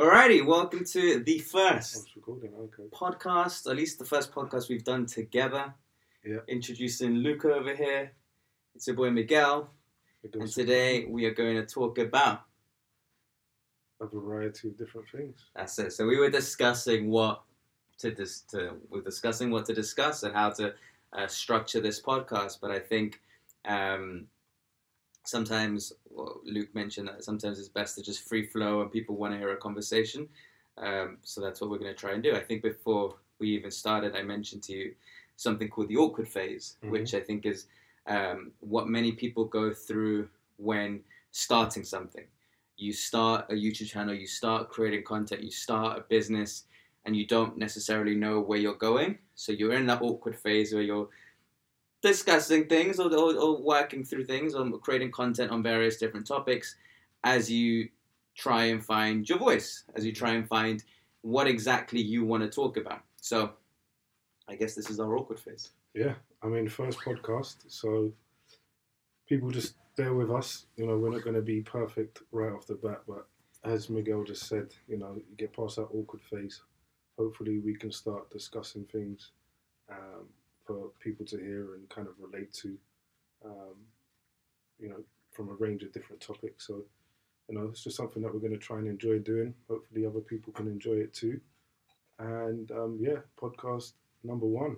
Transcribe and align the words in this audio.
Alrighty, 0.00 0.42
welcome 0.46 0.82
to 0.82 1.22
the 1.22 1.40
first. 1.40 2.08
Okay. 2.26 2.48
podcast, 2.90 3.70
at 3.70 3.76
least 3.76 3.98
the 3.98 4.04
first 4.06 4.32
podcast 4.32 4.70
we've 4.70 4.82
done 4.82 5.04
together. 5.04 5.74
Yeah. 6.24 6.38
Introducing 6.48 7.16
Luca 7.16 7.52
over 7.52 7.76
here. 7.76 8.10
It's 8.74 8.86
your 8.86 8.96
boy 8.96 9.10
Miguel, 9.10 9.70
and 10.32 10.50
today 10.50 11.04
we 11.04 11.26
are 11.26 11.34
going 11.34 11.56
to 11.56 11.66
talk 11.66 11.98
about 11.98 12.44
a 14.00 14.06
variety 14.06 14.68
of 14.68 14.78
different 14.78 15.06
things. 15.10 15.38
that's 15.54 15.78
it. 15.78 15.92
So 15.92 16.06
we 16.06 16.16
were 16.16 16.30
discussing 16.30 17.10
what 17.10 17.42
to 17.98 18.10
dis- 18.10 18.40
to 18.52 18.76
we're 18.88 19.02
discussing 19.02 19.50
what 19.50 19.66
to 19.66 19.74
discuss 19.74 20.22
and 20.22 20.34
how 20.34 20.48
to 20.52 20.72
uh, 21.12 21.26
structure 21.26 21.82
this 21.82 22.00
podcast. 22.00 22.56
But 22.62 22.70
I 22.70 22.78
think 22.78 23.20
um, 23.66 24.28
sometimes 25.24 25.92
well, 26.10 26.40
Luke 26.44 26.74
mentioned 26.74 27.08
that 27.08 27.24
sometimes 27.24 27.58
it's 27.58 27.68
best 27.68 27.96
to 27.96 28.02
just 28.02 28.28
free 28.28 28.46
flow 28.46 28.82
and 28.82 28.90
people 28.90 29.16
want 29.16 29.32
to 29.32 29.38
hear 29.38 29.52
a 29.52 29.56
conversation. 29.56 30.28
Um, 30.78 31.18
so 31.22 31.40
that's 31.40 31.60
what 31.60 31.70
we're 31.70 31.78
going 31.78 31.94
to 31.94 31.98
try 31.98 32.12
and 32.12 32.22
do. 32.22 32.34
I 32.34 32.40
think 32.40 32.62
before 32.62 33.16
we 33.38 33.50
even 33.50 33.70
started, 33.70 34.16
I 34.16 34.22
mentioned 34.22 34.62
to 34.64 34.72
you 34.72 34.94
something 35.36 35.68
called 35.68 35.88
the 35.88 35.96
awkward 35.96 36.28
phase, 36.28 36.76
Mhm. 36.82 36.90
which 36.90 37.14
I 37.14 37.20
think 37.20 37.46
is 37.46 37.66
um, 38.06 38.52
what 38.60 38.88
many 38.88 39.12
people 39.12 39.44
go 39.44 39.72
through 39.72 40.28
when 40.56 41.04
starting 41.30 41.84
something. 41.84 42.26
You 42.76 42.92
start 42.92 43.46
a 43.50 43.54
YouTube 43.54 43.88
channel, 43.88 44.14
you 44.14 44.26
start 44.26 44.70
creating 44.70 45.04
content, 45.04 45.42
you 45.42 45.50
start 45.50 45.98
a 45.98 46.00
business, 46.02 46.64
and 47.04 47.14
you 47.14 47.26
don't 47.26 47.56
necessarily 47.58 48.14
know 48.14 48.40
where 48.40 48.58
you're 48.58 48.74
going. 48.74 49.18
So 49.34 49.52
you're 49.52 49.74
in 49.74 49.86
that 49.86 50.02
awkward 50.02 50.36
phase 50.36 50.72
where 50.72 50.82
you're 50.82 51.08
discussing 52.02 52.66
things 52.66 52.98
or, 52.98 53.12
or, 53.14 53.34
or 53.34 53.62
working 53.62 54.04
through 54.04 54.24
things 54.24 54.54
or 54.54 54.70
creating 54.78 55.10
content 55.10 55.50
on 55.50 55.62
various 55.62 55.96
different 55.96 56.26
topics 56.26 56.76
as 57.24 57.50
you 57.50 57.88
try 58.34 58.64
and 58.64 58.84
find 58.84 59.28
your 59.28 59.38
voice, 59.38 59.84
as 59.94 60.04
you 60.04 60.12
try 60.12 60.32
and 60.32 60.48
find 60.48 60.84
what 61.22 61.46
exactly 61.46 62.00
you 62.00 62.24
want 62.24 62.42
to 62.42 62.48
talk 62.48 62.76
about. 62.76 63.02
So 63.20 63.52
I 64.48 64.54
guess 64.54 64.74
this 64.74 64.90
is 64.90 64.98
our 64.98 65.16
awkward 65.16 65.38
phase. 65.38 65.70
Yeah, 65.94 66.14
I 66.42 66.46
mean, 66.46 66.68
first 66.68 66.98
podcast, 67.00 67.56
so 67.68 68.12
people 69.28 69.50
just 69.50 69.74
bear 69.96 70.14
with 70.14 70.30
us. 70.30 70.66
You 70.76 70.86
know, 70.86 70.96
we're 70.96 71.10
not 71.10 71.24
going 71.24 71.36
to 71.36 71.42
be 71.42 71.60
perfect 71.60 72.22
right 72.32 72.52
off 72.52 72.66
the 72.66 72.74
bat, 72.74 73.02
but 73.06 73.26
as 73.64 73.90
Miguel 73.90 74.24
just 74.24 74.46
said, 74.46 74.68
you 74.88 74.96
know, 74.96 75.14
you 75.16 75.36
get 75.36 75.52
past 75.52 75.76
that 75.76 75.88
awkward 75.92 76.22
phase. 76.22 76.62
Hopefully, 77.18 77.58
we 77.58 77.74
can 77.74 77.92
start 77.92 78.30
discussing 78.30 78.84
things 78.84 79.32
um, 79.90 80.26
for 80.70 80.90
people 81.00 81.26
to 81.26 81.36
hear 81.36 81.74
and 81.74 81.88
kind 81.88 82.06
of 82.06 82.14
relate 82.20 82.52
to, 82.52 82.76
um, 83.44 83.74
you 84.78 84.88
know, 84.88 85.02
from 85.32 85.48
a 85.48 85.54
range 85.54 85.82
of 85.82 85.92
different 85.92 86.20
topics. 86.20 86.66
So, 86.66 86.84
you 87.48 87.56
know, 87.56 87.66
it's 87.66 87.82
just 87.82 87.96
something 87.96 88.22
that 88.22 88.32
we're 88.32 88.40
going 88.40 88.52
to 88.52 88.58
try 88.58 88.78
and 88.78 88.86
enjoy 88.86 89.18
doing. 89.18 89.54
Hopefully, 89.68 90.06
other 90.06 90.20
people 90.20 90.52
can 90.52 90.68
enjoy 90.68 90.94
it 90.94 91.12
too. 91.12 91.40
And 92.18 92.70
um, 92.70 92.98
yeah, 93.00 93.18
podcast 93.40 93.92
number 94.22 94.46
one. 94.46 94.76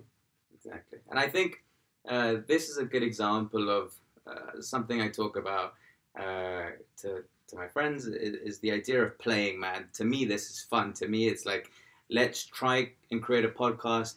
Exactly. 0.55 0.99
And 1.11 1.19
I 1.19 1.27
think 1.27 1.63
uh, 2.09 2.35
this 2.47 2.69
is 2.69 2.77
a 2.77 2.85
good 2.85 3.03
example 3.03 3.69
of 3.69 3.93
uh, 4.25 4.61
something 4.61 4.99
I 5.01 5.09
talk 5.09 5.35
about 5.37 5.75
uh, 6.17 6.71
to, 7.01 7.23
to 7.49 7.55
my 7.55 7.67
friends 7.67 8.07
is, 8.07 8.35
is 8.35 8.59
the 8.59 8.71
idea 8.71 9.03
of 9.03 9.19
playing, 9.19 9.59
man. 9.59 9.89
To 9.93 10.05
me, 10.05 10.25
this 10.25 10.49
is 10.49 10.61
fun. 10.61 10.93
To 10.93 11.07
me, 11.07 11.27
it's 11.27 11.45
like, 11.45 11.69
let's 12.09 12.45
try 12.45 12.93
and 13.11 13.21
create 13.21 13.45
a 13.45 13.49
podcast 13.49 14.15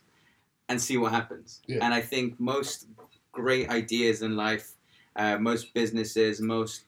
and 0.69 0.81
see 0.81 0.97
what 0.97 1.13
happens. 1.13 1.61
Yeah. 1.67 1.79
And 1.85 1.95
I 1.95 2.01
think 2.01 2.39
most 2.41 2.87
great 3.33 3.69
ideas 3.71 4.23
in 4.23 4.37
life, 4.37 4.73
uh, 5.15 5.39
most 5.39 5.73
businesses, 5.75 6.41
most 6.41 6.85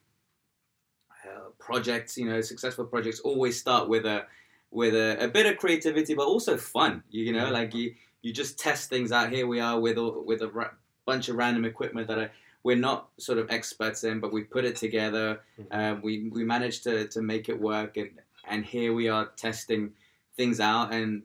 uh, 1.25 1.51
projects, 1.59 2.17
you 2.17 2.27
know, 2.29 2.41
successful 2.41 2.85
projects 2.85 3.20
always 3.20 3.59
start 3.59 3.89
with 3.89 4.07
a 4.07 4.27
with 4.70 4.95
a, 4.95 5.25
a 5.25 5.29
bit 5.29 5.47
of 5.47 5.57
creativity, 5.57 6.15
but 6.15 6.27
also 6.27 6.57
fun. 6.57 7.03
You, 7.11 7.25
you 7.25 7.33
know, 7.33 7.47
Yeah. 7.47 7.51
like 7.51 7.75
you 7.75 7.95
you 8.23 8.33
just 8.33 8.59
test 8.59 8.91
things 8.91 9.12
out. 9.12 9.31
Here 9.33 9.47
we 9.47 9.61
are 9.61 9.79
with 9.81 9.97
a, 9.97 10.09
with 10.09 10.42
a 10.42 10.48
ra- 10.48 10.75
bunch 11.07 11.29
of 11.29 11.37
random 11.37 11.65
equipment 11.65 12.08
that 12.08 12.19
I, 12.19 12.31
we're 12.64 12.77
not 12.77 13.08
sort 13.17 13.39
of 13.39 13.51
experts 13.51 14.02
in, 14.05 14.19
but 14.20 14.33
we 14.33 14.42
put 14.42 14.64
it 14.64 14.77
together. 14.77 15.41
Um, 15.70 16.02
we 16.02 16.29
we 16.31 16.45
managed 16.45 16.83
to, 16.85 17.07
to 17.08 17.23
make 17.23 17.48
it 17.48 17.58
work, 17.58 17.97
and 17.97 18.11
and 18.47 18.64
here 18.64 18.92
we 18.92 19.08
are 19.08 19.27
testing 19.36 19.92
things 20.36 20.61
out. 20.61 20.92
And 20.92 21.23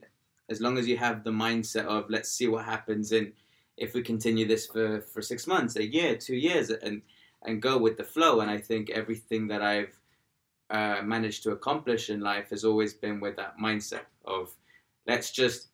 as 0.48 0.60
long 0.60 0.78
as 0.78 0.86
you 0.86 0.96
have 0.96 1.24
the 1.24 1.30
mindset 1.30 1.86
of 1.86 2.10
let's 2.10 2.30
see 2.30 2.48
what 2.48 2.64
happens, 2.64 3.12
and 3.12 3.32
if 3.76 3.94
we 3.94 4.02
continue 4.02 4.46
this 4.46 4.66
for, 4.66 5.00
for 5.00 5.20
six 5.22 5.46
months, 5.46 5.76
a 5.76 5.84
year, 5.84 6.16
two 6.16 6.36
years, 6.36 6.70
and 6.70 7.02
and 7.42 7.60
go 7.60 7.76
with 7.76 7.96
the 7.96 8.04
flow. 8.04 8.40
And 8.40 8.50
I 8.50 8.58
think 8.58 8.90
everything 8.90 9.48
that 9.48 9.60
I've 9.62 9.98
uh, 10.70 11.02
managed 11.02 11.42
to 11.42 11.50
accomplish 11.50 12.08
in 12.08 12.20
life 12.20 12.50
has 12.50 12.64
always 12.64 12.94
been 12.94 13.20
with 13.20 13.36
that 13.36 13.58
mindset 13.58 14.06
of 14.24 14.54
let's 15.06 15.30
just 15.30 15.68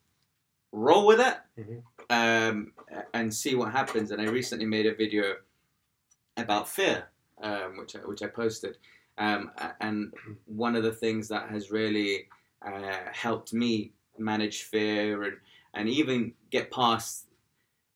roll 0.73 1.05
with 1.07 1.19
it 1.19 1.37
Mhm. 1.57 1.83
um, 2.09 2.73
and 3.13 3.33
see 3.33 3.55
what 3.55 3.71
happens. 3.71 4.11
And 4.11 4.21
I 4.21 4.25
recently 4.25 4.65
made 4.65 4.85
a 4.85 4.93
video 4.93 5.37
about 6.35 6.67
fear, 6.67 7.07
um, 7.41 7.77
which 7.77 7.95
I, 7.95 7.99
which 7.99 8.21
I 8.21 8.27
posted, 8.27 8.77
um, 9.17 9.51
and 9.79 10.13
one 10.45 10.75
of 10.75 10.83
the 10.83 10.91
things 10.93 11.27
that 11.29 11.49
has 11.49 11.71
really 11.71 12.27
uh, 12.61 12.99
helped 13.11 13.53
me 13.53 13.93
manage 14.17 14.63
fear 14.63 15.23
and 15.23 15.37
and 15.73 15.87
even 15.87 16.33
get 16.49 16.71
past 16.71 17.27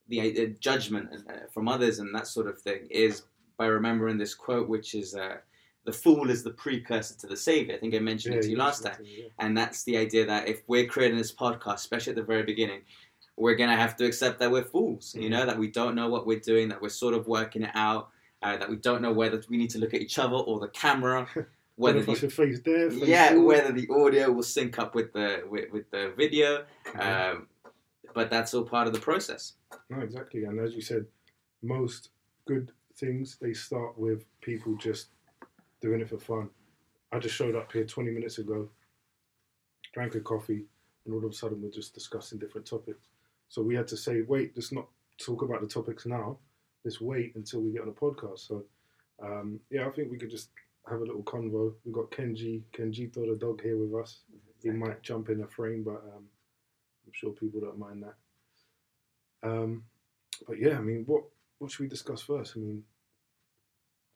the 0.07 0.21
uh, 0.21 0.45
judgment 0.59 1.09
uh, 1.29 1.47
from 1.53 1.67
others 1.67 1.99
and 1.99 2.13
that 2.15 2.27
sort 2.27 2.47
of 2.47 2.59
thing 2.61 2.87
is 2.89 3.23
by 3.57 3.65
remembering 3.65 4.17
this 4.17 4.33
quote, 4.33 4.67
which 4.69 4.95
is. 4.95 5.15
Uh, 5.15 5.37
the 5.85 5.93
fool 5.93 6.31
is 6.31 6.43
the 6.43 6.49
precursor 6.49 7.15
to 7.15 7.27
the 7.27 7.37
savior. 7.37 7.75
I 7.75 7.77
think 7.77 7.93
I 7.93 7.99
mentioned 7.99 8.33
it 8.33 8.41
to 8.41 8.49
you 8.49 8.57
last 8.57 8.83
time. 8.83 8.97
Yeah. 9.03 9.25
And 9.37 9.55
that's 9.55 9.83
the 9.83 9.97
idea 9.97 10.25
that 10.25 10.47
if 10.47 10.63
we're 10.67 10.87
creating 10.87 11.17
this 11.17 11.31
podcast, 11.31 11.75
especially 11.75 12.11
at 12.11 12.17
the 12.17 12.23
very 12.23 12.41
beginning, 12.41 12.81
we're 13.37 13.55
going 13.55 13.69
to 13.69 13.75
have 13.75 13.95
to 13.97 14.05
accept 14.05 14.39
that 14.39 14.51
we're 14.51 14.63
fools, 14.63 15.15
you 15.17 15.29
know, 15.29 15.45
that 15.45 15.59
we 15.59 15.67
don't 15.67 15.95
know 15.95 16.09
what 16.09 16.25
we're 16.25 16.39
doing, 16.39 16.69
that 16.69 16.81
we're 16.81 16.89
sort 16.89 17.13
of 17.13 17.27
working 17.27 17.63
it 17.63 17.71
out, 17.75 18.09
uh, 18.41 18.57
that 18.57 18.69
we 18.69 18.77
don't 18.77 19.01
know 19.01 19.11
whether 19.13 19.41
we 19.49 19.57
need 19.57 19.69
to 19.71 19.79
look 19.79 19.93
at 19.93 20.01
each 20.01 20.17
other 20.17 20.35
or 20.35 20.59
the 20.59 20.69
camera, 20.69 21.27
whether 21.75 21.99
Whether 21.99 22.03
if 22.03 22.09
I 22.09 22.13
the, 22.13 22.19
should 22.19 22.33
face 22.33 22.59
there, 22.63 22.89
face 22.89 23.03
yeah, 23.03 23.29
forward. 23.29 23.45
whether 23.45 23.71
the 23.73 23.87
audio 23.89 24.31
will 24.31 24.43
sync 24.43 24.79
up 24.79 24.95
with 24.95 25.11
the 25.13 25.43
with, 25.49 25.71
with 25.71 25.91
the 25.91 26.13
video. 26.17 26.65
Um, 26.97 27.47
but 28.13 28.29
that's 28.29 28.53
all 28.53 28.63
part 28.63 28.87
of 28.87 28.93
the 28.93 28.99
process. 28.99 29.53
No, 29.89 29.99
exactly. 29.99 30.45
And 30.45 30.59
as 30.59 30.73
you 30.73 30.81
said, 30.81 31.05
most 31.61 32.09
good 32.45 32.71
things 32.95 33.37
they 33.41 33.53
start 33.53 33.97
with 33.97 34.23
people 34.41 34.75
just 34.77 35.07
doing 35.81 35.99
it 35.99 36.09
for 36.09 36.17
fun. 36.17 36.49
I 37.11 37.19
just 37.19 37.35
showed 37.35 37.55
up 37.55 37.71
here 37.71 37.83
20 37.83 38.11
minutes 38.11 38.37
ago, 38.37 38.69
drank 39.93 40.15
a 40.15 40.21
coffee, 40.21 40.65
and 41.05 41.13
all 41.13 41.23
of 41.25 41.31
a 41.31 41.33
sudden 41.33 41.61
we're 41.61 41.69
just 41.71 41.93
discussing 41.93 42.39
different 42.39 42.67
topics. 42.67 43.07
So 43.49 43.61
we 43.61 43.75
had 43.75 43.87
to 43.89 43.97
say, 43.97 44.21
wait, 44.21 44.53
let's 44.55 44.71
not 44.71 44.87
talk 45.17 45.41
about 45.41 45.61
the 45.61 45.67
topics 45.67 46.05
now. 46.05 46.37
Let's 46.83 47.01
wait 47.01 47.35
until 47.35 47.61
we 47.61 47.71
get 47.71 47.81
on 47.81 47.89
a 47.89 47.91
podcast. 47.91 48.47
So 48.47 48.63
um, 49.21 49.59
yeah, 49.69 49.87
I 49.87 49.91
think 49.91 50.11
we 50.11 50.17
could 50.17 50.31
just 50.31 50.49
have 50.89 51.01
a 51.01 51.05
little 51.05 51.23
convo. 51.23 51.73
We've 51.83 51.93
got 51.93 52.11
Kenji, 52.11 52.61
Kenjito 52.73 53.27
the 53.27 53.37
dog 53.39 53.61
here 53.61 53.77
with 53.77 53.93
us. 54.01 54.19
He 54.61 54.69
might 54.69 55.01
jump 55.01 55.29
in 55.29 55.41
a 55.41 55.47
frame, 55.47 55.83
but 55.83 56.01
um, 56.15 56.25
I'm 57.05 57.11
sure 57.11 57.31
people 57.31 57.61
don't 57.61 57.77
mind 57.77 58.03
that. 58.03 58.15
Um, 59.47 59.83
but 60.47 60.59
yeah, 60.59 60.77
I 60.77 60.81
mean, 60.81 61.03
what 61.05 61.23
what 61.59 61.71
should 61.71 61.81
we 61.81 61.87
discuss 61.87 62.21
first? 62.21 62.53
I 62.55 62.59
mean, 62.59 62.83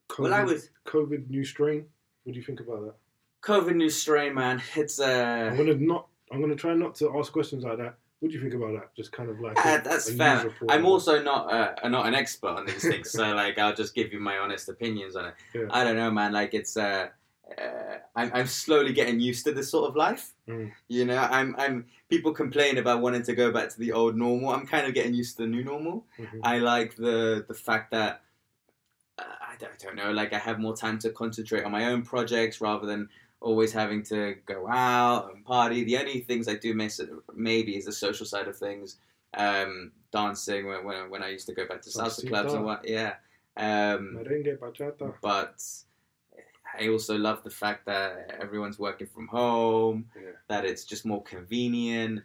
COVID, 0.10 0.24
Well, 0.24 0.34
I 0.34 0.44
was 0.44 0.70
COVID 0.86 1.30
new 1.30 1.44
strain. 1.44 1.86
What 2.24 2.34
do 2.34 2.40
you 2.40 2.46
think 2.46 2.60
about 2.60 2.82
that? 2.86 2.96
COVID 3.44 3.76
new 3.76 3.90
strain, 3.90 4.34
man. 4.34 4.62
It's 4.76 5.00
uh, 5.00 5.50
I'm 5.52 5.58
gonna 5.58 5.76
not. 5.76 6.08
I'm 6.32 6.42
gonna 6.42 6.56
try 6.56 6.74
not 6.74 6.96
to 6.96 7.18
ask 7.18 7.32
questions 7.32 7.64
like 7.64 7.78
that. 7.78 7.96
What 8.20 8.30
do 8.32 8.36
you 8.36 8.42
think 8.42 8.54
about 8.54 8.74
that? 8.74 8.96
Just 8.96 9.12
kind 9.14 9.30
of 9.30 9.40
like 9.40 9.56
Yeah, 9.56 9.76
a- 9.80 9.84
that's 9.84 10.10
a 10.10 10.14
fair. 10.14 10.52
I'm 10.68 10.86
also 10.86 11.22
not 11.24 11.52
uh, 11.54 11.88
not 11.88 12.06
an 12.06 12.16
expert 12.16 12.50
on 12.50 12.66
these 12.66 12.82
things, 12.82 13.12
so 13.12 13.34
like 13.34 13.58
I'll 13.58 13.74
just 13.76 13.96
give 13.96 14.12
you 14.12 14.20
my 14.20 14.38
honest 14.38 14.68
opinions 14.68 15.16
on 15.16 15.26
it. 15.28 15.34
Yeah. 15.54 15.68
I 15.72 15.84
don't 15.86 15.96
know, 15.96 16.12
man. 16.12 16.34
Like 16.34 16.54
it's 16.54 16.76
uh, 16.76 17.08
uh, 17.58 17.62
I'm 18.18 18.30
I'm 18.34 18.48
slowly 18.48 18.92
getting 18.92 19.22
used 19.22 19.46
to 19.46 19.54
this 19.54 19.70
sort 19.72 19.90
of 19.90 19.96
life. 19.96 20.34
Mm. 20.50 20.72
You 20.90 21.06
know, 21.06 21.18
I'm 21.18 21.56
I'm 21.58 21.86
people 22.10 22.34
complain 22.34 22.78
about 22.78 23.02
wanting 23.02 23.24
to 23.24 23.34
go 23.34 23.52
back 23.52 23.70
to 23.70 23.80
the 23.80 23.94
old 23.94 24.18
normal. 24.18 24.50
I'm 24.50 24.68
kind 24.68 24.86
of 24.86 24.94
getting 24.94 25.14
used 25.14 25.38
to 25.38 25.44
the 25.44 25.50
new 25.50 25.64
normal. 25.64 26.06
Mhm. 26.20 26.40
I 26.44 26.58
like 26.60 26.98
the 26.98 27.46
the 27.48 27.54
fact 27.54 27.92
that 27.92 28.22
uh, 29.18 29.24
I, 29.24 29.56
don't, 29.60 29.72
I 29.72 29.86
don't 29.86 29.96
know, 29.96 30.12
like 30.12 30.34
I 30.34 30.40
have 30.40 30.60
more 30.60 30.76
time 30.76 31.00
to 31.00 31.10
concentrate 31.10 31.64
on 31.64 31.72
my 31.72 31.86
own 31.86 32.02
projects 32.04 32.60
rather 32.60 32.86
than 32.86 33.10
always 33.42 33.72
having 33.72 34.04
to 34.04 34.36
go 34.46 34.68
out 34.68 35.34
and 35.34 35.46
party. 35.46 35.84
The 35.84 35.98
only 35.98 36.22
things 36.22 36.48
I 36.48 36.56
do 36.56 36.74
miss 36.74 37.00
maybe 37.34 37.78
is 37.78 37.86
the 37.86 37.92
social 37.92 38.26
side 38.26 38.48
of 38.48 38.58
things, 38.58 38.98
um, 39.36 39.92
dancing 40.12 40.68
when, 40.68 40.84
when 40.84 41.10
when 41.10 41.24
I 41.24 41.30
used 41.30 41.48
to 41.48 41.54
go 41.54 41.68
back 41.68 41.82
to 41.84 41.90
salsa 41.90 42.28
clubs 42.28 42.54
and 42.54 42.66
what, 42.66 42.88
yeah. 42.88 43.16
Um, 43.58 44.18
Merengue, 44.18 44.58
bachata. 44.58 45.14
but 45.22 45.62
I 46.80 46.88
also 46.90 47.18
love 47.18 47.44
the 47.44 47.50
fact 47.50 47.86
that 47.88 48.38
everyone's 48.42 48.80
working 48.80 49.08
from 49.08 49.28
home, 49.28 50.10
Yeah. 50.16 50.32
that 50.48 50.66
it's 50.66 50.84
just 50.86 51.06
more 51.06 51.24
convenient. 51.24 52.22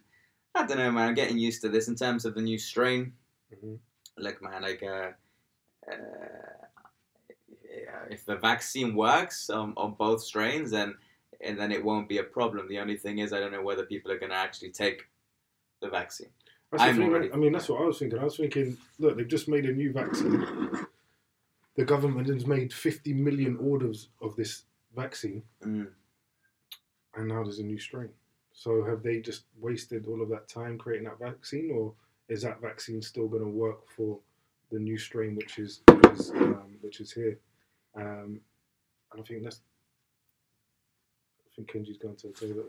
I 0.54 0.66
don't 0.66 0.78
know, 0.78 0.92
man. 0.92 1.08
I'm 1.08 1.14
getting 1.14 1.38
used 1.38 1.62
to 1.62 1.68
this 1.68 1.88
in 1.88 1.96
terms 1.96 2.24
of 2.24 2.34
the 2.34 2.40
new 2.42 2.58
strain. 2.58 3.12
Mhm. 3.52 3.78
Look, 4.18 4.40
man, 4.42 4.62
like, 4.62 4.82
uh, 4.82 5.10
uh, 5.90 6.66
yeah, 7.68 8.04
if 8.10 8.24
the 8.24 8.36
vaccine 8.36 8.94
works 8.94 9.50
on, 9.50 9.74
on 9.76 9.94
both 9.94 10.22
strains, 10.22 10.70
then 10.70 10.94
and 11.44 11.58
then 11.58 11.70
it 11.72 11.84
won't 11.84 12.08
be 12.08 12.18
a 12.18 12.22
problem. 12.24 12.68
The 12.68 12.78
only 12.78 12.96
thing 12.96 13.18
is, 13.18 13.32
I 13.32 13.40
don't 13.40 13.52
know 13.52 13.62
whether 13.62 13.84
people 13.84 14.10
are 14.10 14.18
going 14.18 14.30
to 14.30 14.36
actually 14.36 14.70
take 14.70 15.06
the 15.80 15.88
vaccine. 15.88 16.30
The 16.72 16.80
I'm 16.80 16.96
thing, 16.96 17.08
already- 17.10 17.32
I 17.32 17.36
mean, 17.36 17.52
that's 17.52 17.68
what 17.68 17.80
I 17.82 17.84
was 17.84 17.98
thinking. 17.98 18.18
I 18.18 18.24
was 18.24 18.36
thinking, 18.36 18.76
look, 18.98 19.16
they've 19.16 19.28
just 19.28 19.48
made 19.48 19.64
a 19.66 19.72
new 19.72 19.92
vaccine. 19.92 20.86
The 21.76 21.84
government 21.84 22.28
has 22.28 22.46
made 22.46 22.72
50 22.72 23.12
million 23.14 23.56
orders 23.58 24.08
of 24.22 24.36
this 24.36 24.62
vaccine, 24.94 25.42
Mm. 25.62 25.88
and 27.16 27.28
now 27.28 27.42
there's 27.42 27.58
a 27.58 27.64
new 27.64 27.78
strain. 27.78 28.10
So 28.52 28.84
have 28.84 29.02
they 29.02 29.20
just 29.20 29.44
wasted 29.58 30.06
all 30.06 30.22
of 30.22 30.28
that 30.30 30.48
time 30.48 30.78
creating 30.78 31.06
that 31.08 31.18
vaccine, 31.18 31.70
or 31.72 31.94
is 32.28 32.42
that 32.42 32.60
vaccine 32.60 33.02
still 33.02 33.26
going 33.28 33.42
to 33.42 33.48
work 33.48 33.88
for 33.88 34.20
the 34.70 34.78
new 34.78 34.96
strain, 34.98 35.34
which 35.34 35.58
is, 35.58 35.82
is 36.12 36.30
um, 36.30 36.76
which 36.80 37.00
is 37.00 37.10
here? 37.12 37.38
Um, 37.96 38.40
and 39.12 39.20
I 39.20 39.22
think 39.22 39.42
that's. 39.42 39.60
I 41.54 41.62
think 41.62 41.70
Kenji's 41.70 41.98
going 41.98 42.16
to 42.16 42.34
say 42.34 42.48
that. 42.48 42.66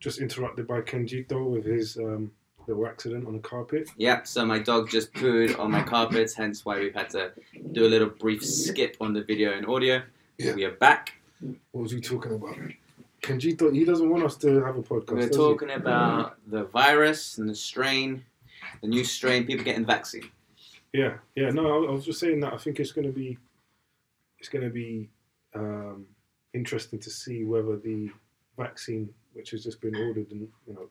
Just 0.00 0.20
interrupted 0.20 0.66
by 0.66 0.80
Kenji 0.80 1.26
though 1.28 1.44
with 1.44 1.64
his 1.64 1.96
um, 1.98 2.32
little 2.66 2.86
accident 2.86 3.26
on 3.26 3.34
the 3.34 3.38
carpet. 3.38 3.88
Yep, 3.96 4.26
so 4.26 4.44
my 4.44 4.58
dog 4.58 4.90
just 4.90 5.12
pooed 5.12 5.56
on 5.58 5.70
my 5.70 5.82
carpets, 5.82 6.34
hence 6.34 6.64
why 6.64 6.80
we've 6.80 6.94
had 6.94 7.10
to 7.10 7.32
do 7.72 7.86
a 7.86 7.88
little 7.88 8.08
brief 8.08 8.44
skip 8.44 8.96
on 9.00 9.12
the 9.12 9.22
video 9.22 9.52
and 9.52 9.66
audio. 9.66 10.02
Yeah. 10.36 10.54
We 10.54 10.64
are 10.64 10.72
back. 10.72 11.14
What 11.70 11.82
was 11.82 11.92
he 11.92 12.00
talking 12.00 12.32
about? 12.34 12.56
Kenji 13.22 13.56
thought 13.56 13.72
he 13.74 13.84
doesn't 13.84 14.10
want 14.10 14.24
us 14.24 14.36
to 14.38 14.64
have 14.64 14.76
a 14.76 14.82
podcast. 14.82 15.12
We're 15.12 15.26
does 15.28 15.36
he? 15.36 15.36
talking 15.36 15.70
about 15.70 16.38
the 16.48 16.64
virus 16.64 17.38
and 17.38 17.48
the 17.48 17.54
strain, 17.54 18.24
the 18.80 18.88
new 18.88 19.04
strain, 19.04 19.46
people 19.46 19.64
getting 19.64 19.82
the 19.82 19.86
vaccine. 19.86 20.28
Yeah, 20.92 21.18
yeah. 21.36 21.50
No, 21.50 21.84
I, 21.84 21.88
I 21.88 21.92
was 21.92 22.04
just 22.04 22.18
saying 22.18 22.40
that 22.40 22.52
I 22.52 22.56
think 22.56 22.80
it's 22.80 22.92
going 22.92 23.06
to 23.06 23.12
be, 23.12 23.38
it's 24.40 24.48
going 24.48 24.64
to 24.64 24.70
be 24.70 25.08
um, 25.54 26.06
interesting 26.58 26.98
to 27.00 27.10
see 27.10 27.44
whether 27.44 27.76
the 27.76 28.10
vaccine, 28.56 29.08
which 29.32 29.50
has 29.50 29.64
just 29.64 29.80
been 29.80 29.96
ordered 29.96 30.30
and 30.32 30.48
you 30.66 30.74
know, 30.74 30.88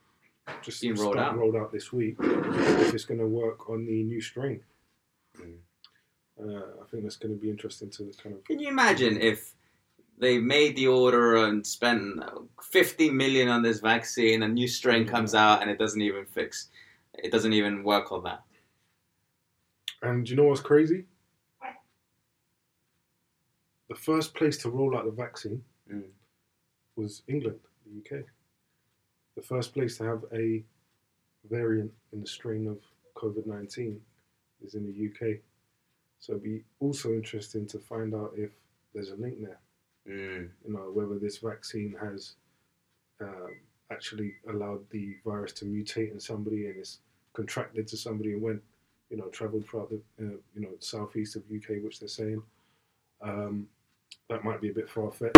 just 0.61 0.81
Being 0.81 0.95
rolled 0.95 1.17
out. 1.17 1.37
rolled 1.37 1.55
out 1.55 1.71
this 1.71 1.91
week, 1.91 2.15
if 2.19 2.93
it's 2.93 3.05
going 3.05 3.19
to 3.19 3.27
work 3.27 3.69
on 3.69 3.85
the 3.85 4.03
new 4.03 4.21
strain. 4.21 4.61
Mm. 5.37 5.57
Uh, 6.39 6.81
I 6.81 6.85
think 6.89 7.03
that's 7.03 7.17
going 7.17 7.35
to 7.35 7.41
be 7.41 7.49
interesting 7.49 7.89
to 7.91 8.11
kind 8.21 8.35
of. 8.35 8.43
Can 8.45 8.59
you 8.59 8.69
imagine 8.69 9.19
if 9.21 9.53
they 10.17 10.37
made 10.39 10.75
the 10.75 10.87
order 10.87 11.45
and 11.45 11.65
spent 11.65 12.23
50 12.61 13.09
million 13.09 13.49
on 13.49 13.61
this 13.61 13.79
vaccine, 13.79 14.43
a 14.43 14.47
new 14.47 14.67
strain 14.67 15.05
comes 15.05 15.35
out 15.35 15.61
and 15.61 15.69
it 15.69 15.77
doesn't 15.77 16.01
even 16.01 16.25
fix, 16.25 16.69
it 17.15 17.31
doesn't 17.31 17.53
even 17.53 17.83
work 17.83 18.11
on 18.11 18.23
that. 18.23 18.43
And 20.01 20.29
you 20.29 20.35
know 20.35 20.45
what's 20.45 20.61
crazy? 20.61 21.05
The 23.89 23.95
first 23.95 24.33
place 24.33 24.57
to 24.59 24.69
roll 24.69 24.97
out 24.97 25.05
the 25.05 25.11
vaccine 25.11 25.63
Mm. 25.89 26.11
was 26.95 27.23
England, 27.27 27.59
the 27.85 27.91
UK. 27.99 28.25
The 29.35 29.41
first 29.41 29.73
place 29.73 29.97
to 29.97 30.03
have 30.03 30.25
a 30.33 30.63
variant 31.49 31.93
in 32.11 32.21
the 32.21 32.27
strain 32.27 32.67
of 32.67 32.79
COVID 33.15 33.45
19 33.45 34.01
is 34.61 34.75
in 34.75 34.85
the 34.85 34.91
UK. 35.07 35.41
So 36.19 36.33
it'd 36.33 36.43
be 36.43 36.63
also 36.79 37.13
interesting 37.13 37.65
to 37.67 37.79
find 37.79 38.13
out 38.15 38.33
if 38.35 38.51
there's 38.93 39.11
a 39.11 39.15
link 39.15 39.39
there. 39.39 39.59
Mm. 40.07 40.49
You 40.65 40.73
know, 40.73 40.91
whether 40.91 41.17
this 41.19 41.37
vaccine 41.37 41.95
has 42.01 42.35
um, 43.21 43.55
actually 43.91 44.35
allowed 44.49 44.89
the 44.89 45.15
virus 45.23 45.53
to 45.53 45.65
mutate 45.65 46.11
in 46.11 46.19
somebody 46.19 46.67
and 46.67 46.77
it's 46.77 46.99
contracted 47.33 47.87
to 47.87 47.97
somebody 47.97 48.33
and 48.33 48.41
went, 48.41 48.61
you 49.09 49.17
know, 49.17 49.27
traveled 49.29 49.65
throughout 49.67 49.89
the, 49.89 50.01
uh, 50.19 50.37
you 50.55 50.61
know, 50.61 50.71
southeast 50.79 51.35
of 51.35 51.43
UK, 51.43 51.81
which 51.83 51.99
they're 51.99 52.09
saying. 52.09 52.41
Um, 53.21 53.67
that 54.29 54.44
might 54.44 54.62
be 54.62 54.69
a 54.69 54.74
bit 54.74 54.89
far 54.89 55.12
fetched. 55.12 55.35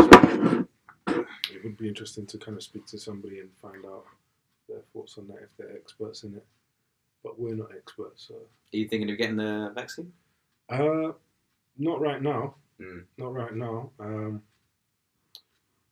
It 1.07 1.63
would 1.63 1.77
be 1.77 1.87
interesting 1.87 2.25
to 2.27 2.37
kind 2.37 2.57
of 2.57 2.63
speak 2.63 2.85
to 2.87 2.97
somebody 2.97 3.39
and 3.39 3.49
find 3.61 3.85
out 3.85 4.05
their 4.67 4.81
thoughts 4.93 5.17
on 5.17 5.27
that 5.27 5.37
if 5.43 5.49
they're 5.57 5.75
experts 5.75 6.23
in 6.23 6.35
it. 6.35 6.45
But 7.23 7.39
we're 7.39 7.55
not 7.55 7.71
experts, 7.75 8.25
so. 8.27 8.35
Are 8.35 8.77
you 8.77 8.87
thinking 8.87 9.09
of 9.11 9.17
getting 9.17 9.35
the 9.37 9.71
vaccine? 9.75 10.11
Uh, 10.69 11.11
not 11.77 11.99
right 12.01 12.21
now. 12.21 12.55
Mm. 12.79 13.03
Not 13.17 13.33
right 13.33 13.53
now. 13.55 13.89
Um, 13.99 14.41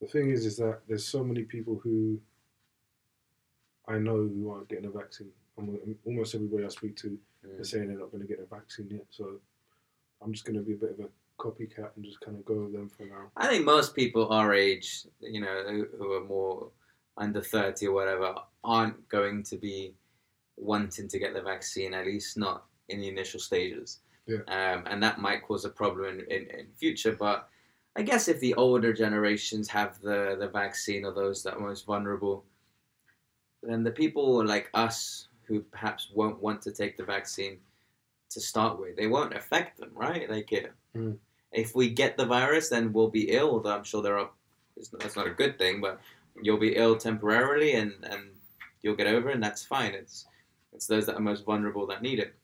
the 0.00 0.06
thing 0.06 0.30
is, 0.30 0.46
is 0.46 0.56
that 0.56 0.78
there's 0.88 1.06
so 1.06 1.22
many 1.24 1.42
people 1.42 1.80
who 1.82 2.18
I 3.86 3.98
know 3.98 4.16
who 4.16 4.50
aren't 4.52 4.68
getting 4.68 4.86
a 4.86 4.90
vaccine. 4.90 5.30
Almost 6.06 6.34
everybody 6.34 6.64
I 6.64 6.68
speak 6.68 6.96
to 6.98 7.18
Mm. 7.46 7.60
are 7.60 7.64
saying 7.64 7.86
they're 7.86 7.96
not 7.98 8.10
going 8.10 8.20
to 8.22 8.26
get 8.26 8.40
a 8.40 8.46
vaccine 8.52 8.88
yet. 8.90 9.04
So 9.10 9.38
I'm 10.20 10.32
just 10.32 10.44
going 10.44 10.56
to 10.56 10.62
be 10.62 10.72
a 10.72 10.76
bit 10.76 10.90
of 10.90 10.98
a 11.00 11.08
copycat 11.38 11.90
and 11.96 12.04
just 12.04 12.20
kind 12.20 12.36
of 12.36 12.44
go 12.44 12.64
with 12.64 12.72
them 12.72 12.88
for 12.88 13.04
now. 13.06 13.30
I 13.36 13.46
think 13.48 13.64
most 13.64 13.94
people 13.94 14.28
our 14.28 14.52
age, 14.54 15.06
you 15.20 15.40
know, 15.40 15.62
who- 15.68 15.88
who 15.96 16.12
are 16.12 16.24
more 16.24 16.70
under 17.16 17.40
30 17.40 17.86
or 17.86 17.92
whatever, 17.92 18.34
aren't 18.64 19.08
going 19.08 19.42
to 19.44 19.56
be 19.56 19.94
wanting 20.56 21.08
to 21.08 21.18
get 21.18 21.34
the 21.34 21.42
vaccine, 21.42 21.94
at 21.94 22.06
least 22.06 22.36
not 22.36 22.66
in 22.88 23.00
the 23.00 23.08
initial 23.08 23.40
stages. 23.40 24.00
Yeah. 24.26 24.38
Um, 24.48 24.84
and 24.86 25.02
that 25.02 25.20
might 25.20 25.42
cause 25.42 25.64
a 25.64 25.70
problem 25.70 26.20
in, 26.20 26.20
in, 26.30 26.50
in 26.50 26.66
future. 26.76 27.12
But 27.12 27.48
I 27.96 28.02
guess 28.02 28.28
if 28.28 28.38
the 28.40 28.54
older 28.54 28.92
generations 28.92 29.68
have 29.68 30.00
the, 30.00 30.36
the 30.38 30.48
vaccine 30.48 31.04
or 31.04 31.12
those 31.12 31.42
that 31.44 31.54
are 31.54 31.60
most 31.60 31.86
vulnerable, 31.86 32.44
then 33.62 33.82
the 33.82 33.90
people 33.90 34.44
like 34.44 34.70
us 34.74 35.28
who 35.46 35.60
perhaps 35.60 36.10
won't 36.14 36.40
want 36.42 36.60
to 36.62 36.72
take 36.72 36.96
the 36.96 37.04
vaccine 37.04 37.58
to 38.30 38.40
start 38.40 38.78
with, 38.78 38.96
they 38.96 39.06
won't 39.06 39.34
affect 39.34 39.78
them, 39.78 39.90
right? 39.94 40.28
Like 40.30 40.52
it, 40.52 40.72
Mm. 40.96 41.18
If 41.52 41.74
we 41.74 41.90
get 41.90 42.16
the 42.16 42.26
virus, 42.26 42.68
then 42.68 42.92
we'll 42.92 43.10
be 43.10 43.30
ill. 43.30 43.50
Although 43.50 43.74
I'm 43.74 43.84
sure 43.84 44.02
there 44.02 44.18
are, 44.18 44.30
it's, 44.76 44.88
that's 44.88 45.16
not 45.16 45.26
a 45.26 45.30
good 45.30 45.58
thing, 45.58 45.80
but 45.80 46.00
you'll 46.42 46.58
be 46.58 46.76
ill 46.76 46.96
temporarily, 46.96 47.74
and, 47.74 47.92
and 48.02 48.30
you'll 48.82 48.96
get 48.96 49.06
over, 49.06 49.30
it, 49.30 49.34
and 49.34 49.42
that's 49.42 49.64
fine. 49.64 49.94
It's 49.94 50.26
it's 50.72 50.86
those 50.86 51.06
that 51.06 51.16
are 51.16 51.20
most 51.20 51.44
vulnerable 51.44 51.86
that 51.86 52.02
need 52.02 52.18
it. 52.18 52.34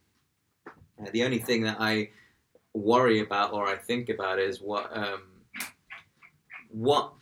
Uh, 0.66 1.10
the 1.12 1.24
only 1.24 1.38
thing 1.38 1.62
that 1.62 1.76
I 1.78 2.10
worry 2.72 3.20
about 3.20 3.52
or 3.52 3.66
I 3.68 3.76
think 3.76 4.08
about 4.08 4.38
is 4.38 4.60
what 4.60 4.90
um, 4.96 5.22
what 6.70 7.12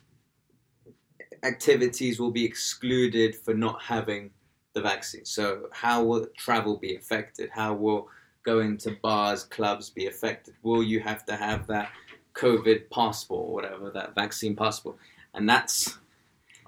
activities 1.43 2.19
will 2.19 2.31
be 2.31 2.45
excluded 2.45 3.35
for 3.35 3.53
not 3.53 3.81
having 3.81 4.31
the 4.73 4.81
vaccine. 4.81 5.25
So 5.25 5.67
how 5.71 6.03
will 6.03 6.25
travel 6.37 6.77
be 6.77 6.95
affected? 6.95 7.49
How 7.53 7.73
will 7.73 8.07
going 8.43 8.77
to 8.77 8.97
bars, 9.01 9.43
clubs 9.43 9.89
be 9.89 10.07
affected? 10.07 10.53
Will 10.63 10.83
you 10.83 10.99
have 10.99 11.25
to 11.25 11.35
have 11.35 11.67
that 11.67 11.91
COVID 12.35 12.89
passport 12.89 13.49
or 13.49 13.53
whatever, 13.53 13.89
that 13.91 14.15
vaccine 14.15 14.55
passport? 14.55 14.97
And 15.33 15.49
that's 15.49 15.97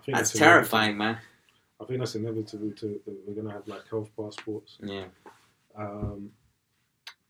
think 0.06 0.18
that's 0.18 0.32
terrifying, 0.32 0.98
man. 0.98 1.18
I 1.82 1.86
think 1.86 2.00
that's 2.00 2.16
inevitable 2.16 2.72
to 2.72 3.02
that 3.06 3.18
we're 3.28 3.34
going 3.34 3.48
to 3.48 3.54
have 3.54 3.68
like 3.68 3.88
health 3.90 4.10
passports. 4.18 4.78
Yeah. 4.82 5.06
Um, 5.78 6.30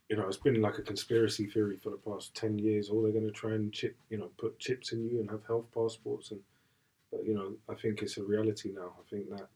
you 0.09 0.15
know, 0.15 0.27
it's 0.27 0.37
been 0.37 0.61
like 0.61 0.77
a 0.77 0.83
conspiracy 0.83 1.47
theory 1.47 1.77
for 1.81 1.89
the 1.89 1.97
past 1.97 2.35
ten 2.35 2.59
years. 2.59 2.89
All 2.89 3.01
they're 3.01 3.11
going 3.11 3.25
to 3.25 3.31
try 3.31 3.51
and 3.51 3.73
chip, 3.73 3.95
you 4.09 4.17
know, 4.17 4.29
put 4.37 4.59
chips 4.59 4.91
in 4.91 5.09
you 5.09 5.19
and 5.19 5.29
have 5.31 5.45
health 5.47 5.65
passports, 5.73 6.31
and 6.31 6.41
but 7.11 7.25
you 7.25 7.33
know, 7.33 7.53
I 7.67 7.73
think 7.73 8.01
it's 8.01 8.17
a 8.17 8.23
reality 8.23 8.71
now. 8.75 8.93
I 8.99 9.09
think 9.09 9.29
that 9.29 9.47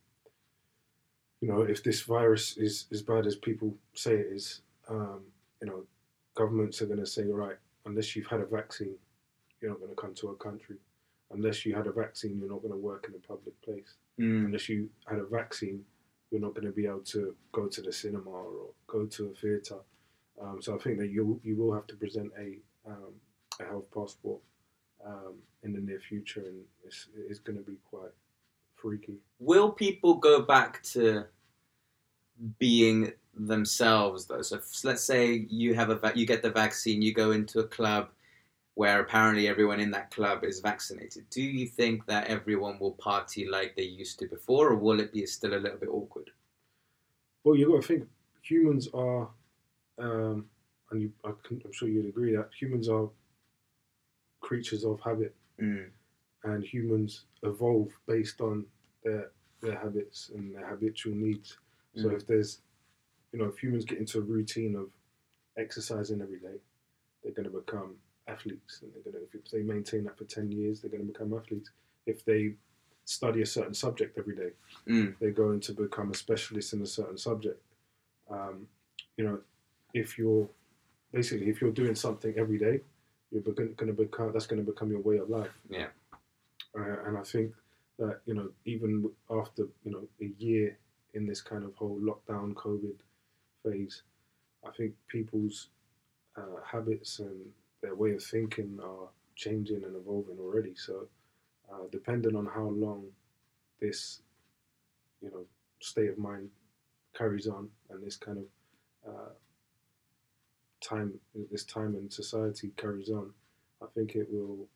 you 1.42 1.48
know, 1.48 1.62
if 1.62 1.84
this 1.84 2.02
virus 2.02 2.58
is 2.58 2.86
as 2.92 3.02
bad 3.02 3.28
as 3.28 3.36
people 3.36 3.76
say 3.94 4.16
it 4.16 4.28
is, 4.32 4.62
um, 4.90 5.22
you 5.62 5.68
know, 5.68 5.84
governments 6.36 6.82
are 6.82 6.88
going 6.88 7.00
to 7.00 7.06
say, 7.06 7.24
right, 7.24 7.58
unless 7.86 8.16
you've 8.16 8.28
had 8.28 8.42
a 8.42 8.46
vaccine, 8.46 8.96
you're 9.62 9.72
not 9.72 9.80
going 9.80 9.92
to 9.96 9.96
come 10.02 10.14
to 10.16 10.30
our 10.30 10.36
country. 10.36 10.78
Unless 11.32 11.66
you 11.66 11.76
had 11.76 11.88
a 11.88 11.92
vaccine, 11.92 12.40
you're 12.40 12.50
not 12.50 12.62
going 12.62 12.74
to 12.74 12.78
work 12.78 13.06
in 13.08 13.16
a 13.16 13.28
public 13.28 13.60
place 13.62 13.96
Mm. 14.20 14.48
unless 14.48 14.68
you 14.68 14.90
had 15.08 15.20
a 15.20 15.26
vaccine, 15.26 15.82
you're 16.30 16.42
not 16.42 16.54
going 16.54 16.66
to 16.66 16.74
be 16.74 16.86
able 16.86 17.00
to 17.00 17.34
go 17.54 17.68
to 17.68 17.82
the 17.82 17.94
cinema 17.94 18.30
or 18.30 18.66
go 18.88 19.06
to 19.06 19.28
a 19.28 19.34
theatre. 19.34 19.80
Um, 20.42 20.62
so 20.62 20.76
I 20.76 20.78
think 20.80 20.98
that 21.00 21.10
you 21.10 21.40
you 21.42 21.56
will 21.56 21.74
have 21.74 21.88
to 21.88 21.96
present 21.96 22.32
a 22.38 22.58
um, 22.86 23.14
a 23.62 23.64
health 23.64 23.86
passport 23.94 24.42
um, 25.06 25.36
in 25.64 25.72
the 25.72 25.80
near 25.80 26.00
future, 26.02 26.42
and 26.42 26.62
it's, 26.86 27.08
it's 27.30 27.40
going 27.40 27.58
to 27.58 27.64
be 27.64 27.78
quite 27.90 28.12
freaky. 28.76 29.16
Will 29.40 29.72
people 29.72 30.16
go 30.16 30.42
back 30.42 30.84
to 30.94 31.26
being 32.58 33.14
themselves 33.48 34.26
though? 34.26 34.42
So 34.42 34.58
if, 34.58 34.84
let's 34.84 35.04
say 35.04 35.48
you 35.50 35.74
have 35.74 35.90
a 35.90 35.96
va- 35.96 36.14
you 36.16 36.26
get 36.26 36.42
the 36.42 36.52
vaccine, 36.52 37.02
you 37.02 37.14
go 37.14 37.32
into 37.32 37.60
a 37.60 37.68
club 37.68 38.10
where 38.76 39.02
apparently 39.02 39.48
everyone 39.48 39.80
in 39.80 39.92
that 39.92 40.12
club 40.12 40.44
is 40.44 40.60
vaccinated. 40.62 41.30
Do 41.30 41.42
you 41.42 41.68
think 41.68 42.06
that 42.06 42.28
everyone 42.28 42.80
will 42.80 42.94
party 42.94 43.48
like 43.48 43.76
they 43.76 43.84
used 43.84 44.20
to 44.20 44.28
before, 44.28 44.70
or 44.70 44.76
will 44.76 45.00
it 45.00 45.12
be 45.12 45.26
still 45.26 45.54
a 45.54 45.60
little 45.60 45.78
bit 45.78 45.90
awkward? 45.90 46.30
Well, 47.44 47.58
you've 47.58 47.72
got 47.72 47.82
to 47.82 47.88
think 47.88 48.08
humans 48.42 48.88
are, 48.94 49.28
um, 49.98 50.46
and 50.92 51.02
you, 51.02 51.12
I 51.26 51.32
can, 51.44 51.62
I'm 51.66 51.72
sure 51.74 51.90
you'd 51.90 52.06
agree 52.06 52.36
that 52.36 52.50
humans 52.58 52.88
are 52.88 53.10
creatures 54.40 54.86
of 54.86 55.00
habit, 55.02 55.36
Mm. 55.62 55.90
and 56.46 56.64
humans 56.64 57.26
evolve 57.44 57.92
based 58.08 58.40
on 58.40 58.66
their 59.04 59.32
their 59.62 59.78
habits 59.78 60.32
and 60.34 60.56
their 60.56 60.66
habitual 60.68 61.14
needs. 61.14 61.58
So 61.96 62.10
Mm. 62.10 62.16
if 62.16 62.26
there's, 62.26 62.62
you 63.32 63.40
know, 63.40 63.46
if 63.46 63.58
humans 63.58 63.86
get 63.86 63.98
into 64.00 64.18
a 64.20 64.22
routine 64.22 64.76
of 64.76 64.88
exercising 65.58 66.22
every 66.22 66.40
day, 66.40 66.58
they're 67.24 67.34
going 67.34 67.50
to 67.50 67.58
become 67.58 67.96
athletes, 68.28 68.80
and 68.82 68.92
they're 68.94 69.12
going 69.12 69.26
to 69.26 69.38
if 69.38 69.52
they 69.52 69.62
maintain 69.62 70.04
that 70.06 70.18
for 70.18 70.26
ten 70.26 70.52
years, 70.52 70.80
they're 70.82 70.90
going 70.92 71.06
to 71.06 71.12
become 71.12 71.34
athletes. 71.34 71.70
if 72.06 72.24
they 72.26 72.54
study 73.06 73.42
a 73.42 73.46
certain 73.46 73.74
subject 73.74 74.18
every 74.18 74.36
day, 74.36 74.52
Mm. 74.88 75.16
they're 75.20 75.32
going 75.32 75.60
to 75.60 75.74
become 75.74 76.12
a 76.12 76.16
specialist 76.16 76.74
in 76.74 76.82
a 76.82 76.86
certain 76.88 77.18
subject. 77.18 77.62
Um, 78.30 78.68
you 79.18 79.24
know, 79.26 79.40
if 79.94 80.18
you're 80.18 80.48
basically 81.12 81.50
if 81.50 81.60
you're 81.62 81.72
doing 81.72 81.96
something 81.96 82.34
every 82.38 82.58
day, 82.58 82.82
you're 83.32 83.42
going 83.42 83.76
to 83.76 83.94
become 83.94 84.32
that's 84.32 84.48
going 84.48 84.64
to 84.64 84.72
become 84.72 84.90
your 84.92 85.02
way 85.02 85.18
of 85.18 85.30
life. 85.30 85.52
Yeah. 85.70 85.88
Uh, 86.78 86.98
and 87.08 87.18
I 87.18 87.24
think 87.24 87.54
that 87.98 88.22
you 88.26 88.34
know 88.34 88.50
even 88.66 89.10
after 89.30 89.68
you 89.84 89.92
know 89.92 90.04
a 90.22 90.32
year 90.38 90.78
in 91.16 91.26
this 91.28 91.42
kind 91.42 91.64
of 91.64 91.76
whole 91.76 92.00
lockdown 92.00 92.54
COVID 92.54 92.94
phase, 93.64 94.04
I 94.66 94.72
think 94.72 94.94
people's 95.08 95.70
uh, 96.38 96.62
habits 96.66 97.20
and 97.20 97.46
their 97.82 97.96
way 97.96 98.12
of 98.12 98.24
thinking 98.24 98.80
are 98.84 99.08
changing 99.36 99.84
and 99.84 99.96
evolving 99.96 100.38
already. 100.40 100.74
So, 100.76 101.08
uh, 101.72 101.86
depending 101.92 102.36
on 102.36 102.46
how 102.46 102.70
long 102.70 103.06
this, 103.80 104.22
you 105.22 105.30
know, 105.32 105.46
state 105.80 106.10
of 106.10 106.18
mind 106.18 106.50
carries 107.18 107.48
on 107.48 107.70
and 107.90 108.04
this 108.04 108.18
kind 108.18 108.38
of 108.38 109.14
uh, 109.14 109.30
time, 110.82 111.14
this 111.52 111.64
time 111.64 111.96
in 111.96 112.10
society 112.10 112.72
carries 112.78 113.10
on, 113.10 113.32
I 113.82 113.86
think 113.96 114.16
it 114.16 114.28
will 114.30 114.68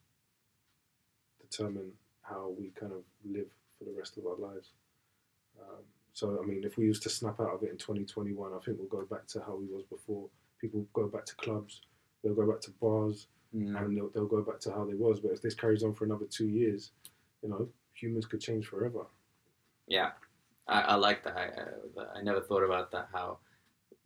determine 1.41 1.91
how 2.21 2.53
we 2.57 2.71
kind 2.79 2.93
of 2.93 3.03
live 3.25 3.47
for 3.77 3.85
the 3.85 3.93
rest 3.97 4.17
of 4.17 4.25
our 4.25 4.37
lives. 4.37 4.69
Um, 5.59 5.83
so, 6.13 6.39
I 6.41 6.45
mean, 6.45 6.63
if 6.63 6.77
we 6.77 6.85
used 6.85 7.03
to 7.03 7.09
snap 7.09 7.39
out 7.39 7.53
of 7.55 7.63
it 7.63 7.71
in 7.71 7.77
2021, 7.77 8.53
I 8.53 8.59
think 8.63 8.77
we'll 8.77 8.87
go 8.87 9.05
back 9.05 9.27
to 9.27 9.39
how 9.41 9.55
we 9.55 9.65
was 9.65 9.83
before. 9.83 10.29
People 10.61 10.85
go 10.93 11.07
back 11.07 11.25
to 11.25 11.35
clubs, 11.35 11.81
they'll 12.23 12.35
go 12.35 12.49
back 12.49 12.61
to 12.61 12.71
bars, 12.81 13.27
Mm. 13.55 13.79
and 13.79 13.95
they'll, 13.95 14.09
they'll 14.09 14.25
go 14.25 14.41
back 14.41 14.59
to 14.61 14.71
how 14.71 14.83
they 14.83 14.95
was. 14.95 15.19
But 15.19 15.31
if 15.33 15.41
this 15.43 15.53
carries 15.53 15.83
on 15.83 15.93
for 15.93 16.05
another 16.05 16.25
two 16.25 16.47
years, 16.47 16.89
you 17.43 17.49
know, 17.49 17.69
humans 17.93 18.25
could 18.25 18.41
change 18.41 18.65
forever. 18.65 19.05
Yeah, 19.87 20.13
I, 20.67 20.81
I 20.81 20.95
like 20.95 21.23
that. 21.23 21.37
I, 21.37 22.01
uh, 22.01 22.05
I 22.15 22.23
never 22.23 22.41
thought 22.41 22.63
about 22.63 22.89
that. 22.93 23.09
How 23.13 23.37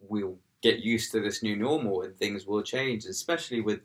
we'll 0.01 0.37
get 0.61 0.79
used 0.79 1.13
to 1.13 1.21
this 1.21 1.43
new 1.43 1.55
normal 1.55 2.01
and 2.01 2.13
things 2.17 2.45
will 2.45 2.61
change, 2.61 3.05
especially 3.05 3.61
with 3.61 3.79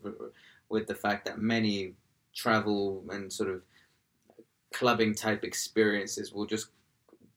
with 0.69 0.88
the 0.88 0.97
fact 0.97 1.26
that 1.26 1.38
many 1.38 1.95
travel 2.35 3.05
and 3.11 3.33
sort 3.33 3.50
of 3.50 3.62
clubbing 4.73 5.14
type 5.14 5.45
experiences 5.45 6.33
will 6.33 6.47
just 6.47 6.69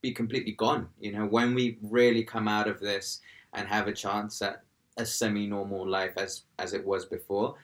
be 0.06 0.12
completely 0.12 0.52
gone. 0.52 0.88
You 1.00 1.12
know, 1.14 1.26
when 1.26 1.56
we 1.56 1.80
really 1.82 2.24
come 2.24 2.48
out 2.48 2.68
of 2.68 2.80
this 2.80 3.22
and 3.54 3.68
have 3.68 3.88
a 3.88 3.94
chance 3.94 4.40
at 4.44 4.62
a 4.98 5.06
semi-normal 5.06 5.84
life 6.00 6.14
as 6.26 6.44
as 6.60 6.74
it 6.78 6.86
was 6.92 7.06
before, 7.18 7.56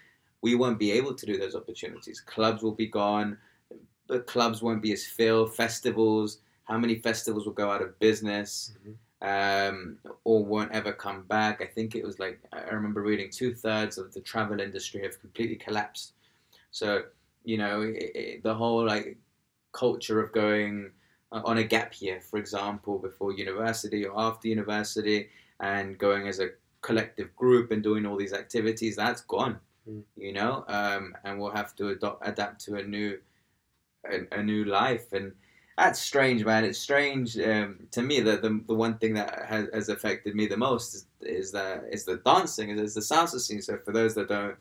we 0.42 0.56
won't 0.56 0.80
be 0.80 0.92
able 1.00 1.14
to 1.14 1.26
do 1.32 1.38
those 1.38 1.56
opportunities. 1.62 2.20
Clubs 2.20 2.64
will 2.64 2.78
be 2.84 2.88
gone. 2.88 3.38
The 4.08 4.22
clubs 4.22 4.64
won't 4.64 4.82
be 4.82 4.92
as 4.92 5.06
filled. 5.06 5.54
Festivals, 5.64 6.40
how 6.70 6.78
many 6.80 6.96
festivals 7.10 7.46
will 7.46 7.60
go 7.64 7.70
out 7.70 7.84
of 7.84 8.00
business 8.00 8.74
um, 9.22 10.00
or 10.24 10.44
won't 10.44 10.72
ever 10.72 10.92
come 10.92 11.22
back? 11.38 11.62
I 11.62 11.68
think 11.76 11.90
it 11.94 12.04
was 12.04 12.18
like 12.18 12.40
I 12.52 12.72
remember 12.78 13.02
reading 13.04 13.30
two 13.30 13.54
thirds 13.54 14.00
of 14.00 14.14
the 14.16 14.22
travel 14.32 14.60
industry 14.60 15.04
have 15.04 15.22
completely 15.22 15.58
collapsed. 15.68 16.14
So 16.72 17.04
you 17.44 17.58
know 17.62 17.76
it, 17.82 18.12
it, 18.24 18.44
the 18.44 18.56
whole 18.62 18.84
like 18.94 19.18
culture 19.74 20.20
of 20.24 20.32
going 20.32 20.92
on 21.32 21.58
a 21.58 21.64
gap 21.64 22.02
year, 22.02 22.20
for 22.22 22.38
example, 22.38 22.98
before 22.98 23.32
university 23.32 24.06
or 24.06 24.20
after 24.20 24.48
university, 24.48 25.30
and 25.60 25.98
going 25.98 26.28
as 26.28 26.40
a 26.40 26.50
collective 26.82 27.36
group 27.36 27.72
and 27.72 27.84
doing 27.84 28.06
all 28.06 28.18
these 28.18 28.34
activities, 28.34 28.96
that's 28.96 29.22
gone. 29.22 29.60
Mm. 29.90 30.04
You 30.16 30.34
know, 30.34 30.66
um, 30.68 31.16
and 31.24 31.40
we'll 31.40 31.52
have 31.52 31.76
to 31.78 31.90
adopt, 31.90 32.28
adapt 32.28 32.64
to 32.66 32.76
a 32.76 32.84
new, 32.84 33.20
a, 34.12 34.40
a 34.40 34.44
new 34.44 34.66
life, 34.66 35.14
and 35.14 35.32
that's 35.78 36.00
strange, 36.00 36.46
man. 36.46 36.64
It's 36.66 36.78
strange 36.78 37.38
um, 37.40 37.88
to 37.92 38.02
me 38.02 38.20
that 38.22 38.42
the, 38.42 38.62
the 38.68 38.76
one 38.76 38.98
thing 38.98 39.14
that 39.16 39.46
has, 39.48 39.68
has 39.74 39.90
affected 39.90 40.36
me 40.36 40.46
the 40.46 40.58
most 40.58 40.94
is, 40.94 41.06
is 41.22 41.52
the 41.52 41.82
the 42.06 42.22
dancing, 42.24 42.70
is 42.70 42.94
the 42.94 43.02
salsa 43.02 43.40
scene. 43.40 43.62
So 43.62 43.78
for 43.84 43.92
those 43.92 44.14
that 44.16 44.28
don't 44.28 44.58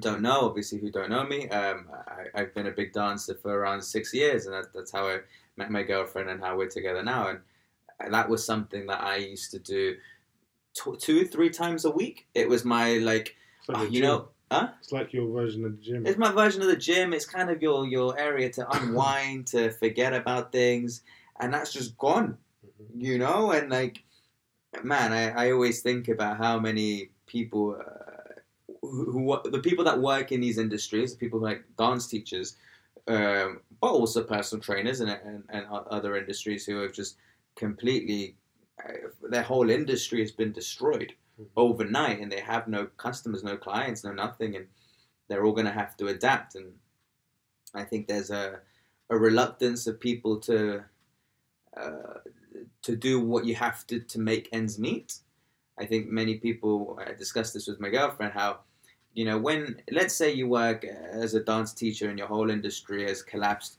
don't 0.00 0.22
know, 0.22 0.42
obviously 0.42 0.78
who 0.78 0.90
don't 0.90 1.10
know 1.10 1.24
me, 1.24 1.48
um, 1.48 1.88
I, 2.06 2.40
I've 2.40 2.54
been 2.54 2.68
a 2.68 2.70
big 2.70 2.92
dancer 2.92 3.34
for 3.34 3.58
around 3.58 3.82
six 3.82 4.14
years, 4.14 4.46
and 4.46 4.54
that, 4.54 4.72
that's 4.72 4.92
how 4.92 5.08
I 5.08 5.18
met 5.58 5.70
my 5.70 5.82
girlfriend 5.82 6.30
and 6.30 6.40
how 6.40 6.56
we're 6.56 6.70
together 6.70 7.02
now. 7.02 7.36
And 8.00 8.14
that 8.14 8.30
was 8.30 8.46
something 8.46 8.86
that 8.86 9.02
I 9.02 9.16
used 9.16 9.50
to 9.50 9.58
do 9.58 9.96
two, 11.00 11.26
three 11.26 11.50
times 11.50 11.84
a 11.84 11.90
week. 11.90 12.28
It 12.34 12.48
was 12.48 12.64
my 12.64 12.98
like, 12.98 13.36
like 13.66 13.78
oh, 13.78 13.82
you 13.82 14.00
gym. 14.00 14.02
know, 14.02 14.28
huh? 14.50 14.68
it's 14.80 14.92
like 14.92 15.12
your 15.12 15.28
version 15.30 15.64
of 15.64 15.72
the 15.72 15.82
gym. 15.82 16.06
It's 16.06 16.16
my 16.16 16.30
version 16.30 16.62
of 16.62 16.68
the 16.68 16.76
gym. 16.76 17.12
It's 17.12 17.26
kind 17.26 17.50
of 17.50 17.60
your 17.60 17.86
your 17.86 18.18
area 18.18 18.48
to 18.50 18.70
unwind, 18.76 19.48
to 19.48 19.70
forget 19.72 20.14
about 20.14 20.52
things, 20.52 21.02
and 21.40 21.52
that's 21.52 21.72
just 21.72 21.98
gone. 21.98 22.38
Mhm. 22.64 23.02
You 23.02 23.18
know, 23.18 23.50
and 23.50 23.68
like, 23.68 24.04
man, 24.82 25.12
I, 25.12 25.48
I 25.48 25.52
always 25.52 25.82
think 25.82 26.08
about 26.08 26.38
how 26.38 26.60
many 26.60 27.10
people, 27.26 27.76
uh, 27.80 28.40
who, 28.82 29.10
who 29.10 29.50
the 29.50 29.58
people 29.58 29.84
that 29.84 30.00
work 30.00 30.30
in 30.30 30.40
these 30.40 30.58
industries, 30.58 31.12
the 31.12 31.18
people 31.18 31.40
like 31.40 31.64
dance 31.76 32.06
teachers, 32.06 32.56
um, 33.08 33.62
but 33.80 33.88
also 33.92 34.24
personal 34.24 34.62
trainers 34.62 35.00
and, 35.00 35.10
and 35.10 35.44
and 35.48 35.66
other 35.66 36.16
industries 36.16 36.66
who 36.66 36.80
have 36.82 36.92
just 36.92 37.18
completely, 37.56 38.36
uh, 38.84 39.08
their 39.30 39.42
whole 39.42 39.70
industry 39.70 40.20
has 40.20 40.32
been 40.32 40.52
destroyed 40.52 41.14
Mhm. 41.38 41.48
overnight, 41.56 42.20
and 42.20 42.30
they 42.32 42.40
have 42.40 42.68
no 42.68 42.86
customers, 42.86 43.44
no 43.44 43.56
clients, 43.56 44.04
no 44.04 44.12
nothing, 44.12 44.56
and 44.56 44.68
they're 45.28 45.44
all 45.44 45.52
going 45.52 45.66
to 45.66 45.72
have 45.72 45.96
to 45.98 46.08
adapt. 46.08 46.54
And 46.56 46.80
I 47.74 47.84
think 47.84 48.06
there's 48.08 48.30
a 48.30 48.62
a 49.10 49.18
reluctance 49.18 49.86
of 49.86 50.00
people 50.00 50.38
to 50.40 50.84
uh, 51.76 52.20
to 52.82 52.96
do 52.96 53.20
what 53.20 53.46
you 53.46 53.56
have 53.56 53.86
to 53.88 54.00
to 54.00 54.20
make 54.20 54.48
ends 54.52 54.78
meet. 54.78 55.20
I 55.78 55.86
think 55.86 56.08
many 56.08 56.38
people 56.38 56.98
I 57.00 57.14
discussed 57.14 57.54
this 57.54 57.68
with 57.68 57.80
my 57.80 57.90
girlfriend 57.90 58.34
how 58.34 58.64
you 59.14 59.24
know 59.24 59.38
when 59.38 59.80
let's 59.90 60.14
say 60.14 60.32
you 60.32 60.46
work 60.48 60.84
as 60.84 61.34
a 61.34 61.40
dance 61.40 61.72
teacher 61.72 62.08
and 62.08 62.18
your 62.18 62.28
whole 62.28 62.50
industry 62.50 63.06
has 63.08 63.22
collapsed 63.22 63.78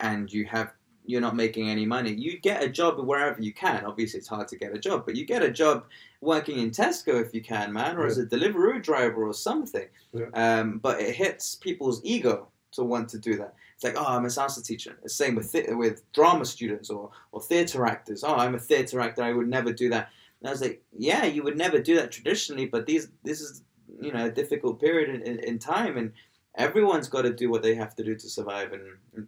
and 0.00 0.32
you 0.32 0.44
have 0.46 0.72
you're 1.06 1.20
not 1.20 1.34
making 1.36 1.68
any 1.68 1.86
money 1.86 2.12
you 2.12 2.38
get 2.38 2.62
a 2.62 2.68
job 2.68 2.98
wherever 2.98 3.40
you 3.40 3.52
can 3.52 3.84
obviously 3.84 4.18
it's 4.18 4.28
hard 4.28 4.46
to 4.48 4.56
get 4.56 4.74
a 4.74 4.78
job 4.78 5.04
but 5.04 5.16
you 5.16 5.24
get 5.24 5.42
a 5.42 5.50
job 5.50 5.84
working 6.20 6.58
in 6.58 6.70
Tesco 6.70 7.20
if 7.24 7.34
you 7.34 7.42
can 7.42 7.72
man 7.72 7.96
or 7.96 8.06
as 8.06 8.18
a 8.18 8.26
Deliveroo 8.26 8.82
driver 8.82 9.24
or 9.26 9.34
something 9.34 9.88
Yeah. 10.12 10.26
um, 10.34 10.78
but 10.78 11.00
it 11.00 11.14
hits 11.14 11.54
people's 11.54 12.00
ego 12.04 12.48
to 12.72 12.84
want 12.84 13.08
to 13.10 13.18
do 13.18 13.36
that 13.36 13.54
it's 13.74 13.84
like, 13.84 13.96
oh, 13.96 14.04
I'm 14.14 14.26
a 14.26 14.28
salsa 14.28 14.62
teacher. 14.62 14.98
The 15.02 15.08
same 15.08 15.34
with 15.34 15.52
the- 15.52 15.72
with 15.74 16.02
drama 16.12 16.44
students 16.44 16.90
or, 16.90 17.10
or 17.32 17.40
theater 17.40 17.86
actors. 17.86 18.22
Oh, 18.22 18.34
I'm 18.34 18.54
a 18.54 18.58
theater 18.58 19.00
actor. 19.00 19.22
I 19.22 19.32
would 19.32 19.48
never 19.48 19.72
do 19.72 19.88
that. 19.88 20.10
And 20.38 20.48
I 20.48 20.50
was 20.50 20.60
like, 20.60 20.82
yeah, 20.92 21.24
you 21.24 21.42
would 21.42 21.56
never 21.56 21.78
do 21.80 21.94
that 21.96 22.12
traditionally, 22.12 22.66
but 22.66 22.84
these 22.84 23.08
this 23.24 23.40
is 23.40 23.62
you 24.00 24.12
know 24.12 24.26
a 24.26 24.30
difficult 24.30 24.80
period 24.80 25.08
in, 25.14 25.22
in, 25.22 25.38
in 25.40 25.58
time, 25.58 25.96
and 25.96 26.12
everyone's 26.54 27.08
got 27.08 27.22
to 27.22 27.32
do 27.32 27.50
what 27.50 27.62
they 27.62 27.74
have 27.74 27.94
to 27.96 28.04
do 28.04 28.14
to 28.14 28.28
survive, 28.28 28.72
and 28.72 28.82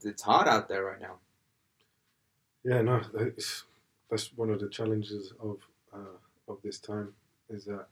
it's 0.04 0.22
hard 0.22 0.48
out 0.48 0.68
there 0.68 0.84
right 0.84 1.00
now. 1.00 1.16
Yeah, 2.64 2.82
no, 2.82 3.00
it's, 3.14 3.64
that's 4.10 4.32
one 4.36 4.50
of 4.50 4.60
the 4.60 4.68
challenges 4.68 5.32
of 5.40 5.58
uh, 5.92 6.16
of 6.48 6.58
this 6.62 6.78
time 6.78 7.12
is 7.50 7.64
that 7.64 7.86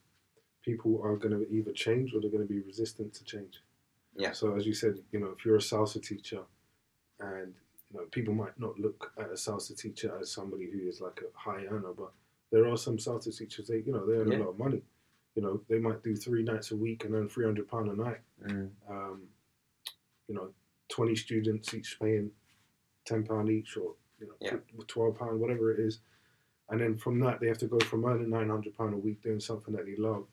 people 0.65 1.01
are 1.03 1.17
going 1.17 1.33
to 1.39 1.51
either 1.51 1.73
change 1.73 2.15
or 2.15 2.21
they're 2.21 2.31
going 2.31 2.47
to 2.47 2.53
be 2.53 2.61
resistant 2.61 3.15
to 3.15 3.25
change. 3.25 3.63
Yeah. 4.17 4.33
So 4.33 4.55
as 4.57 4.67
you 4.67 4.75
said, 4.75 4.99
you 5.13 5.21
know, 5.21 5.35
if 5.37 5.45
you're 5.45 5.57
a 5.57 5.61
salsa 5.61 6.03
teacher, 6.03 6.41
and 7.19 7.55
you 7.91 7.99
know, 7.99 8.07
people 8.11 8.35
might 8.35 8.59
not 8.59 8.79
look 8.79 9.13
at 9.19 9.27
a 9.31 9.35
salsa 9.35 9.77
teacher 9.77 10.13
as 10.21 10.31
somebody 10.31 10.71
who 10.71 10.87
is 10.89 11.01
like 11.01 11.21
a 11.23 11.39
high 11.39 11.65
earner, 11.67 11.93
but 11.97 12.13
there 12.53 12.69
are 12.69 12.77
some 12.77 12.97
salsa 12.99 13.37
teachers. 13.37 13.69
They, 13.69 13.79
you 13.79 13.93
know, 13.93 14.07
they 14.07 14.15
earn 14.15 14.31
Yeah. 14.33 14.39
a 14.39 14.41
lot 14.41 14.49
of 14.51 14.59
money. 14.59 14.83
You 15.35 15.43
know, 15.43 15.61
they 15.69 15.79
might 15.79 16.03
do 16.03 16.17
three 16.17 16.43
nights 16.43 16.71
a 16.73 16.77
week 16.77 17.05
and 17.05 17.15
earn 17.15 17.29
three 17.29 17.45
hundred 17.45 17.69
pound 17.69 17.91
a 17.91 17.95
night. 17.97 18.21
Um, 18.89 19.23
you 20.29 20.35
know, 20.35 20.51
twenty 20.89 21.17
students 21.17 21.73
each 21.75 21.99
paying 22.01 22.31
ten 23.05 23.25
pound 23.25 23.49
each, 23.51 23.77
or 23.77 23.95
you 24.21 24.27
know, 24.27 24.35
Yeah. 24.41 24.59
twelve 24.87 25.19
pound, 25.19 25.41
whatever 25.41 25.73
it 25.73 25.81
is, 25.81 26.01
and 26.69 26.81
then 26.81 26.97
from 26.97 27.21
that 27.21 27.41
they 27.41 27.47
have 27.49 27.59
to 27.59 27.67
go 27.67 27.79
from 27.81 28.05
earning 28.05 28.31
nine 28.31 28.49
hundred 28.49 28.77
pound 28.77 28.95
a 28.95 28.99
week 28.99 29.23
doing 29.23 29.41
something 29.41 29.75
that 29.75 29.87
they 29.87 29.97
love 29.97 30.27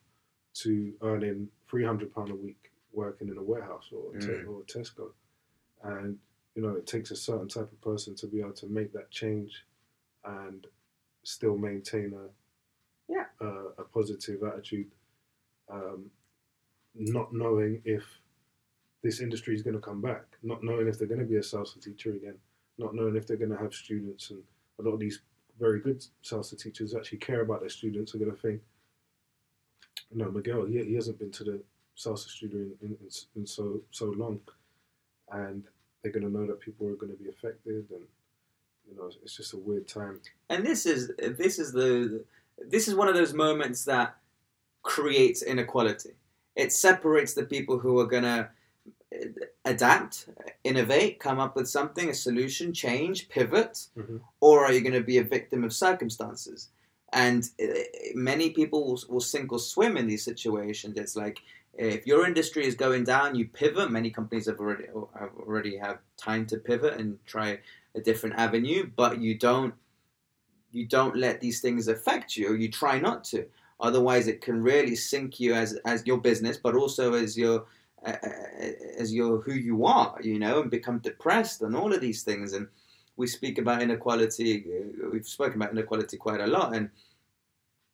to 0.55 0.93
earning 1.01 1.49
three 1.69 1.83
hundred 1.85 2.13
pound 2.13 2.29
a 2.31 2.35
week 2.35 2.71
working 2.91 3.27
in 3.29 3.37
a 3.37 3.43
warehouse 3.43 3.89
or 3.91 4.11
a 4.15 4.17
Mm. 4.17 4.47
or 4.47 4.61
a 4.61 4.65
Tesco, 4.65 5.11
and 5.83 6.17
you 6.55 6.61
know 6.63 6.75
it 6.75 6.87
takes 6.87 7.11
a 7.11 7.15
certain 7.15 7.47
type 7.47 7.71
of 7.71 7.79
person 7.81 8.15
to 8.15 8.27
be 8.27 8.39
able 8.39 8.53
to 8.53 8.67
make 8.67 8.91
that 8.93 9.11
change 9.11 9.65
and 10.25 10.67
still 11.23 11.57
maintain 11.57 12.13
a 12.13 12.29
Yeah. 13.09 13.25
a, 13.41 13.45
a 13.79 13.83
positive 13.93 14.43
attitude, 14.43 14.87
um, 15.71 16.09
not 16.95 17.33
knowing 17.33 17.81
if 17.85 18.03
this 19.03 19.21
industry 19.21 19.55
is 19.55 19.61
going 19.61 19.75
to 19.75 19.81
come 19.81 20.01
back, 20.01 20.25
not 20.43 20.63
knowing 20.63 20.87
if 20.87 20.97
they're 20.97 21.07
going 21.07 21.19
to 21.19 21.25
be 21.25 21.37
a 21.37 21.41
salsa 21.41 21.81
teacher 21.81 22.11
again, 22.11 22.35
not 22.77 22.93
knowing 22.95 23.15
if 23.15 23.27
they're 23.27 23.37
going 23.37 23.51
to 23.51 23.57
have 23.57 23.73
students, 23.73 24.31
and 24.31 24.41
a 24.79 24.81
lot 24.81 24.93
of 24.93 24.99
these 24.99 25.21
very 25.59 25.79
good 25.79 26.03
salsa 26.23 26.59
teachers 26.61 26.95
actually 26.95 27.17
care 27.19 27.41
about 27.41 27.61
their 27.61 27.69
students 27.69 28.13
are 28.13 28.19
going 28.19 28.31
to 28.31 28.37
think, 28.37 28.61
no, 30.13 30.29
Miguel, 30.31 30.65
he, 30.65 30.83
he 30.83 30.95
hasn't 30.95 31.19
been 31.19 31.31
to 31.31 31.43
the 31.43 31.61
salsa 31.97 32.27
studio 32.29 32.59
in, 32.59 32.75
in, 32.81 32.97
in, 33.01 33.09
in 33.35 33.45
so 33.45 33.81
so 33.91 34.05
long, 34.05 34.39
and 35.31 35.63
they're 36.01 36.11
going 36.11 36.25
to 36.25 36.31
know 36.31 36.45
that 36.45 36.59
people 36.59 36.87
are 36.87 36.95
going 36.95 37.11
to 37.11 37.21
be 37.21 37.29
affected, 37.29 37.85
and 37.91 38.03
you 38.89 38.95
know, 38.95 39.09
it's 39.23 39.35
just 39.35 39.53
a 39.53 39.57
weird 39.57 39.87
time. 39.87 40.19
And 40.49 40.65
this 40.65 40.85
is 40.85 41.11
this 41.17 41.59
is 41.59 41.71
the 41.73 42.23
this 42.65 42.87
is 42.87 42.95
one 42.95 43.07
of 43.07 43.15
those 43.15 43.33
moments 43.33 43.85
that 43.85 44.15
creates 44.83 45.41
inequality. 45.41 46.11
It 46.55 46.71
separates 46.73 47.33
the 47.33 47.43
people 47.43 47.77
who 47.79 47.99
are 47.99 48.05
gonna 48.07 48.49
adapt, 49.65 50.27
innovate, 50.63 51.19
come 51.19 51.39
up 51.39 51.55
with 51.55 51.67
something, 51.67 52.09
a 52.09 52.13
solution, 52.13 52.73
change, 52.73 53.29
pivot, 53.29 53.87
Mhm. 53.97 54.21
or 54.39 54.65
are 54.65 54.71
you 54.73 54.81
going 54.81 54.93
to 54.93 55.01
be 55.01 55.17
a 55.17 55.23
victim 55.23 55.63
of 55.63 55.73
circumstances? 55.73 56.69
And 57.13 57.49
uh, 57.61 57.67
many 58.15 58.49
people 58.51 58.85
will, 58.85 59.01
will 59.07 59.21
sink 59.21 59.51
or 59.51 59.59
swim 59.59 59.95
in 59.97 60.07
these 60.07 60.23
situations. 60.23 60.97
It's 60.97 61.15
like 61.15 61.39
if 61.73 62.05
your 62.05 62.25
industry 62.27 62.65
is 62.65 62.75
going 62.75 63.05
down, 63.05 63.35
you 63.35 63.47
pivot. 63.47 63.91
Many 63.91 64.09
companies 64.09 64.47
have 64.47 64.59
already 64.59 64.87
have 65.17 65.31
already 65.39 65.77
have 65.77 65.99
time 66.17 66.45
to 66.47 66.57
pivot 66.57 66.99
and 66.99 67.17
try 67.25 67.59
a 67.95 68.01
different 68.01 68.35
avenue, 68.35 68.89
but 68.95 69.19
you 69.19 69.35
don't 69.35 69.73
you 70.77 70.85
don't 70.85 71.15
let 71.25 71.41
these 71.41 71.59
things 71.61 71.87
affect 71.87 72.37
you, 72.37 72.45
or 72.49 72.55
you 72.55 72.69
try 72.69 72.95
not 72.99 73.23
to. 73.31 73.39
Otherwise, 73.79 74.27
it 74.27 74.41
can 74.41 74.57
really 74.61 74.95
sink 74.95 75.39
you 75.39 75.53
as 75.53 75.69
as 75.85 76.05
your 76.09 76.19
business, 76.29 76.57
but 76.65 76.75
also 76.75 77.13
as 77.13 77.37
your 77.37 77.57
uh, 78.05 78.15
as 79.03 79.13
your 79.13 79.41
who 79.45 79.53
you 79.53 79.85
are, 79.85 80.13
you 80.21 80.37
know, 80.43 80.61
and 80.61 80.71
become 80.71 80.99
depressed 80.99 81.61
and 81.61 81.75
all 81.75 81.93
of 81.93 82.01
these 82.01 82.23
things. 82.23 82.53
And 82.53 82.67
we 83.17 83.27
speak 83.27 83.57
about 83.57 83.81
inequality. 83.81 84.49
uh, 84.67 85.09
We've 85.11 85.27
spoken 85.37 85.55
about 85.59 85.71
inequality 85.71 86.17
quite 86.17 86.41
a 86.41 86.53
lot, 86.57 86.75
and 86.75 86.89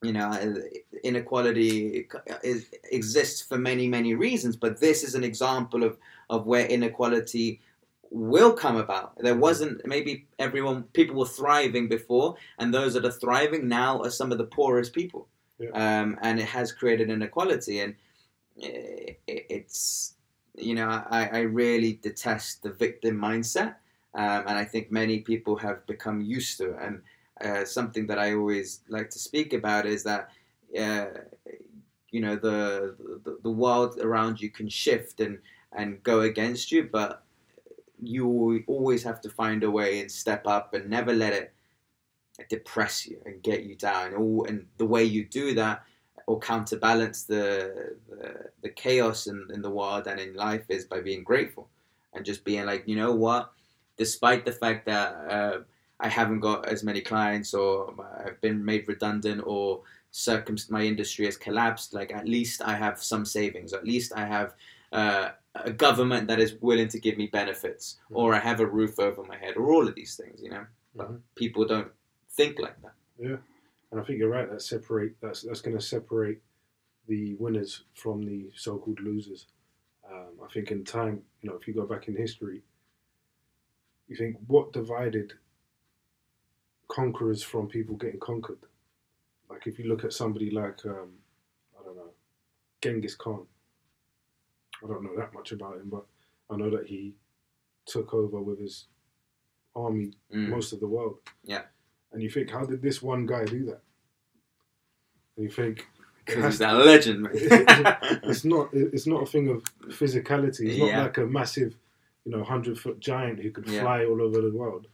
you 0.07 0.13
know, 0.17 0.29
uh, 0.29 0.55
inequality 1.03 2.07
is, 2.43 2.67
exists 2.91 3.41
for 3.41 3.57
many 3.57 3.87
many 3.87 4.13
reasons. 4.27 4.55
But 4.55 4.79
this 4.79 5.03
is 5.03 5.15
an 5.15 5.23
example 5.23 5.83
of 5.83 5.97
of 6.29 6.45
where 6.45 6.65
inequality 6.77 7.61
will 8.13 8.53
come 8.53 8.77
about. 8.77 9.17
There 9.17 9.36
wasn't 9.36 9.86
maybe 9.86 10.27
everyone 10.38 10.84
people 10.93 11.15
were 11.15 11.25
thriving 11.25 11.89
before, 11.89 12.36
and 12.60 12.74
those 12.74 12.93
that 12.93 13.05
are 13.05 13.12
thriving 13.12 13.67
now 13.67 14.01
are 14.03 14.12
some 14.12 14.32
of 14.32 14.38
the 14.38 14.46
poorest 14.46 14.93
people, 14.93 15.27
Yeah. 15.60 15.72
um, 15.74 16.17
and 16.22 16.39
it 16.39 16.46
has 16.46 16.72
created 16.72 17.10
inequality. 17.10 17.79
And 17.79 17.96
it, 18.55 19.20
it's 19.27 20.13
you 20.55 20.75
know 20.75 20.88
I, 21.10 21.27
I 21.27 21.39
really 21.39 21.93
detest 22.03 22.62
the 22.62 22.72
victim 22.72 23.17
mindset, 23.17 23.75
um, 24.13 24.43
and 24.48 24.58
I 24.60 24.65
think 24.65 24.91
many 24.91 25.20
people 25.20 25.55
have 25.58 25.86
become 25.88 26.22
used 26.22 26.58
to 26.60 26.72
it. 26.72 26.77
And 26.82 27.01
uh, 27.43 27.65
something 27.65 28.05
that 28.08 28.20
I 28.20 28.36
always 28.36 28.82
like 28.88 29.10
to 29.10 29.20
speak 29.20 29.53
about 29.53 29.86
is 29.86 30.03
that. 30.03 30.29
Uh, 30.79 31.08
you 32.10 32.22
know 32.22 32.36
the, 32.36 32.96
the 33.24 33.39
the 33.41 33.50
world 33.50 33.98
around 34.00 34.39
you 34.39 34.50
can 34.51 34.70
shift 34.70 35.20
and 35.20 35.39
and 35.75 36.01
go 36.03 36.22
against 36.22 36.72
you, 36.72 36.84
but 36.91 37.22
you 38.05 38.63
always 38.67 39.03
have 39.03 39.22
to 39.22 39.29
find 39.29 39.63
a 39.63 39.72
way 39.72 40.01
and 40.01 40.12
step 40.12 40.45
up 40.48 40.74
and 40.74 40.89
never 40.89 41.13
let 41.13 41.33
it 41.33 41.53
depress 42.50 43.05
you 43.05 43.19
and 43.25 43.41
get 43.43 43.63
you 43.63 43.75
down. 43.75 44.15
All 44.15 44.45
and 44.45 44.65
the 44.77 44.86
way 44.86 45.03
you 45.03 45.25
do 45.25 45.53
that 45.55 45.83
or 46.27 46.39
counterbalance 46.39 47.24
the 47.24 47.95
the, 48.10 48.50
the 48.62 48.69
chaos 48.69 49.27
in, 49.27 49.48
in 49.53 49.62
the 49.62 49.69
world 49.69 50.07
and 50.07 50.19
in 50.19 50.33
life 50.36 50.65
is 50.69 50.86
by 50.86 51.01
being 51.01 51.24
grateful 51.24 51.69
and 52.13 52.25
just 52.25 52.43
being 52.43 52.65
like, 52.65 52.88
you 52.88 52.95
know 52.95 53.13
what, 53.13 53.51
despite 53.98 54.45
the 54.45 54.51
fact 54.51 54.86
that 54.86 55.13
uh, 55.29 55.60
I 56.00 56.07
haven't 56.07 56.41
got 56.41 56.67
as 56.67 56.83
many 56.83 57.01
clients 57.01 57.53
or 57.53 57.93
I've 58.25 58.39
been 58.41 58.63
made 58.63 58.88
redundant 58.88 59.41
or 59.45 59.81
my 60.69 60.83
industry 60.83 61.25
has 61.25 61.38
collapsed, 61.38 61.93
like 61.93 62.13
at 62.13 62.27
least 62.27 62.62
I 62.62 62.75
have 62.75 63.01
some 63.01 63.25
savings. 63.25 63.74
At 63.74 63.86
least 63.86 64.13
I 64.15 64.25
have. 64.25 64.53
Uh, 64.91 65.29
a 65.55 65.72
government 65.72 66.27
that 66.27 66.39
is 66.39 66.55
willing 66.62 66.88
to 66.89 67.00
give 67.00 67.17
me 67.17 67.27
benefits, 67.27 68.00
or 68.10 68.33
I 68.33 68.39
have 68.39 68.60
a 68.60 68.65
roof 68.65 69.00
over 69.00 69.24
my 69.24 69.38
head, 69.38 69.55
or 69.55 69.72
all 69.72 69.88
of 69.88 69.95
these 69.95 70.15
things, 70.15 70.41
you 70.41 70.50
know. 70.50 70.65
But 70.95 71.12
Mhm. 71.12 71.22
people 71.36 71.65
don't 71.65 71.91
think 72.29 72.60
like 72.60 72.81
that. 72.81 72.95
Yeah, 73.19 73.38
and 73.91 74.00
I 74.00 74.03
think 74.03 74.19
you're 74.19 74.29
right. 74.29 74.49
That 74.49 74.62
separate 74.62 75.19
that's 75.21 75.41
that's 75.41 75.62
going 75.62 75.77
to 75.77 75.84
separate 75.84 76.41
the 77.08 77.36
winners 77.36 77.84
from 77.93 78.23
the 78.23 78.51
so-called 78.56 78.99
losers. 79.01 79.47
Um, 80.10 80.39
I 80.43 80.47
think 80.51 80.71
in 80.71 80.84
time, 80.86 81.23
you 81.41 81.49
know, 81.49 81.56
if 81.58 81.67
you 81.67 81.73
go 81.73 81.86
back 81.86 82.08
in 82.08 82.15
history, 82.15 82.63
you 84.08 84.15
think 84.15 84.38
what 84.47 84.73
divided 84.73 85.34
conquerors 86.88 87.43
from 87.43 87.67
people 87.67 87.95
getting 87.95 88.19
conquered. 88.19 88.60
Like 89.49 89.67
if 89.67 89.77
you 89.80 89.86
look 89.86 90.04
at 90.04 90.13
somebody 90.13 90.49
like 90.49 90.86
um, 90.86 91.19
I 91.80 91.84
don't 91.84 91.95
know, 91.95 92.13
Genghis 92.82 93.15
Khan. 93.15 93.45
I 94.84 94.88
don't 94.88 95.04
know 95.04 95.15
that 95.17 95.34
much 95.34 95.52
about 95.52 95.76
him, 95.78 95.89
but 95.89 96.06
I 96.50 96.58
know 96.58 96.69
that 96.69 96.88
he 96.88 97.13
took 97.86 98.13
over 98.13 98.41
with 98.41 98.60
his 98.60 98.86
army 99.76 100.13
Mm. 100.32 100.50
most 100.50 100.74
of 100.74 100.80
the 100.80 100.88
world. 100.88 101.17
Yeah. 101.43 101.63
And 102.12 102.22
you 102.22 102.30
think, 102.30 102.50
how 102.52 102.65
did 102.65 102.82
this 102.82 103.02
one 103.02 103.26
guy 103.26 103.46
do 103.46 103.65
that? 103.65 103.82
And 105.36 105.46
you 105.46 105.50
think, 105.50 105.88
Because 106.26 106.46
he's 106.46 106.60
that 106.60 106.74
legend, 106.74 107.22
man. 107.24 107.32
it's 108.24 108.46
not 108.46 108.69
it's 108.74 109.08
not 109.08 109.24
a 109.24 109.26
thing 109.26 109.48
of 109.50 109.63
physicality. 109.89 110.67
It's 110.69 110.78
not 110.80 110.88
Yeah. 110.89 111.02
like 111.04 111.17
a 111.17 111.26
massive, 111.26 111.76
you 112.26 112.32
know, 112.32 112.43
hundred 112.43 112.78
foot 112.80 113.00
giant 113.00 113.39
who 113.39 113.52
could 113.52 113.67
Yeah. 113.67 113.82
fly 113.82 114.06
all 114.06 114.22
over 114.22 114.41
the 114.41 114.52
world. 114.52 114.88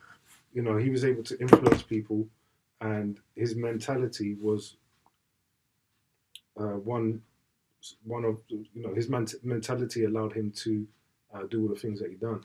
You 0.53 0.61
know, 0.63 0.77
he 0.77 0.89
was 0.89 1.03
able 1.05 1.23
to 1.23 1.39
influence 1.39 1.83
people, 1.83 2.27
and 2.81 3.19
his 3.35 3.55
mentality 3.55 4.35
was 4.35 4.77
uh, 6.57 6.77
one 6.95 7.21
one 8.03 8.25
of 8.25 8.41
you 8.49 8.65
know 8.75 8.93
his 8.93 9.09
mentality 9.09 10.05
allowed 10.05 10.33
him 10.33 10.51
to 10.51 10.87
uh, 11.33 11.43
do 11.49 11.61
all 11.61 11.69
the 11.73 11.79
things 11.79 11.99
that 11.99 12.09
he 12.09 12.15
done. 12.15 12.43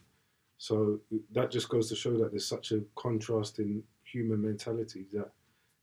So 0.59 1.01
that 1.33 1.51
just 1.51 1.69
goes 1.69 1.89
to 1.89 1.97
show 1.97 2.17
that 2.19 2.31
there's 2.31 2.47
such 2.47 2.73
a 2.73 2.83
contrast 2.95 3.59
in 3.59 3.83
human 4.05 4.41
mentality 4.41 5.07
that 5.13 5.31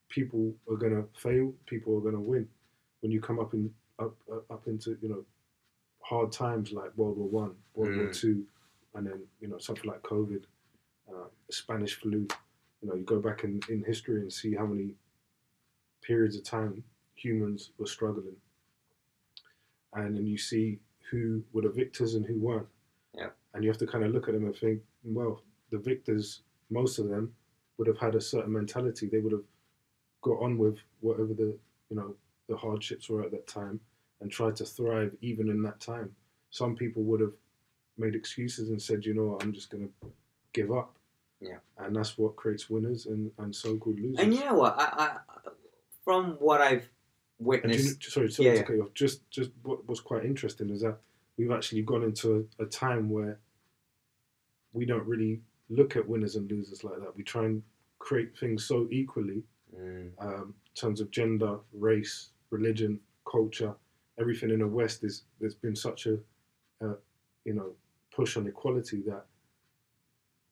people 0.09 0.53
are 0.69 0.77
gonna 0.77 1.03
fail, 1.17 1.53
people 1.65 1.97
are 1.97 2.01
gonna 2.01 2.19
win. 2.21 2.47
When 3.01 3.11
you 3.11 3.19
come 3.21 3.39
up 3.39 3.53
in 3.53 3.73
up 3.99 4.15
up 4.49 4.67
into 4.67 4.97
you 5.01 5.09
know 5.09 5.25
hard 6.01 6.31
times 6.31 6.71
like 6.71 6.91
World 6.97 7.17
War 7.17 7.27
One, 7.27 7.55
World 7.75 7.95
War 7.97 8.07
Mm. 8.07 8.19
Two, 8.19 8.45
and 8.95 9.07
then 9.07 9.21
you 9.39 9.47
know 9.47 9.57
something 9.57 9.89
like 9.89 10.01
COVID, 10.03 10.43
uh, 11.09 11.27
Spanish 11.49 11.95
flu. 11.95 12.27
You 12.81 12.89
know, 12.89 12.95
you 12.95 13.03
go 13.03 13.19
back 13.19 13.43
in, 13.43 13.61
in 13.69 13.83
history 13.83 14.21
and 14.21 14.33
see 14.33 14.55
how 14.55 14.65
many 14.65 14.95
periods 16.01 16.35
of 16.35 16.43
time 16.43 16.83
humans 17.13 17.71
were 17.77 17.85
struggling, 17.85 18.35
and 19.93 20.15
then 20.15 20.25
you 20.25 20.38
see 20.38 20.80
who 21.10 21.43
were 21.54 21.63
the 21.63 21.69
victors 21.69 22.15
and 22.15 22.25
who 22.25 22.39
weren't. 22.39 22.67
Yeah. 23.13 23.30
And 23.54 23.63
you 23.63 23.69
have 23.69 23.77
to 23.80 23.88
kind 23.88 24.04
of 24.04 24.12
look 24.12 24.27
at 24.27 24.34
them 24.34 24.45
and 24.45 24.56
think, 24.56 24.82
well, 25.04 25.41
the 25.71 25.77
victors, 25.77 26.41
most 26.69 26.99
of 26.99 27.10
them, 27.10 27.34
would 27.77 27.88
have 27.88 27.97
had 27.97 28.15
a 28.15 28.21
certain 28.21 28.54
mentality. 28.54 29.08
They 29.08 29.19
would 29.19 29.32
have 29.32 29.43
got 30.21 30.41
on 30.41 30.58
with 30.58 30.77
whatever 30.99 31.34
the 31.34 31.58
you 31.89 31.95
know 31.95 32.15
the 32.47 32.56
hardships 32.56 33.10
were 33.10 33.23
at 33.23 33.32
that 33.32 33.47
time 33.47 33.80
and 34.21 34.32
tried 34.32 34.56
to 34.58 34.65
thrive 34.65 35.15
even 35.21 35.49
in 35.49 35.63
that 35.63 35.80
time. 35.80 36.12
Some 36.51 36.75
people 36.75 37.04
would 37.04 37.21
have 37.21 37.34
made 37.97 38.15
excuses 38.15 38.69
and 38.69 38.82
said, 38.82 39.06
you 39.06 39.13
know 39.13 39.25
what, 39.25 39.43
I'm 39.43 39.54
just 39.54 39.69
going 39.69 39.88
to 39.88 40.10
give 40.54 40.71
up. 40.71 40.95
Yeah. 41.39 41.58
And 41.80 41.95
that's 41.95 42.17
what 42.17 42.36
creates 42.36 42.69
winners 42.69 43.08
and, 43.08 43.32
and 43.39 43.56
so-called 43.56 43.99
losers. 43.99 44.19
and 44.19 44.34
you 44.34 44.45
know 44.45 44.54
what? 44.54 44.75
I, 44.77 44.89
I 44.97 45.17
from 46.04 46.34
what 46.39 46.62
I've 46.62 46.88
Do 47.99 48.06
you, 48.06 48.12
sorry, 48.12 48.32
sorry 48.32 48.49
Yeah, 48.49 48.56
to 48.56 48.63
cut 48.63 48.75
you 48.75 48.84
off. 48.84 48.93
Just, 48.93 49.30
just 49.30 49.51
what 49.63 49.88
was 49.88 49.99
quite 49.99 50.25
interesting 50.25 50.69
is 50.69 50.82
that 50.82 50.97
we've 51.38 51.51
actually 51.51 51.82
gone 51.82 52.04
into 52.04 52.47
a, 52.60 52.63
a 52.63 52.65
time 52.67 53.10
where 53.10 53.39
we 54.73 54.86
don't 54.86 55.06
really 55.06 55.41
look 55.69 55.95
at 55.95 56.08
winners 56.08 56.36
and 56.36 56.49
losers 56.49 56.84
like 56.84 56.99
that. 56.99 57.15
We 57.15 57.23
try 57.23 57.45
and 57.45 57.63
create 57.99 58.38
things 58.38 58.65
so 58.65 58.88
equally 58.91 59.43
Mm, 59.77 60.12
um, 60.19 60.54
in 60.65 60.73
terms 60.75 61.01
of 61.01 61.12
gender, 61.12 61.58
race, 61.73 62.32
religion, 62.49 62.99
culture, 63.30 63.73
everything 64.19 64.49
in 64.49 64.60
the 64.60 64.67
West 64.67 65.04
is 65.04 65.23
there's 65.39 65.56
been 65.56 65.75
such 65.75 66.08
a, 66.08 66.17
uh, 66.84 66.95
you 67.45 67.54
know, 67.54 67.71
push 68.13 68.36
on 68.38 68.47
equality 68.47 69.01
that 69.08 69.25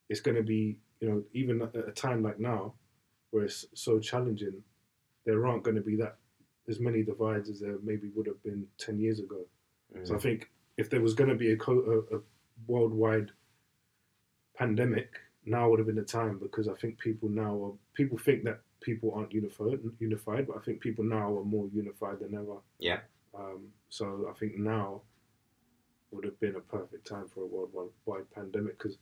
it's 0.09 0.21
going 0.21 0.37
to 0.37 0.43
be, 0.43 0.77
you 1.01 1.09
know, 1.09 1.23
even 1.33 1.61
at 1.61 1.75
a 1.75 1.91
time 1.91 2.23
like 2.23 2.39
now, 2.39 2.73
where 3.31 3.43
it's 3.43 3.65
so 3.73 3.99
challenging, 3.99 4.63
there 5.25 5.45
aren't 5.45 5.63
going 5.63 5.75
to 5.75 5.81
be 5.81 5.95
that 5.97 6.15
as 6.69 6.79
many 6.79 7.03
divides 7.03 7.49
as 7.49 7.59
there 7.59 7.77
maybe 7.83 8.09
would 8.15 8.27
have 8.27 8.41
been 8.43 8.65
ten 8.77 8.99
years 8.99 9.19
ago. 9.19 9.45
So 10.03 10.13
I 10.13 10.17
mm, 10.17 10.21
think 10.21 10.49
if 10.77 10.89
there 10.89 11.01
was 11.01 11.13
going 11.13 11.29
to 11.29 11.35
be 11.35 11.51
a, 11.51 11.57
co- 11.57 12.05
a, 12.11 12.17
a 12.17 12.19
worldwide 12.67 13.31
pandemic, 14.55 15.13
now 15.45 15.69
would 15.69 15.79
have 15.79 15.87
been 15.87 15.95
the 15.95 16.03
time 16.03 16.37
because 16.39 16.67
I 16.67 16.73
think 16.75 16.99
people 16.99 17.29
now 17.29 17.63
are 17.63 17.73
people 17.93 18.17
think 18.17 18.43
that 18.43 18.61
people 18.81 19.13
aren't 19.15 19.33
unified, 19.33 19.79
unified, 19.99 20.47
but 20.47 20.57
I 20.57 20.59
think 20.59 20.79
people 20.79 21.03
now 21.03 21.37
are 21.37 21.43
more 21.43 21.67
unified 21.73 22.19
than 22.19 22.35
ever. 22.35 22.57
Yeah. 22.79 22.99
Um, 23.37 23.69
so 23.89 24.27
I 24.29 24.37
think 24.39 24.57
now 24.57 25.01
would 26.11 26.25
have 26.25 26.39
been 26.39 26.55
a 26.55 26.59
perfect 26.61 27.07
time 27.07 27.27
for 27.33 27.43
a 27.43 27.47
worldwide 27.47 28.29
pandemic 28.33 28.77
because 28.77 28.97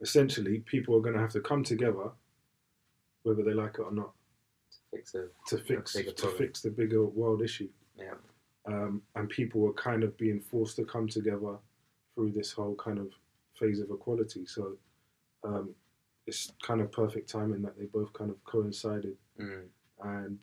essentially 0.00 0.58
people 0.60 0.96
are 0.96 1.00
going 1.00 1.14
to 1.14 1.20
have 1.20 1.32
to 1.32 1.40
come 1.40 1.64
together, 1.64 2.10
whether 3.22 3.42
they 3.42 3.54
like 3.54 3.76
it 3.78 3.82
or 3.82 3.92
not, 3.92 4.12
fix 4.92 5.14
it. 5.14 5.32
to 5.46 5.58
fix 5.58 5.92
to 5.94 6.04
problem. 6.12 6.38
fix 6.38 6.60
the 6.60 6.70
bigger 6.70 7.04
world 7.06 7.42
issue 7.42 7.68
Yeah. 7.98 8.14
um, 8.66 9.02
and 9.16 9.28
people 9.28 9.60
were 9.60 9.72
kind 9.72 10.02
of 10.04 10.16
being 10.16 10.40
forced 10.40 10.76
to 10.76 10.84
come 10.84 11.08
together 11.08 11.56
through 12.14 12.32
this 12.32 12.52
whole 12.52 12.74
kind 12.76 12.98
of 12.98 13.10
phase 13.58 13.80
of 13.80 13.90
equality. 13.90 14.44
So 14.46 14.76
um, 15.44 15.74
it's 16.26 16.52
kind 16.62 16.80
of 16.80 16.92
perfect 16.92 17.28
timing 17.30 17.62
that 17.62 17.78
they 17.78 17.86
both 17.86 18.12
kind 18.12 18.30
of 18.30 18.42
coincided. 18.44 19.16
Mm. 19.40 19.64
And 20.04 20.38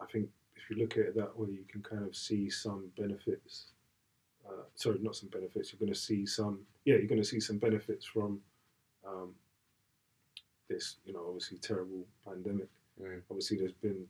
I 0.00 0.06
think 0.06 0.28
if 0.56 0.70
you 0.70 0.76
look 0.76 0.92
at 0.92 1.06
it 1.06 1.14
that 1.16 1.36
way, 1.38 1.48
you 1.50 1.64
can 1.68 1.82
kind 1.82 2.04
of 2.06 2.14
see 2.16 2.48
some 2.48 2.90
benefits. 2.96 3.66
Uh, 4.48 4.62
sorry, 4.74 4.98
not 5.00 5.16
some 5.16 5.28
benefits. 5.30 5.72
You're 5.72 5.80
going 5.80 5.92
to 5.92 5.98
see 5.98 6.26
some, 6.26 6.60
yeah, 6.84 6.96
you're 6.96 7.06
going 7.06 7.20
to 7.20 7.26
see 7.28 7.40
some 7.40 7.58
benefits 7.58 8.04
from 8.06 8.40
um, 9.06 9.30
this, 10.68 10.96
you 11.04 11.12
know, 11.12 11.24
obviously 11.26 11.58
terrible 11.58 12.06
pandemic. 12.26 12.68
Mm. 13.00 13.22
Obviously, 13.30 13.58
there's 13.58 13.72
been, 13.72 14.04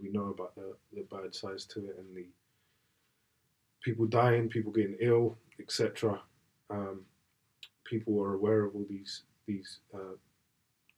we, 0.00 0.10
know 0.10 0.28
about 0.28 0.54
the, 0.54 0.74
the 0.92 1.06
bad 1.10 1.34
sides 1.34 1.64
to 1.66 1.80
it 1.86 1.96
and 1.98 2.16
the 2.16 2.26
people 3.82 4.06
dying, 4.06 4.48
people 4.48 4.72
getting 4.72 4.96
ill, 5.00 5.36
etc. 5.60 6.20
Um, 6.70 7.02
people 7.84 8.20
are 8.22 8.34
aware 8.34 8.64
of 8.64 8.74
all 8.74 8.86
these 8.88 9.22
these 9.46 9.80
uh, 9.94 10.16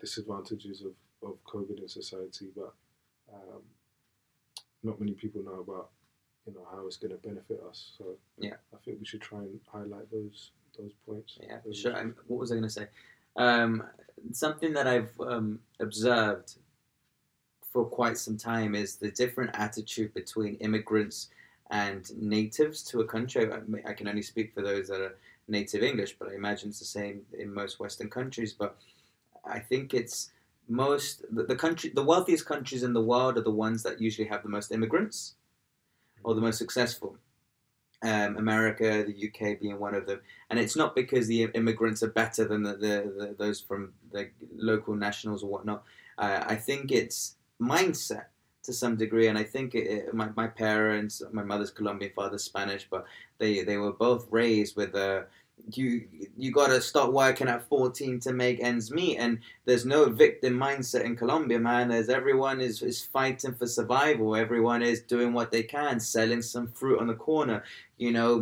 disadvantages 0.01 0.83
of, 0.83 0.93
of 1.23 1.37
COVID 1.45 1.81
in 1.81 1.89
society, 1.89 2.49
but 2.57 2.75
um, 3.33 3.63
not 4.83 4.99
many 4.99 5.13
people 5.13 5.43
know 5.45 5.61
about 5.61 5.91
you 6.47 6.55
know 6.55 6.67
how 6.71 6.87
it's 6.87 6.97
going 6.97 7.13
to 7.13 7.29
benefit 7.29 7.61
us. 7.69 7.93
So 7.97 8.17
Yeah. 8.39 8.55
I 8.75 8.79
think 8.85 8.99
we 8.99 9.07
should 9.07 9.21
try 9.21 9.41
and 9.41 9.61
highlight 9.73 10.11
those 10.11 10.53
those 10.79 10.93
points. 11.07 11.39
Yeah, 11.41 11.59
those 11.65 11.79
sure. 11.79 12.15
what 12.27 12.41
was 12.41 12.51
I 12.51 12.55
going 12.55 12.65
to 12.65 12.71
say? 12.71 12.89
Um, 13.37 13.85
something 14.33 14.73
that 14.73 14.87
I've 14.87 15.19
um, 15.21 15.61
observed 15.79 16.57
for 17.73 17.85
quite 17.85 18.19
some 18.19 18.37
time 18.37 18.75
is 18.75 18.97
the 18.97 19.11
different 19.11 19.51
attitude 19.55 20.13
between 20.15 20.55
immigrants 20.57 21.29
and 21.71 22.11
natives 22.21 22.83
to 22.83 23.01
a 23.01 23.05
country. 23.05 23.49
I, 23.87 23.93
can 23.93 24.09
only 24.09 24.23
speak 24.23 24.53
for 24.53 24.63
those 24.63 24.89
that 24.89 25.01
are 25.01 25.17
native 25.47 25.83
English, 25.83 26.17
but 26.19 26.29
I 26.29 26.35
imagine 26.35 26.71
it's 26.71 26.81
the 26.81 26.85
same 26.85 27.23
in 27.39 27.55
most 27.55 27.79
Western 27.79 28.11
countries. 28.11 28.53
But 28.53 28.77
I 29.45 29.61
think 29.61 29.95
it's 29.95 30.31
most 30.69 31.25
the, 31.31 31.57
country, 31.57 31.91
the 31.95 32.03
wealthiest 32.03 32.47
countries 32.47 32.83
in 32.83 32.93
the 32.93 33.01
world 33.01 33.39
are 33.39 33.43
the 33.43 33.51
ones 33.51 33.83
that 33.85 34.01
usually 34.01 34.29
have 34.29 34.43
the 34.43 34.49
most 34.49 34.73
immigrants 34.73 35.35
or 36.25 36.35
the 36.35 36.41
most 36.41 36.59
successful. 36.59 37.17
Um, 38.03 38.39
America, 38.39 39.05
the 39.05 39.29
UK 39.29 39.61
being 39.61 39.79
one 39.79 39.95
of 39.95 40.07
them 40.07 40.21
and 40.49 40.59
it's 40.59 40.75
not 40.75 40.95
because 40.95 41.27
the 41.27 41.51
immigrants 41.55 42.03
are 42.03 42.09
better 42.09 42.47
than 42.47 42.63
the, 42.63 42.73
the, 42.73 43.13
the 43.19 43.35
those 43.39 43.61
from 43.61 43.93
the 44.11 44.31
local 44.57 44.95
nationals 44.95 45.43
or 45.43 45.51
whatnot. 45.51 45.85
Uh, 46.17 46.43
I 46.47 46.55
think 46.55 46.93
it's 46.93 47.37
mindset 47.61 48.27
to 48.63 48.73
some 48.73 48.97
degree, 48.97 49.29
and 49.29 49.39
I 49.39 49.45
think 49.45 49.75
it, 49.75 50.13
my 50.15 50.29
my 50.37 50.47
parents, 50.47 51.23
my 51.33 51.43
mother's 51.43 51.71
Colombian, 51.71 52.13
father's 52.15 52.45
Spanish, 52.45 52.87
but 52.91 53.05
they 53.39 53.63
they 53.63 53.77
were 53.77 53.93
both 53.93 54.27
raised 54.31 54.77
with 54.77 54.95
a. 54.95 55.27
You 55.73 56.09
you 56.39 56.53
got 56.53 56.69
to 56.69 56.81
start 56.81 57.13
working 57.13 57.47
at 57.47 57.69
14 57.69 58.21
to 58.21 58.33
make 58.33 58.61
ends 58.61 58.91
meet, 58.91 59.19
and 59.19 59.41
there's 59.67 59.85
no 59.85 60.07
victim 60.07 60.55
mindset 60.59 61.05
in 61.05 61.17
Colombia, 61.17 61.59
man. 61.59 61.89
There's 61.91 62.09
everyone 62.09 62.63
is, 62.63 62.81
is 62.81 63.05
fighting 63.05 63.55
for 63.55 63.67
survival. 63.67 64.35
Everyone 64.35 64.81
is 64.81 65.03
doing 65.03 65.35
what 65.35 65.51
they 65.51 65.63
can, 65.63 66.01
selling 66.01 66.41
some 66.41 66.69
fruit 66.69 66.99
on 66.99 67.09
the 67.09 67.15
corner, 67.15 67.63
you 67.99 68.11
know, 68.11 68.41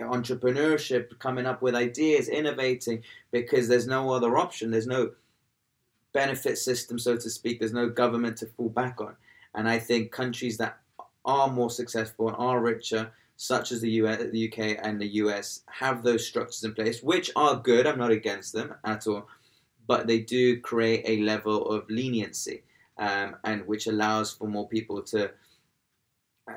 entrepreneurship, 0.00 1.16
coming 1.20 1.46
up 1.46 1.62
with 1.62 1.76
ideas, 1.76 2.28
innovating, 2.28 3.04
because 3.30 3.68
there's 3.68 3.86
no 3.86 4.10
other 4.10 4.36
option. 4.36 4.72
There's 4.72 4.88
no 4.88 5.12
benefit 6.12 6.58
system, 6.58 6.98
so 6.98 7.16
to 7.16 7.30
speak. 7.30 7.58
There's 7.58 7.72
no 7.72 7.88
government 7.88 8.36
to 8.38 8.46
fall 8.46 8.68
back 8.68 9.00
on. 9.00 9.16
And 9.54 9.68
I 9.68 9.78
think 9.78 10.12
countries 10.12 10.56
that 10.58 10.78
are 11.24 11.50
more 11.50 11.70
successful 11.70 12.28
and 12.28 12.36
are 12.36 12.60
richer, 12.60 13.12
such 13.36 13.72
as 13.72 13.80
the 13.80 13.90
US, 14.02 14.22
the 14.30 14.52
UK 14.52 14.78
and 14.82 15.00
the 15.00 15.08
US, 15.22 15.62
have 15.66 16.02
those 16.02 16.26
structures 16.26 16.64
in 16.64 16.74
place, 16.74 17.02
which 17.02 17.30
are 17.36 17.56
good. 17.56 17.86
I'm 17.86 17.98
not 17.98 18.10
against 18.10 18.52
them 18.52 18.74
at 18.84 19.06
all, 19.06 19.28
but 19.86 20.06
they 20.06 20.20
do 20.20 20.60
create 20.60 21.02
a 21.06 21.22
level 21.22 21.70
of 21.70 21.88
leniency, 21.88 22.62
um, 22.98 23.36
and 23.44 23.66
which 23.66 23.86
allows 23.86 24.32
for 24.32 24.48
more 24.48 24.68
people 24.68 25.02
to. 25.02 25.30
Uh, 26.48 26.54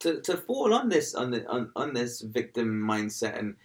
to, 0.00 0.20
to 0.20 0.36
fall 0.36 0.74
on 0.74 0.88
this 0.88 1.14
on 1.14 1.30
the 1.30 1.46
on, 1.48 1.70
on 1.74 1.94
this 1.94 2.20
victim 2.20 2.82
mindset 2.82 3.38
and 3.38 3.56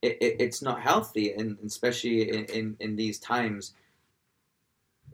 it, 0.00 0.18
it, 0.20 0.36
it's 0.38 0.62
not 0.62 0.80
healthy 0.80 1.32
and 1.32 1.58
especially 1.64 2.28
in, 2.30 2.44
in, 2.46 2.76
in 2.80 2.96
these 2.96 3.18
times 3.18 3.74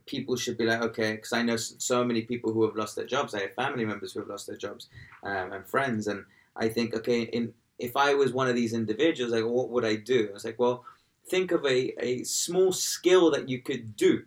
people 0.08 0.34
should 0.34 0.56
be 0.56 0.64
like 0.64 0.82
okay 0.82 1.12
because 1.12 1.32
i 1.32 1.42
know 1.42 1.56
so 1.56 2.04
many 2.04 2.22
people 2.22 2.52
who 2.52 2.64
have 2.64 2.74
lost 2.74 2.96
their 2.96 3.06
jobs. 3.06 3.34
I 3.34 3.42
have 3.42 3.54
family 3.54 3.84
members 3.84 4.12
who 4.12 4.20
have 4.20 4.28
lost 4.28 4.46
their 4.46 4.56
jobs 4.56 4.88
um, 5.22 5.52
and 5.52 5.66
friends 5.66 6.08
and 6.08 6.24
i 6.56 6.68
think 6.68 6.94
okay 6.94 7.22
in 7.22 7.52
if 7.78 7.96
i 7.96 8.14
was 8.14 8.32
one 8.32 8.48
of 8.48 8.56
these 8.56 8.72
individuals 8.72 9.32
like 9.32 9.44
what 9.44 9.70
would 9.70 9.84
i 9.84 9.96
do? 9.96 10.28
I 10.30 10.32
was 10.32 10.44
like 10.44 10.58
well 10.58 10.84
think 11.28 11.52
of 11.52 11.64
a, 11.64 11.92
a 12.02 12.24
small 12.24 12.72
skill 12.72 13.30
that 13.32 13.50
you 13.50 13.60
could 13.60 13.96
do. 13.96 14.22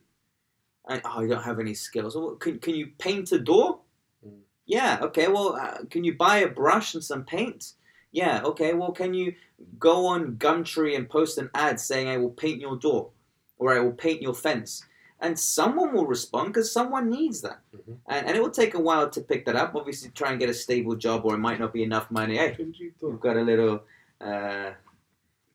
And, 0.88 1.02
oh 1.04 1.22
i 1.22 1.28
don't 1.28 1.44
have 1.44 1.60
any 1.60 1.74
skills. 1.74 2.16
Well, 2.16 2.36
can, 2.36 2.60
can 2.60 2.76
you 2.76 2.92
paint 2.98 3.32
a 3.32 3.40
door? 3.40 3.80
Mm. 4.26 4.42
yeah 4.66 5.00
okay 5.02 5.28
well 5.28 5.56
uh, 5.56 5.80
can 5.90 6.04
you 6.04 6.16
buy 6.16 6.38
a 6.38 6.48
brush 6.48 6.94
and 6.94 7.04
some 7.04 7.26
paint? 7.26 7.74
Yeah 8.12 8.42
okay 8.44 8.74
well 8.74 8.92
can 8.92 9.14
you 9.14 9.34
go 9.80 10.06
on 10.06 10.36
gumtree 10.36 10.96
and 10.96 11.10
post 11.10 11.38
an 11.38 11.50
ad 11.54 11.80
saying 11.80 12.08
i 12.08 12.18
will 12.18 12.36
paint 12.44 12.60
your 12.60 12.76
door 12.76 13.10
or 13.58 13.74
i 13.74 13.80
will 13.80 13.94
paint 14.06 14.22
your 14.22 14.34
fence 14.34 14.84
and 15.22 15.38
someone 15.40 15.94
will 15.94 16.06
respond 16.08 16.48
because 16.50 16.72
someone 16.72 17.10
needs 17.10 17.42
that 17.42 17.60
Mhm. 17.76 17.98
and, 18.10 18.28
and 18.28 18.36
it 18.38 18.42
will 18.42 18.52
take 18.62 18.74
a 18.74 18.80
while 18.80 19.08
to 19.10 19.22
pick 19.22 19.46
that 19.46 19.56
up 19.56 19.76
obviously 19.76 20.10
try 20.10 20.30
and 20.32 20.40
get 20.40 20.50
a 20.50 20.54
stable 20.54 20.96
job 20.96 21.26
or 21.26 21.36
it 21.36 21.38
might 21.48 21.60
not 21.60 21.72
be 21.74 21.84
enough 21.84 22.10
money 22.12 22.38
hey 22.38 22.58
we've 23.02 23.20
got 23.20 23.38
a 23.38 23.42
little 23.52 23.84
uh, 24.20 24.72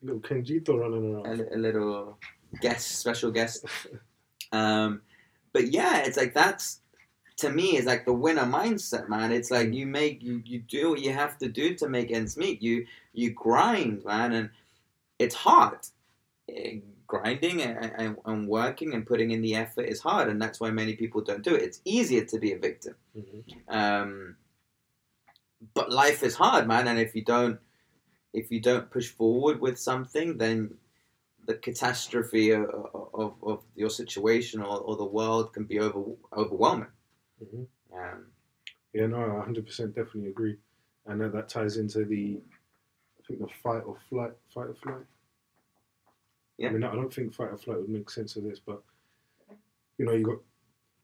little 0.01 0.19
Kenjito 0.21 0.79
running 0.79 1.05
around. 1.15 1.37
li- 1.39 1.53
a 1.53 1.57
little 1.57 2.17
guest, 2.61 2.85
special 2.99 3.31
guest. 3.31 3.65
Um, 4.53 5.01
but 5.53 5.71
yeah, 5.73 5.97
it's 6.05 6.15
like 6.17 6.33
that's 6.33 6.79
to 7.37 7.49
me 7.49 7.75
is 7.77 7.85
like 7.85 8.05
the 8.05 8.13
winner 8.13 8.43
mindset, 8.45 9.09
man. 9.09 9.31
It's 9.33 9.51
like 9.51 9.73
you 9.73 9.85
make 9.85 10.23
you 10.23 10.41
you 10.45 10.59
do 10.59 10.89
what 10.91 11.01
you 11.01 11.11
have 11.11 11.37
to 11.39 11.49
do 11.49 11.75
to 11.75 11.89
make 11.89 12.11
ends 12.11 12.37
meet. 12.37 12.61
You 12.61 12.85
you 13.13 13.31
grind, 13.31 14.05
man, 14.05 14.31
and 14.33 14.49
it's 15.19 15.35
hard. 15.35 15.79
Eh, 16.47 16.79
Grinding 17.07 17.61
and, 17.61 17.91
and, 17.97 18.17
and 18.25 18.47
working 18.47 18.93
and 18.93 19.05
putting 19.07 19.31
in 19.31 19.41
the 19.41 19.55
effort 19.55 19.83
is 19.83 20.01
hard, 20.01 20.27
and 20.29 20.41
that's 20.41 20.59
why 20.59 20.69
many 20.71 20.95
people 20.95 21.21
don't 21.21 21.43
do 21.43 21.55
it. 21.55 21.63
It's 21.63 21.81
easier 21.85 22.25
to 22.25 22.37
be 22.39 22.51
a 22.53 22.59
victim. 22.59 22.95
Mhm. 23.15 23.43
Um, 23.69 24.35
but 25.73 25.91
life 25.91 26.21
is 26.23 26.35
hard, 26.35 26.67
man, 26.67 26.87
and 26.87 26.99
if 26.99 27.15
you 27.15 27.23
don't, 27.23 27.59
if 28.33 28.51
you 28.51 28.59
don't 28.59 28.91
push 28.91 29.09
forward 29.09 29.59
with 29.61 29.79
something, 29.79 30.37
then 30.37 30.75
the 31.45 31.55
catastrophe 31.55 32.51
of, 32.51 32.65
of, 33.13 33.33
of 33.41 33.63
your 33.75 33.89
situation 33.89 34.61
or, 34.61 34.79
or 34.79 34.97
the 34.97 35.05
world 35.05 35.53
can 35.53 35.63
be 35.63 35.79
over, 35.79 36.03
overwhelming. 36.35 36.91
Mhm. 37.41 37.67
Um, 37.93 38.25
Yeah, 38.93 39.07
no, 39.07 39.17
I 39.17 39.45
100% 39.45 39.95
definitely 39.95 40.27
agree. 40.29 40.57
And 41.05 41.21
that, 41.21 41.31
that 41.31 41.47
ties 41.47 41.77
into 41.77 42.03
the, 42.03 42.41
I 43.17 43.21
think 43.25 43.39
the 43.39 43.47
fight 43.63 43.83
or 43.85 43.97
flight, 44.09 44.33
fight 44.53 44.67
or 44.67 44.75
flight. 44.75 45.05
Yeah. 46.57 46.69
I 46.69 46.71
mean, 46.71 46.83
I 46.83 46.95
don't 46.95 47.13
think 47.13 47.33
fight 47.33 47.51
or 47.51 47.57
flight 47.57 47.77
would 47.79 47.89
make 47.89 48.09
sense 48.09 48.35
of 48.35 48.43
this, 48.43 48.59
but 48.59 48.81
you 49.97 50.05
know, 50.05 50.13
you 50.13 50.23
got 50.25 50.37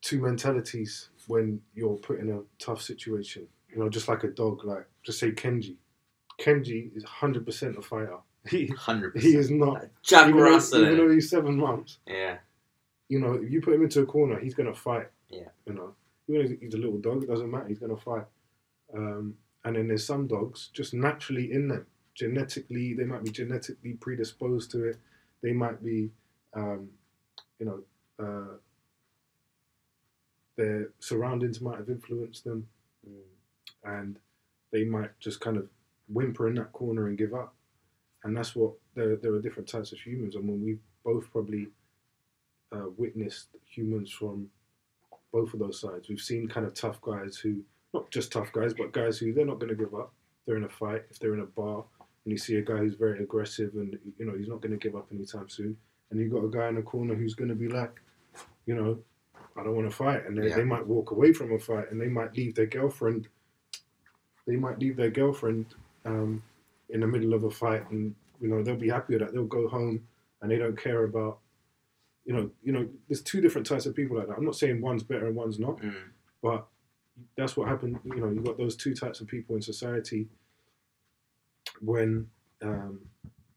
two 0.01 0.21
mentalities 0.21 1.09
when 1.27 1.61
you're 1.73 1.95
put 1.97 2.19
in 2.19 2.29
a 2.31 2.41
tough 2.63 2.81
situation. 2.81 3.47
You 3.71 3.79
know, 3.79 3.89
just 3.89 4.07
like 4.07 4.23
a 4.23 4.27
dog. 4.27 4.63
Like, 4.63 4.85
just 5.03 5.19
say 5.19 5.31
Kenji. 5.31 5.75
Kenji 6.39 6.95
is 6.95 7.03
100% 7.03 7.77
a 7.77 7.81
fighter. 7.81 8.17
He 8.45 8.67
Hundred 8.67 9.17
he 9.17 9.37
is 9.37 9.49
not. 9.49 9.85
Jack 10.01 10.27
even, 10.27 10.37
though, 10.37 10.43
Russell. 10.43 10.81
even 10.83 10.97
though 10.97 11.09
he's 11.13 11.29
seven 11.29 11.55
months, 11.55 11.99
yeah, 12.05 12.39
you 13.07 13.17
know, 13.17 13.35
if 13.35 13.49
you 13.49 13.61
put 13.61 13.73
him 13.73 13.83
into 13.83 14.01
a 14.01 14.05
corner, 14.05 14.37
he's 14.37 14.53
gonna 14.53 14.73
fight. 14.73 15.07
Yeah. 15.29 15.47
You 15.65 15.73
know, 15.75 15.93
even 16.27 16.41
though 16.45 16.57
he's 16.59 16.73
a 16.73 16.77
little 16.77 16.97
dog, 16.97 17.23
it 17.23 17.29
doesn't 17.29 17.49
matter. 17.49 17.69
He's 17.69 17.79
gonna 17.79 17.95
fight. 17.95 18.25
Um, 18.93 19.35
and 19.63 19.77
then 19.77 19.87
there's 19.87 20.05
some 20.05 20.27
dogs 20.27 20.71
just 20.73 20.93
naturally 20.93 21.53
in 21.53 21.69
them, 21.69 21.85
genetically, 22.15 22.93
they 22.93 23.05
might 23.05 23.23
be 23.23 23.31
genetically 23.31 23.93
predisposed 23.93 24.71
to 24.71 24.89
it. 24.89 24.97
They 25.43 25.53
might 25.53 25.83
be, 25.83 26.09
um, 26.55 26.89
you 27.59 27.65
know, 27.67 27.83
uh, 28.19 28.57
their 30.55 30.91
surroundings 30.99 31.61
might 31.61 31.77
have 31.77 31.89
influenced 31.89 32.43
them, 32.45 32.67
Mm. 33.07 33.23
and 33.83 34.19
they 34.71 34.85
might 34.85 35.19
just 35.19 35.41
kind 35.41 35.57
of 35.57 35.69
whimper 36.07 36.47
in 36.47 36.55
that 36.55 36.71
corner 36.73 37.07
and 37.07 37.17
give 37.17 37.33
up. 37.33 37.55
And 38.23 38.35
that's 38.37 38.55
what 38.55 38.73
there. 38.95 39.15
There 39.17 39.33
are 39.33 39.41
different 39.41 39.67
types 39.69 39.91
of 39.91 39.99
humans, 39.99 40.35
and 40.35 40.47
when 40.47 40.63
we've 40.63 40.81
both 41.03 41.29
probably 41.31 41.67
uh, 42.71 42.89
witnessed 42.97 43.49
humans 43.65 44.11
from 44.11 44.49
both 45.31 45.53
of 45.53 45.59
those 45.59 45.79
sides. 45.79 46.09
We've 46.09 46.19
seen 46.21 46.47
kind 46.47 46.65
of 46.65 46.73
tough 46.73 47.01
guys 47.01 47.37
who, 47.37 47.63
not 47.93 48.09
just 48.11 48.31
tough 48.31 48.51
guys, 48.51 48.73
but 48.73 48.91
guys 48.93 49.17
who 49.17 49.33
they're 49.33 49.45
not 49.45 49.59
going 49.59 49.69
to 49.69 49.75
give 49.75 49.93
up. 49.93 50.13
They're 50.45 50.57
in 50.57 50.63
a 50.63 50.69
fight. 50.69 51.03
If 51.09 51.19
they're 51.19 51.33
in 51.33 51.39
a 51.39 51.45
bar 51.45 51.85
and 52.25 52.31
you 52.31 52.37
see 52.37 52.55
a 52.55 52.61
guy 52.61 52.77
who's 52.77 52.95
very 52.95 53.21
aggressive 53.23 53.71
and 53.75 53.97
you 54.17 54.25
know 54.25 54.35
he's 54.37 54.47
not 54.47 54.61
going 54.61 54.71
to 54.71 54.77
give 54.77 54.95
up 54.95 55.07
anytime 55.11 55.49
soon, 55.49 55.75
and 56.09 56.19
you've 56.19 56.31
got 56.31 56.43
a 56.43 56.49
guy 56.49 56.67
in 56.69 56.75
the 56.75 56.81
corner 56.81 57.15
who's 57.15 57.35
going 57.35 57.49
to 57.49 57.55
be 57.55 57.67
like, 57.67 57.99
you 58.65 58.75
know, 58.75 58.99
I 59.57 59.63
don't 59.63 59.75
want 59.75 59.89
to 59.89 59.95
fight, 59.95 60.25
and 60.25 60.37
they, 60.37 60.49
Yeah. 60.49 60.55
they 60.57 60.63
might 60.63 60.85
walk 60.87 61.11
away 61.11 61.33
from 61.33 61.51
a 61.53 61.59
fight, 61.59 61.91
and 61.91 61.99
they 62.01 62.07
might 62.07 62.35
leave 62.35 62.55
their 62.55 62.65
girlfriend. 62.67 63.27
They 64.47 64.55
might 64.57 64.79
leave 64.79 64.97
their 64.97 65.09
girlfriend 65.11 65.67
um, 66.05 66.43
in 66.89 66.99
the 66.99 67.07
middle 67.07 67.33
of 67.33 67.43
a 67.45 67.51
fight 67.51 67.89
and 67.91 68.13
you 68.41 68.49
know, 68.49 68.61
they'll 68.61 68.75
be 68.75 68.89
happy 68.89 69.13
with 69.13 69.21
that. 69.21 69.31
They'll 69.33 69.45
go 69.45 69.69
home 69.69 70.05
and 70.41 70.51
they 70.51 70.57
don't 70.57 70.77
care 70.77 71.05
about, 71.05 71.37
you 72.25 72.33
know, 72.33 72.49
you 72.61 72.73
know. 72.73 72.85
There's 73.07 73.21
two 73.21 73.39
different 73.39 73.65
types 73.65 73.85
of 73.85 73.95
people 73.95 74.17
like 74.17 74.27
that. 74.27 74.35
I'm 74.37 74.43
not 74.43 74.57
saying 74.57 74.81
one's 74.81 75.03
better 75.03 75.27
and 75.27 75.35
one's 75.35 75.59
not, 75.59 75.77
Mm. 75.81 75.93
but 76.41 76.67
that's 77.37 77.55
what 77.55 77.69
happened. 77.69 77.99
You 78.03 78.15
know, 78.17 78.29
you've 78.31 78.43
got 78.43 78.57
those 78.57 78.75
two 78.75 78.93
types 78.95 79.21
of 79.21 79.27
people 79.27 79.55
in 79.55 79.61
society 79.61 80.27
when 81.83 82.27
um, 82.61 82.99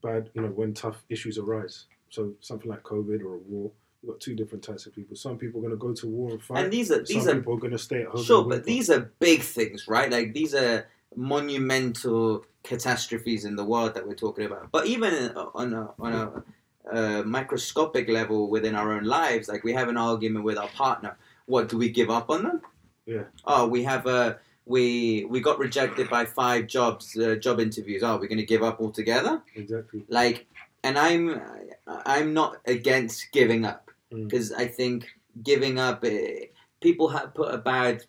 bad, 0.02 0.30
you 0.34 0.42
know, 0.42 0.48
when 0.48 0.74
tough 0.74 1.02
issues 1.08 1.38
arise. 1.38 1.84
So 2.10 2.32
something 2.40 2.70
like 2.70 2.82
COVID 2.82 3.20
or 3.22 3.34
a 3.34 3.38
war, 3.38 3.70
you've 4.02 4.12
got 4.12 4.20
two 4.20 4.34
different 4.34 4.64
types 4.64 4.86
of 4.86 4.94
people. 4.94 5.16
Some 5.16 5.38
people 5.38 5.60
are 5.60 5.62
going 5.68 5.72
to 5.72 5.76
go 5.76 5.92
to 5.92 6.06
war 6.06 6.30
and 6.30 6.42
fight. 6.42 6.64
And 6.64 6.72
these 6.72 6.90
are 6.90 7.02
these 7.02 7.24
Some 7.24 7.28
are 7.28 7.40
people 7.40 7.54
are 7.54 7.58
going 7.58 7.72
to 7.72 7.78
stay 7.78 8.02
at 8.02 8.08
home. 8.08 8.24
Sure, 8.24 8.44
but 8.44 8.64
these 8.64 8.90
are 8.90 9.10
big 9.18 9.42
things, 9.42 9.88
right? 9.88 10.10
Like 10.10 10.32
these 10.32 10.54
are 10.54 10.86
monumental 11.14 12.44
catastrophes 12.62 13.44
in 13.44 13.56
the 13.56 13.64
world 13.64 13.94
that 13.94 14.06
we're 14.06 14.14
talking 14.14 14.44
about. 14.44 14.70
But 14.70 14.86
even 14.86 15.32
on 15.54 15.72
a, 15.72 15.90
on 15.98 16.12
a 16.12 16.44
uh, 16.90 17.22
microscopic 17.24 18.08
level 18.08 18.48
within 18.48 18.74
our 18.74 18.92
own 18.92 19.04
lives, 19.04 19.48
like 19.48 19.64
we 19.64 19.72
have 19.72 19.88
an 19.88 19.96
argument 19.96 20.44
with 20.44 20.58
our 20.58 20.68
partner. 20.68 21.16
What 21.46 21.68
do 21.68 21.78
we 21.78 21.90
give 21.90 22.10
up 22.10 22.28
on 22.30 22.42
them? 22.42 22.60
Yeah. 23.06 23.24
Oh, 23.44 23.68
we 23.68 23.84
have 23.84 24.06
a 24.06 24.38
we 24.66 25.24
we 25.30 25.40
got 25.40 25.58
rejected 25.58 26.10
by 26.10 26.24
five 26.24 26.66
jobs 26.66 27.16
uh, 27.16 27.36
job 27.36 27.60
interviews. 27.60 28.02
Oh, 28.02 28.16
we're 28.18 28.26
going 28.28 28.38
to 28.38 28.44
give 28.54 28.62
up 28.62 28.80
altogether? 28.80 29.40
exactly. 29.54 30.04
like 30.08 30.46
and 30.84 30.98
i'm 30.98 31.40
i'm 31.86 32.34
not 32.34 32.58
against 32.66 33.30
giving 33.32 33.64
up 33.64 33.82
Mm. 34.12 34.28
because 34.28 34.52
i 34.52 34.66
think 34.68 35.04
giving 35.42 35.80
up 35.80 36.04
eh, 36.04 36.44
people 36.80 37.08
have 37.08 37.34
put 37.34 37.52
a 37.52 37.58
bad 37.58 38.04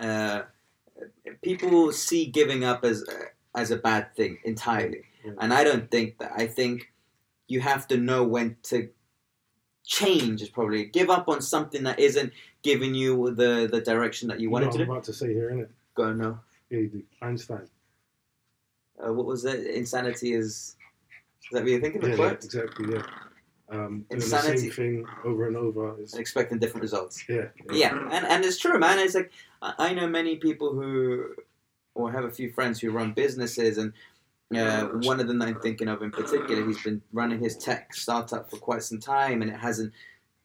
uh, 0.00 0.42
people 1.42 1.92
see 1.92 2.24
giving 2.24 2.64
up 2.64 2.84
as 2.86 3.04
as 3.54 3.70
a 3.70 3.76
bad 3.76 4.14
thing 4.16 4.38
entirely 4.44 5.02
Yeah. 5.24 5.32
and 5.40 5.52
i 5.52 5.62
don't 5.62 5.90
think 5.90 6.16
that 6.20 6.32
i 6.36 6.46
think 6.46 6.90
you 7.48 7.60
have 7.60 7.86
to 7.88 7.96
know 7.98 8.24
when 8.24 8.56
to 8.70 8.88
change 9.84 10.40
is 10.40 10.48
probably 10.48 10.86
give 10.86 11.10
up 11.10 11.28
on 11.28 11.42
something 11.42 11.82
that 11.82 11.98
isn't 11.98 12.32
giving 12.64 12.94
you 12.94 13.30
the 13.34 13.68
the 13.70 13.80
direction 13.80 14.28
that 14.28 14.40
you 14.40 14.44
You 14.44 14.48
know 14.48 14.52
wanted 14.54 14.72
to 14.72 14.82
I'm 14.84 14.90
about 14.90 15.04
to 15.04 15.12
say 15.12 15.32
here, 15.32 15.50
innit? 15.52 15.68
go 15.94 16.12
no 16.12 16.40
Yeah, 16.70 16.80
you. 16.80 17.04
Einstein. 17.22 17.68
uh, 19.04 19.12
what 19.12 19.26
was 19.26 19.44
it 19.44 19.66
insanity 19.66 20.32
is 20.34 20.46
is 20.46 20.76
that 21.52 21.62
what 21.62 21.70
you're 21.70 21.80
thinking 21.80 22.02
of 22.02 22.08
Yeah, 22.10 22.16
the 22.16 22.22
yeah, 22.22 22.30
exactly. 22.32 22.86
Yeah. 22.94 23.02
Um, 23.70 23.78
doing 23.78 24.06
the 24.08 24.14
Insanity. 24.16 24.58
same 24.58 24.70
thing 24.72 25.06
over 25.24 25.48
and 25.48 25.56
over 25.56 25.98
is 26.00 26.12
and 26.12 26.20
expecting 26.20 26.58
different 26.58 26.82
results 26.82 27.24
yeah. 27.28 27.46
yeah 27.72 27.92
and, 28.12 28.26
and 28.26 28.44
it's 28.44 28.58
true 28.58 28.78
man 28.78 28.98
it's 28.98 29.14
like 29.14 29.32
I, 29.62 29.74
I 29.86 29.94
know 29.94 30.06
many 30.06 30.36
people 30.36 30.74
who 30.74 31.34
or 31.94 32.12
have 32.12 32.24
a 32.24 32.30
few 32.30 32.52
friends 32.52 32.78
who 32.80 32.90
run 32.90 33.12
businesses 33.12 33.78
and 33.78 33.92
uh, 34.54 34.84
one 35.10 35.18
of 35.18 35.26
them 35.28 35.38
that 35.38 35.48
i'm 35.48 35.60
thinking 35.60 35.88
of 35.88 36.02
in 36.02 36.10
particular 36.10 36.64
he's 36.66 36.82
been 36.82 37.00
running 37.12 37.40
his 37.40 37.56
tech 37.56 37.94
startup 37.94 38.50
for 38.50 38.58
quite 38.58 38.82
some 38.82 39.00
time 39.00 39.40
and 39.42 39.50
it 39.50 39.56
hasn't 39.58 39.92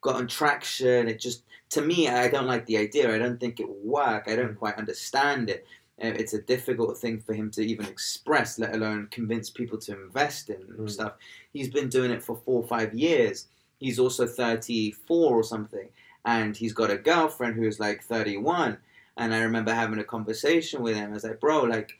gotten 0.02 0.28
traction 0.28 1.08
it 1.08 1.20
just 1.20 1.44
to 1.70 1.82
me 1.82 2.08
i 2.08 2.28
don't 2.28 2.48
like 2.48 2.66
the 2.66 2.78
idea. 2.78 3.14
I 3.14 3.18
don't 3.18 3.40
think 3.40 3.60
it 3.60 3.68
will 3.68 3.76
work. 3.84 4.24
I 4.28 4.36
don't 4.36 4.56
quite 4.56 4.76
understand 4.78 5.50
it. 5.50 5.66
Uh, 6.02 6.08
it's 6.08 6.34
a 6.34 6.42
difficult 6.42 6.98
thing 6.98 7.20
for 7.20 7.34
him 7.34 7.52
to 7.52 7.62
even 7.62 7.86
express 7.86 8.58
let 8.58 8.74
alone 8.74 9.08
convince 9.12 9.50
people 9.50 9.78
to 9.80 10.02
invest 10.02 10.50
in 10.50 10.62
Mm. 10.64 10.90
stuff. 10.90 11.14
He's 11.52 11.70
been 11.70 11.90
doing 11.90 12.12
it 12.12 12.24
for 12.24 12.38
four 12.46 12.62
or 12.64 12.68
five 12.68 12.94
years. 12.94 13.48
He's 13.80 14.00
also 14.00 14.26
34 14.26 15.36
or 15.36 15.44
something 15.44 15.90
and 16.26 16.56
he's 16.56 16.74
got 16.74 16.90
a 16.92 16.98
girlfriend 16.98 17.56
who's 17.56 17.80
like 17.80 18.04
31 18.04 18.78
and 19.18 19.34
i 19.34 19.40
remember 19.42 19.74
having 19.74 20.00
a 20.00 20.04
conversation 20.04 20.82
with 20.82 20.96
him. 20.96 21.10
I 21.12 21.14
was 21.14 21.24
like 21.24 21.40
bro 21.40 21.64
like 21.64 21.92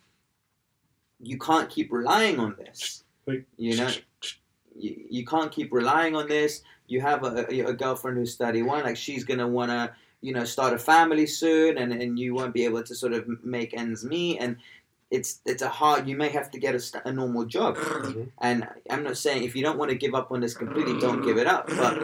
you 1.22 1.38
can't 1.38 1.70
keep 1.70 1.92
relying 1.92 2.40
on 2.40 2.56
this. 2.58 3.04
Like, 3.26 3.46
you 3.58 3.76
know? 3.78 3.90
you, 4.76 5.06
you 5.10 5.26
can't 5.26 5.52
keep 5.52 5.72
relying 5.74 6.16
on 6.16 6.28
this 6.28 6.62
you 6.89 7.02
have 7.02 7.23
a, 7.23 7.45
a, 7.52 7.60
a 7.71 7.73
girlfriend 7.73 8.17
who's 8.17 8.36
31 8.36 8.84
like 8.84 8.97
she's 8.97 9.23
gonna 9.23 9.47
want 9.47 9.69
to 9.71 9.91
you 10.21 10.34
know 10.34 10.43
start 10.45 10.73
a 10.73 10.78
family 10.80 11.25
soon 11.28 11.78
and, 11.78 11.93
and 11.93 12.19
you 12.19 12.34
won't 12.34 12.54
be 12.54 12.65
able 12.65 12.84
to 12.84 12.93
sort 12.95 13.13
of 13.13 13.25
make 13.43 13.73
ends 13.73 14.04
meet 14.04 14.38
and 14.39 14.58
it's 15.12 15.41
it's 15.45 15.62
a 15.63 15.69
hard 15.69 16.08
you 16.08 16.15
may 16.15 16.30
have 16.30 16.52
to 16.52 16.60
get 16.60 16.75
a, 16.75 16.82
a 17.08 17.12
normal 17.12 17.45
job 17.45 17.75
Mhm. 17.78 18.30
and 18.41 18.67
i'm 18.89 19.04
not 19.04 19.17
saying 19.17 19.43
if 19.43 19.56
you 19.56 19.63
don't 19.63 19.78
want 19.78 19.89
to 19.91 19.97
give 19.97 20.13
up 20.13 20.32
on 20.32 20.39
this 20.41 20.54
completely 20.54 20.99
don't 20.99 21.21
give 21.23 21.38
it 21.38 21.47
up 21.47 21.67
but 21.67 21.95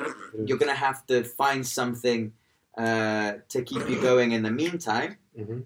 you're 0.46 0.58
gonna 0.58 0.74
have 0.74 1.06
to 1.08 1.24
find 1.24 1.66
something 1.68 2.32
uh, 2.78 3.34
to 3.50 3.62
keep 3.62 3.88
you 3.90 4.02
going 4.02 4.32
in 4.34 4.42
the 4.44 4.52
meantime 4.52 5.18
Mhm. 5.40 5.66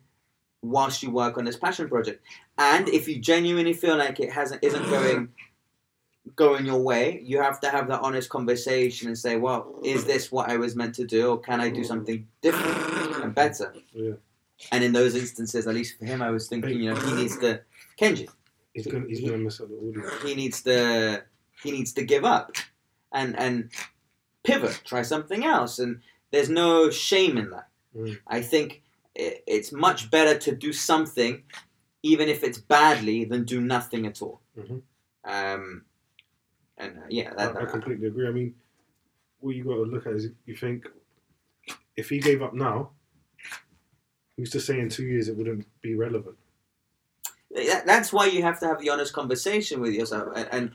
whilst 0.62 1.02
you 1.04 1.10
work 1.12 1.38
on 1.38 1.46
this 1.46 1.56
passion 1.58 1.88
project. 1.88 2.22
And 2.58 2.90
if 2.90 3.08
you 3.08 3.18
genuinely 3.20 3.74
feel 3.74 3.96
like 3.98 4.20
it 4.20 4.32
hasn't 4.32 4.64
isn't 4.64 4.84
going 4.90 5.30
going 6.36 6.66
your 6.66 6.82
way, 6.82 7.22
you 7.24 7.42
have 7.42 7.60
to 7.62 7.70
have 7.70 7.88
that 7.88 8.02
honest 8.02 8.30
conversation 8.30 9.08
and 9.08 9.18
say, 9.18 9.38
"Well, 9.38 9.80
is 9.84 10.06
this 10.06 10.32
what 10.32 10.50
I 10.50 10.58
was 10.58 10.76
meant 10.76 10.96
to 10.96 11.06
do, 11.06 11.32
or 11.32 11.40
can 11.40 11.60
I 11.62 11.70
do 11.70 11.84
something 11.84 12.28
different 12.42 13.24
and 13.24 13.34
better?" 13.36 13.74
Yeah. 13.94 14.14
And 14.72 14.84
in 14.84 14.92
those 14.94 15.16
instances, 15.16 15.68
at 15.68 15.74
least 15.76 15.98
for 15.98 16.06
him, 16.06 16.22
I 16.22 16.32
was 16.32 16.48
thinking, 16.48 16.82
you 16.82 16.94
know, 16.94 17.00
he 17.00 17.14
needs 17.16 17.38
to 17.40 17.62
Kenji 18.00 18.28
He's 18.74 18.86
gonna 18.88 19.06
he's 19.08 19.22
gonna 19.22 19.38
mess 19.38 19.60
up 19.62 19.70
the 19.70 19.76
audience. 19.76 20.24
he 20.24 20.36
needs 20.36 20.62
to 20.64 21.24
he 21.64 21.72
needs 21.72 21.92
to 21.94 22.04
give 22.04 22.24
up 22.26 22.56
and 23.12 23.38
and 23.40 23.70
pivot 24.44 24.82
try 24.86 25.02
something 25.02 25.44
else 25.44 25.80
and 25.80 26.02
there's 26.32 26.50
no 26.50 26.90
shame 26.90 27.38
in 27.38 27.50
that 27.50 27.68
Mm. 27.96 28.20
i 28.28 28.40
think 28.42 28.84
i- 29.18 29.42
it's 29.48 29.72
much 29.72 30.12
better 30.12 30.38
to 30.38 30.56
do 30.56 30.72
something 30.72 31.42
even 32.04 32.30
if 32.30 32.44
it's 32.44 32.60
badly 32.60 33.26
than 33.26 33.44
do 33.46 33.60
nothing 33.60 34.06
at 34.06 34.22
all 34.22 34.40
Mhm. 34.58 34.82
um 35.26 35.84
and 36.80 36.98
uh, 36.98 37.02
yeah 37.10 37.32
I, 37.38 37.46
that, 37.48 37.58
I 37.58 37.66
completely 37.66 38.08
agree. 38.08 38.28
I 38.28 38.32
mean, 38.32 38.56
what 39.40 39.56
you 39.56 39.64
got 39.64 39.76
to 39.76 39.84
look 39.84 40.08
at 40.08 40.14
is 40.14 40.30
you 40.46 40.56
think 40.56 40.88
if 41.96 42.10
he 42.10 42.20
gave 42.20 42.42
up 42.42 42.54
now, 42.54 42.92
who's 44.38 44.50
to 44.52 44.60
say 44.60 44.80
in 44.80 44.90
two 44.90 45.04
years 45.04 45.28
it 45.28 45.36
wouldn't 45.38 45.68
be 45.82 45.96
relevant? 45.96 46.38
that- 47.52 47.86
that's 47.86 48.14
why 48.14 48.26
you 48.28 48.42
have 48.44 48.60
to 48.60 48.68
have 48.68 48.80
the 48.80 48.90
honest 48.90 49.14
conversation 49.14 49.82
with 49.82 49.94
yourself 49.94 50.32
and 50.36 50.48
and, 50.52 50.72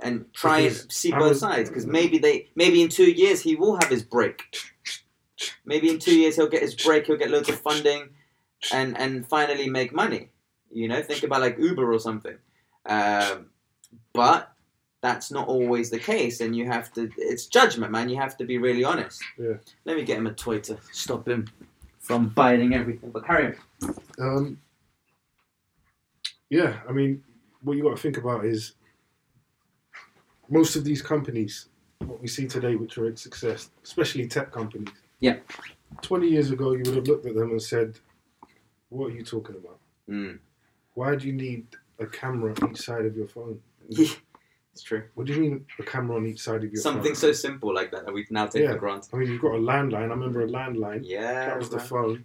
and 0.00 0.32
try 0.32 0.62
Because 0.62 0.82
and 0.82 0.92
see 0.92 1.12
I 1.12 1.18
both 1.18 1.36
sides 1.38 1.68
because 1.70 1.86
maybe 1.86 2.18
they 2.18 2.48
maybe 2.54 2.82
in 2.82 2.88
two 2.88 3.10
years 3.10 3.40
he 3.40 3.56
will 3.56 3.76
have 3.80 3.90
his 3.90 4.02
break 4.02 4.42
maybe 5.64 5.88
in 5.88 5.98
two 5.98 6.16
years 6.16 6.36
he'll 6.36 6.48
get 6.48 6.62
his 6.62 6.74
break 6.74 7.06
he'll 7.06 7.16
get 7.16 7.30
loads 7.30 7.48
of 7.48 7.58
funding 7.60 8.10
and 8.72 8.96
and 8.98 9.26
finally 9.26 9.68
make 9.70 9.92
money 9.92 10.28
you 10.70 10.86
know 10.88 11.02
think 11.02 11.22
about 11.22 11.40
like 11.40 11.58
uber 11.58 11.92
or 11.92 11.98
something 11.98 12.36
um, 12.86 13.46
but 14.12 14.52
that's 15.00 15.30
not 15.30 15.46
always 15.48 15.90
the 15.90 15.98
case 15.98 16.40
and 16.40 16.56
you 16.56 16.66
have 16.66 16.92
to 16.92 17.08
it's 17.16 17.46
judgment 17.46 17.92
man 17.92 18.08
you 18.08 18.16
have 18.16 18.36
to 18.36 18.44
be 18.44 18.58
really 18.58 18.82
honest 18.84 19.22
Yeah. 19.38 19.54
let 19.84 19.96
me 19.96 20.02
get 20.02 20.18
him 20.18 20.26
a 20.26 20.32
toy 20.32 20.58
to 20.60 20.76
stop 20.92 21.28
him 21.28 21.46
from 22.00 22.28
biting 22.28 22.74
everything 22.74 23.10
but 23.10 23.24
carry 23.26 23.54
on 23.86 23.94
Um, 24.18 24.58
yeah, 26.50 26.78
I 26.88 26.92
mean, 26.92 27.22
what 27.62 27.76
you 27.76 27.82
got 27.82 27.96
to 27.96 28.02
think 28.02 28.16
about 28.16 28.46
is 28.46 28.72
most 30.48 30.76
of 30.76 30.82
these 30.84 31.02
companies, 31.02 31.68
what 31.98 32.22
we 32.22 32.26
see 32.28 32.46
today, 32.46 32.74
which 32.74 32.96
are 32.96 33.06
a 33.08 33.14
success, 33.16 33.70
especially 33.84 34.26
tech 34.26 34.50
companies. 34.50 34.88
Yeah. 35.20 35.36
20 36.00 36.26
years 36.26 36.50
ago, 36.50 36.72
you 36.72 36.82
would 36.86 36.96
have 36.96 37.06
looked 37.06 37.26
at 37.26 37.34
them 37.34 37.50
and 37.50 37.60
said, 37.60 37.98
What 38.88 39.08
are 39.08 39.14
you 39.14 39.22
talking 39.24 39.56
about? 39.56 39.78
mm. 40.08 40.38
Why 40.94 41.16
do 41.16 41.26
you 41.26 41.34
need 41.34 41.66
a 41.98 42.06
camera 42.06 42.54
each 42.70 42.78
side 42.80 43.04
of 43.04 43.14
your 43.14 43.28
phone? 43.28 43.60
it's 44.78 44.84
true 44.84 45.02
What 45.14 45.26
do 45.26 45.32
you 45.32 45.40
mean 45.40 45.66
a 45.78 45.82
camera 45.82 46.16
on 46.16 46.26
each 46.26 46.40
side 46.40 46.62
of 46.64 46.70
your 46.72 46.80
something 46.80 47.14
phone? 47.14 47.14
so 47.16 47.32
simple 47.32 47.74
like 47.74 47.90
that 47.90 48.04
that 48.06 48.12
we 48.14 48.24
now 48.30 48.46
take 48.46 48.62
Yeah. 48.62 48.72
for 48.74 48.78
granted 48.78 49.10
I 49.12 49.16
mean, 49.18 49.28
you've 49.30 49.42
got 49.42 49.54
a 49.56 49.58
landline. 49.58 49.94
I 50.12 50.14
remember 50.18 50.42
a 50.42 50.46
landline. 50.48 51.00
yeah 51.04 51.46
That 51.46 51.58
was 51.58 51.68
the 51.70 51.78
man. 51.78 51.86
phone. 51.86 52.24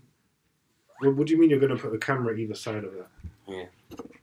What, 0.99 1.15
what 1.15 1.27
do 1.27 1.33
you 1.33 1.39
mean 1.39 1.49
you're 1.49 1.59
going 1.59 1.75
to 1.75 1.81
put 1.81 1.93
a 1.95 1.97
camera 1.97 2.35
either 2.35 2.53
side 2.53 2.83
of 2.83 2.93
that? 2.93 3.09
Yeah. 3.47 3.65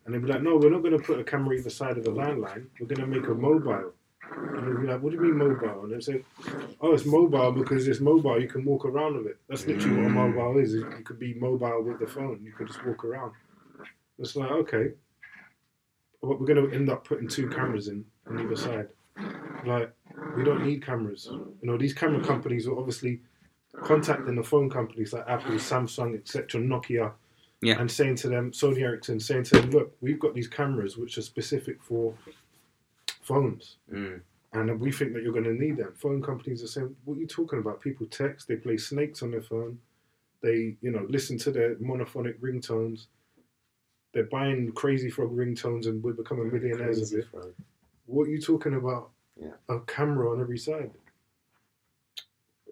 And 0.05 0.15
they'd 0.15 0.23
be 0.23 0.29
like, 0.29 0.43
no, 0.43 0.57
we're 0.57 0.71
not 0.71 0.83
going 0.83 0.97
to 0.99 1.05
put 1.11 1.19
a 1.19 1.25
camera 1.25 1.57
either 1.57 1.71
side 1.71 1.99
of 1.99 2.05
the 2.05 2.11
landline. 2.13 2.67
We're 2.79 2.87
going 2.87 3.01
to 3.01 3.07
make 3.07 3.27
a 3.29 3.35
mobile. 3.35 3.93
And 4.33 4.63
they'd 4.67 4.81
be 4.81 4.87
like, 4.87 5.03
what 5.03 5.11
do 5.11 5.17
you 5.17 5.23
mean 5.23 5.37
mobile? 5.37 5.83
And 5.85 5.93
they'd 5.93 6.03
say, 6.05 6.23
oh, 6.81 6.93
it's 6.95 7.05
mobile 7.05 7.53
because 7.53 7.87
it's 7.89 8.01
mobile. 8.01 8.41
You 8.41 8.49
can 8.49 8.65
walk 8.65 8.85
around 8.85 9.17
with 9.17 9.27
it. 9.27 9.39
That's 9.49 9.67
literally 9.67 9.97
what 9.97 10.07
a 10.07 10.15
Mm. 10.15 10.35
mobile 10.35 10.59
is. 10.61 10.73
You 10.75 10.85
could 11.05 11.19
be 11.19 11.35
mobile 11.35 11.83
with 11.83 11.99
the 11.99 12.07
phone. 12.07 12.41
You 12.45 12.53
could 12.53 12.69
just 12.69 12.85
walk 12.87 13.05
around. 13.05 13.33
It's 14.21 14.37
like, 14.37 14.51
okay. 14.51 14.93
But 16.23 16.39
we're 16.39 16.47
going 16.47 16.69
to 16.71 16.75
end 16.75 16.91
up 16.91 17.05
putting 17.05 17.29
two 17.29 17.49
cameras 17.49 17.89
in 17.89 18.05
on 18.29 18.41
either 18.41 18.57
side. 18.57 18.89
Like, 19.67 19.93
we 20.37 20.45
don't 20.45 20.65
need 20.65 20.85
cameras. 20.85 21.29
You 21.31 21.57
know, 21.63 21.77
these 21.77 21.95
camera 21.95 22.23
companies 22.25 22.67
are 22.67 22.79
obviously 22.79 23.21
contacting 23.83 24.35
the 24.35 24.43
phone 24.43 24.71
companies 24.71 25.13
like 25.13 25.25
Apple, 25.29 25.53
Samsung, 25.53 26.15
etc., 26.19 26.61
Nokia, 26.61 27.13
Yeah. 27.63 27.81
and 27.81 27.91
saying 27.91 28.17
to 28.17 28.29
them, 28.29 28.53
Sony 28.53 28.81
Ericsson, 28.81 29.21
saying 29.21 29.45
to 29.45 29.61
them, 29.61 29.71
look, 29.71 29.97
we've 30.01 30.19
got 30.19 30.35
these 30.35 30.49
cameras 30.49 30.97
which 30.97 31.19
are 31.19 31.23
specific 31.23 31.83
for 31.83 32.15
phones, 33.23 33.77
mm. 33.93 34.21
and 34.53 34.81
we 34.81 34.91
think 34.91 35.13
that 35.13 35.23
you're 35.23 35.33
going 35.33 35.45
to 35.45 35.55
need 35.55 35.77
them. 35.77 35.93
Phone 35.95 36.23
companies 36.23 36.63
are 36.63 36.67
saying, 36.69 36.97
what 37.05 37.17
are 37.17 37.21
you 37.21 37.27
talking 37.27 37.59
about? 37.59 37.81
People 37.81 38.07
text, 38.07 38.49
they 38.49 38.57
play 38.57 38.77
snakes 38.77 39.23
on 39.23 39.31
their 39.31 39.43
phone, 39.43 39.79
they, 40.43 40.77
you 40.81 40.91
know, 40.91 41.07
listen 41.09 41.37
to 41.39 41.51
their 41.51 41.75
monophonic 41.77 42.39
ringtones. 42.41 43.07
They're 44.13 44.25
buying 44.25 44.73
crazy 44.73 45.11
frog 45.11 45.31
ringtones, 45.31 45.87
and 45.87 46.03
we're 46.03 46.15
becoming 46.15 46.51
millionaires 46.53 47.13
of 47.13 47.19
it. 47.21 47.27
What 48.11 48.27
are 48.27 48.31
you 48.31 48.41
talking 48.41 48.75
about? 48.75 49.11
Yeah. 49.41 49.57
A 49.69 49.81
camera 49.81 50.33
on 50.33 50.41
every 50.41 50.59
side. 50.59 50.91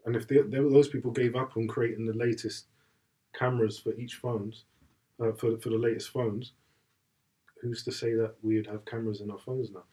And 0.04 0.16
if 0.16 0.26
they, 0.26 0.38
they, 0.38 0.58
those 0.58 0.88
people 0.88 1.10
gave 1.10 1.36
up 1.36 1.56
on 1.56 1.68
creating 1.68 2.06
the 2.06 2.12
latest 2.12 2.66
cameras 3.38 3.78
for 3.78 3.94
each 3.94 4.14
phones, 4.16 4.64
uh, 5.20 5.32
for 5.32 5.58
for 5.58 5.70
the 5.70 5.78
latest 5.78 6.10
phones, 6.10 6.52
who's 7.60 7.82
to 7.84 7.92
say 7.92 8.14
that 8.14 8.34
we'd 8.42 8.66
have 8.66 8.84
cameras 8.84 9.20
in 9.20 9.30
our 9.30 9.38
phones 9.38 9.70
now? 9.70 9.84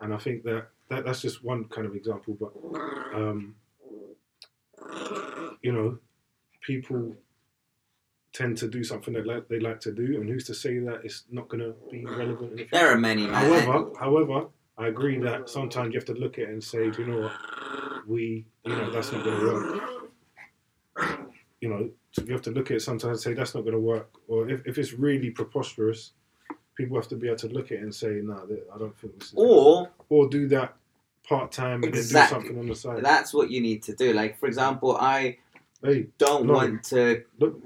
And 0.00 0.12
I 0.12 0.18
think 0.18 0.42
that, 0.44 0.68
that 0.88 1.04
that's 1.04 1.22
just 1.22 1.44
one 1.44 1.64
kind 1.64 1.86
of 1.86 1.94
example, 1.94 2.36
but 2.38 2.52
um, 3.14 3.54
you 5.62 5.72
know, 5.72 5.98
people 6.60 7.14
tend 8.32 8.58
to 8.58 8.68
do 8.68 8.82
something 8.82 9.14
that 9.14 9.26
like, 9.26 9.48
they 9.48 9.60
like 9.60 9.80
to 9.80 9.92
do, 9.92 10.20
and 10.20 10.28
who's 10.28 10.44
to 10.44 10.54
say 10.54 10.78
that 10.78 11.00
it's 11.04 11.24
not 11.30 11.48
going 11.48 11.62
to 11.62 11.74
be 11.90 12.04
relevant 12.04 12.50
in 12.50 12.56
the 12.56 12.56
future? 12.56 12.70
There 12.72 12.90
are 12.90 12.98
many, 12.98 13.26
man. 13.26 13.34
However, 13.34 13.90
however, 13.98 14.46
I 14.76 14.88
agree 14.88 15.18
that 15.18 15.48
sometimes 15.48 15.92
you 15.94 15.98
have 16.00 16.06
to 16.06 16.14
look 16.14 16.38
at 16.38 16.44
it 16.44 16.48
and 16.50 16.62
say, 16.62 16.90
do 16.90 17.02
you 17.02 17.08
know 17.08 17.20
what, 17.22 17.32
we, 18.08 18.44
you 18.64 18.72
know, 18.74 18.90
that's 18.90 19.12
not 19.12 19.24
going 19.24 19.38
to 19.38 19.46
work. 19.46 19.90
You 21.60 21.68
know, 21.68 21.90
you 22.24 22.32
have 22.32 22.42
to 22.42 22.50
look 22.50 22.70
at 22.70 22.78
it 22.78 22.80
sometimes 22.82 23.12
and 23.12 23.20
say 23.20 23.34
that's 23.34 23.54
not 23.54 23.62
going 23.62 23.74
to 23.74 23.80
work. 23.80 24.10
Or 24.28 24.48
if, 24.48 24.66
if 24.66 24.78
it's 24.78 24.92
really 24.92 25.30
preposterous, 25.30 26.12
people 26.76 26.96
have 26.96 27.08
to 27.08 27.16
be 27.16 27.28
able 27.28 27.38
to 27.38 27.48
look 27.48 27.66
at 27.66 27.78
it 27.78 27.82
and 27.82 27.94
say, 27.94 28.20
no, 28.22 28.46
I 28.74 28.78
don't 28.78 28.96
think 28.98 29.18
this 29.18 29.28
is. 29.28 29.34
or 29.36 29.88
or 30.08 30.28
do 30.28 30.48
that 30.48 30.74
part 31.26 31.52
time 31.52 31.82
and 31.84 31.94
Exactly. 31.94 32.12
then 32.38 32.42
do 32.42 32.46
something 32.48 32.58
on 32.60 32.68
the 32.68 32.74
side. 32.74 33.04
that's 33.04 33.32
what 33.32 33.50
you 33.50 33.60
need 33.60 33.82
to 33.84 33.94
do. 33.94 34.12
Like, 34.12 34.38
for 34.38 34.46
example, 34.46 34.96
I 34.96 35.38
hey, 35.82 36.08
don't 36.18 36.46
No. 36.46 36.54
want 36.54 36.84
to. 36.84 37.24
Look. 37.38 37.60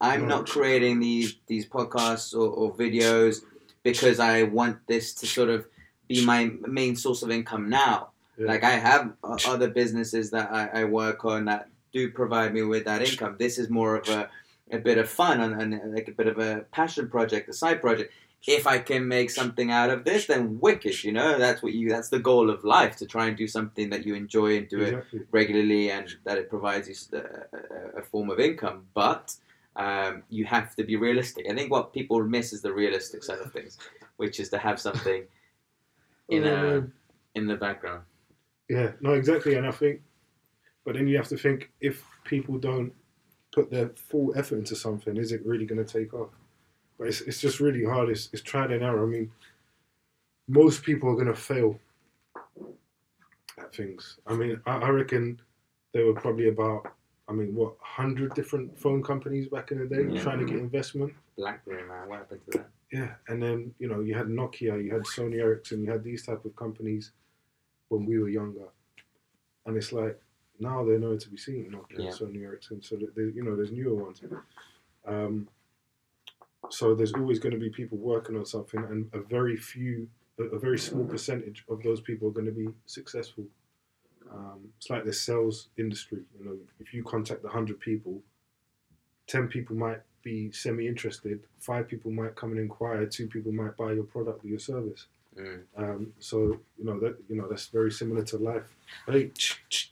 I'm 0.00 0.22
No. 0.22 0.28
not 0.38 0.48
creating 0.48 1.00
these 1.00 1.36
these 1.46 1.66
podcasts 1.66 2.34
or, 2.34 2.48
or 2.48 2.74
videos 2.74 3.42
because 3.82 4.20
I 4.20 4.42
want 4.44 4.86
this 4.86 5.14
to 5.14 5.26
sort 5.26 5.48
of 5.48 5.66
be 6.08 6.24
my 6.24 6.50
main 6.66 6.96
source 6.96 7.22
of 7.22 7.30
income 7.30 7.68
now. 7.68 8.08
Yeah. 8.36 8.46
Like 8.46 8.64
I 8.64 8.70
have 8.70 9.12
uh, 9.22 9.36
o- 9.44 9.52
other 9.52 9.68
businesses 9.68 10.30
that 10.30 10.50
I, 10.50 10.80
I 10.80 10.84
work 10.84 11.24
on 11.24 11.44
that 11.46 11.68
do 11.92 12.10
provide 12.10 12.54
me 12.54 12.62
with 12.62 12.84
that 12.84 13.02
income. 13.02 13.36
This 13.38 13.58
is 13.58 13.68
more 13.70 13.96
of 13.96 14.08
a, 14.08 14.28
a 14.70 14.78
bit 14.78 14.98
of 14.98 15.08
fun 15.08 15.40
and, 15.40 15.60
and 15.60 15.74
uh, 15.74 15.86
like 15.86 16.08
a 16.08 16.12
bit 16.12 16.26
of 16.26 16.38
a 16.38 16.64
passion 16.70 17.08
project, 17.08 17.48
a 17.48 17.52
side 17.52 17.80
project. 17.80 18.12
If 18.46 18.68
I 18.68 18.78
can 18.78 19.08
make 19.08 19.30
something 19.30 19.72
out 19.72 19.90
of 19.90 20.04
this, 20.04 20.26
then 20.26 20.60
wicked. 20.60 21.02
You 21.02 21.10
know, 21.10 21.38
that's 21.38 21.60
what 21.60 21.72
you. 21.72 21.88
That's 21.88 22.08
the 22.08 22.20
goal 22.20 22.50
of 22.50 22.62
life 22.62 22.94
to 22.98 23.06
try 23.06 23.26
and 23.26 23.36
do 23.36 23.48
something 23.48 23.90
that 23.90 24.06
you 24.06 24.14
enjoy 24.14 24.56
and 24.58 24.68
do 24.68 24.80
it 24.80 25.04
regularly 25.32 25.90
and 25.90 26.08
that 26.24 26.38
it 26.38 26.48
provides 26.48 26.88
you 26.88 27.18
uh, 27.18 27.98
a 27.98 28.02
form 28.02 28.30
of 28.30 28.38
income. 28.38 28.86
But 28.94 29.34
um, 29.74 30.22
you 30.30 30.44
have 30.44 30.76
to 30.76 30.84
be 30.84 30.94
realistic. 30.94 31.46
I 31.50 31.54
think 31.54 31.72
what 31.72 31.92
people 31.92 32.22
miss 32.22 32.52
is 32.52 32.62
the 32.62 32.72
realistic 32.72 33.24
side 33.24 33.40
of 33.40 33.52
things, 33.52 33.76
which 34.18 34.38
is 34.38 34.50
to 34.50 34.58
have 34.58 34.78
something 34.78 35.24
in 36.28 36.46
a 36.46 36.78
Um, 36.78 36.92
in 37.34 37.46
the 37.46 37.56
background. 37.56 38.02
Yeah, 38.68 38.92
no, 39.00 39.12
exactly. 39.14 39.54
And 39.54 39.66
I 39.66 39.70
think, 39.70 40.02
but 40.84 40.94
then 40.94 41.06
you 41.06 41.16
have 41.16 41.28
to 41.28 41.36
think 41.36 41.70
if 41.80 42.04
people 42.24 42.58
don't 42.58 42.92
put 43.52 43.70
their 43.70 43.90
full 43.90 44.32
effort 44.36 44.56
into 44.56 44.76
something, 44.76 45.16
is 45.16 45.32
it 45.32 45.44
really 45.46 45.64
going 45.64 45.84
to 45.84 45.92
take 46.00 46.12
off? 46.12 46.30
But 46.98 47.08
it's, 47.08 47.20
it's 47.22 47.40
just 47.40 47.60
really 47.60 47.84
hard. 47.84 48.08
It's, 48.10 48.28
it's 48.32 48.42
trial 48.42 48.72
and 48.72 48.82
error. 48.82 49.04
I 49.04 49.06
mean, 49.06 49.30
most 50.48 50.82
people 50.82 51.08
are 51.08 51.14
going 51.14 51.26
to 51.26 51.34
fail 51.34 51.78
at 53.58 53.74
things. 53.74 54.18
I 54.26 54.34
mean, 54.34 54.60
I, 54.66 54.78
I 54.78 54.88
reckon 54.90 55.40
there 55.94 56.06
were 56.06 56.20
probably 56.20 56.48
about, 56.48 56.92
I 57.28 57.32
mean, 57.32 57.54
what, 57.54 57.78
100 57.80 58.34
different 58.34 58.78
phone 58.78 59.02
companies 59.02 59.48
back 59.48 59.70
in 59.70 59.78
the 59.78 59.86
day 59.86 60.08
Yeah. 60.10 60.22
trying 60.22 60.38
to 60.40 60.46
get 60.46 60.56
investment. 60.58 61.12
BlackBerry, 61.36 61.86
man, 61.86 62.08
what 62.08 62.18
happened 62.20 62.40
to 62.50 62.58
that? 62.58 62.70
Yeah, 62.90 63.14
and 63.28 63.42
then 63.42 63.74
you 63.78 63.86
know 63.86 64.00
you 64.00 64.14
had 64.14 64.28
Nokia, 64.28 64.82
you 64.82 64.90
had 64.90 65.02
Sony 65.02 65.34
Ericsson, 65.40 65.82
you 65.84 65.90
had 65.90 66.02
these 66.02 66.24
type 66.24 66.42
of 66.46 66.56
companies 66.56 67.12
when 67.90 68.06
we 68.06 68.18
were 68.18 68.30
younger, 68.30 68.68
and 69.66 69.76
it's 69.76 69.92
like 69.92 70.18
now 70.58 70.82
they're 70.84 70.98
nowhere 70.98 71.18
to 71.18 71.28
be 71.28 71.36
seen. 71.36 71.70
Nokia, 71.70 72.04
Yeah. 72.04 72.10
Sony 72.10 72.42
Ericsson, 72.44 72.80
so 72.80 72.96
there, 73.14 73.28
you 73.28 73.42
know 73.44 73.54
there's 73.56 73.72
newer 73.72 73.94
ones. 74.04 74.22
Um, 75.04 75.48
so 76.70 76.94
there's 76.94 77.12
always 77.12 77.38
going 77.38 77.52
to 77.52 77.60
be 77.60 77.68
people 77.68 77.98
working 77.98 78.36
on 78.38 78.46
something, 78.46 78.82
and 78.84 79.10
a 79.12 79.20
very 79.20 79.56
few, 79.58 80.08
a, 80.38 80.44
a 80.44 80.58
very 80.58 80.78
small 80.78 81.04
percentage 81.04 81.64
of 81.68 81.82
those 81.82 82.00
people 82.00 82.28
are 82.28 82.32
going 82.32 82.46
to 82.46 82.52
be 82.52 82.68
successful. 82.86 83.44
Um, 84.32 84.60
it's 84.76 84.90
like 84.90 85.04
the 85.04 85.12
sales 85.12 85.68
industry. 85.78 86.20
You 86.38 86.44
know, 86.44 86.56
if 86.80 86.92
you 86.94 87.02
contact 87.02 87.44
hundred 87.46 87.80
people, 87.80 88.22
ten 89.26 89.48
people 89.48 89.76
might 89.76 90.00
be 90.22 90.50
semi-interested. 90.52 91.40
Five 91.60 91.88
people 91.88 92.10
might 92.10 92.34
come 92.36 92.50
and 92.50 92.60
inquire. 92.60 93.06
Two 93.06 93.26
people 93.28 93.52
might 93.52 93.76
buy 93.76 93.92
your 93.92 94.04
product 94.04 94.44
or 94.44 94.48
your 94.48 94.58
service. 94.58 95.06
Mm. 95.38 95.60
Um, 95.76 96.12
so 96.18 96.58
you 96.78 96.84
know 96.84 96.98
that 97.00 97.16
you 97.28 97.36
know 97.36 97.48
that's 97.48 97.68
very 97.68 97.92
similar 97.92 98.24
to 98.24 98.38
life. 98.38 98.74
Hey, 99.06 99.30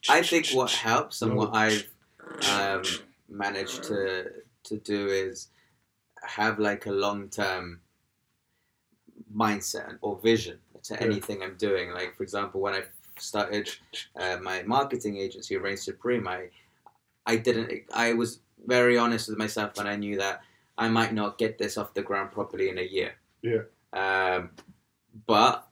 I 0.09 0.23
think 0.23 0.49
what 0.51 0.71
helps 0.71 1.23
and 1.23 1.33
No. 1.33 1.37
what 1.39 1.55
I've 1.55 1.87
um, 2.51 2.83
managed 3.29 3.85
to 3.85 4.33
to 4.65 4.77
do 4.79 5.07
is 5.09 5.49
have 6.23 6.59
like 6.59 6.87
a 6.87 6.91
long 6.93 7.29
term 7.29 7.81
mindset 9.35 9.99
or 10.01 10.19
vision 10.19 10.59
to 10.85 10.95
Yeah. 10.95 11.01
anything 11.05 11.43
I'm 11.43 11.57
doing. 11.57 11.91
Like 11.91 12.17
for 12.17 12.23
example, 12.23 12.61
when 12.61 12.75
I 12.75 12.83
started 13.19 13.69
uh, 14.19 14.39
my 14.43 14.63
marketing 14.63 15.17
agency, 15.17 15.57
Reign 15.57 15.77
Supreme, 15.77 16.27
I 16.29 16.49
I 17.27 17.37
didn't. 17.37 17.83
I 17.93 18.13
was 18.13 18.41
very 18.67 18.97
honest 18.99 19.29
with 19.29 19.39
myself 19.39 19.77
when 19.77 19.87
I 19.87 19.97
knew 19.97 20.17
that 20.19 20.43
I 20.79 20.89
might 20.89 21.13
not 21.13 21.39
get 21.39 21.59
this 21.59 21.77
off 21.77 21.95
the 21.95 22.03
ground 22.03 22.33
properly 22.33 22.69
in 22.69 22.79
a 22.79 22.83
year. 22.83 23.15
Yeah. 23.43 23.63
Um, 23.93 24.51
but 25.27 25.67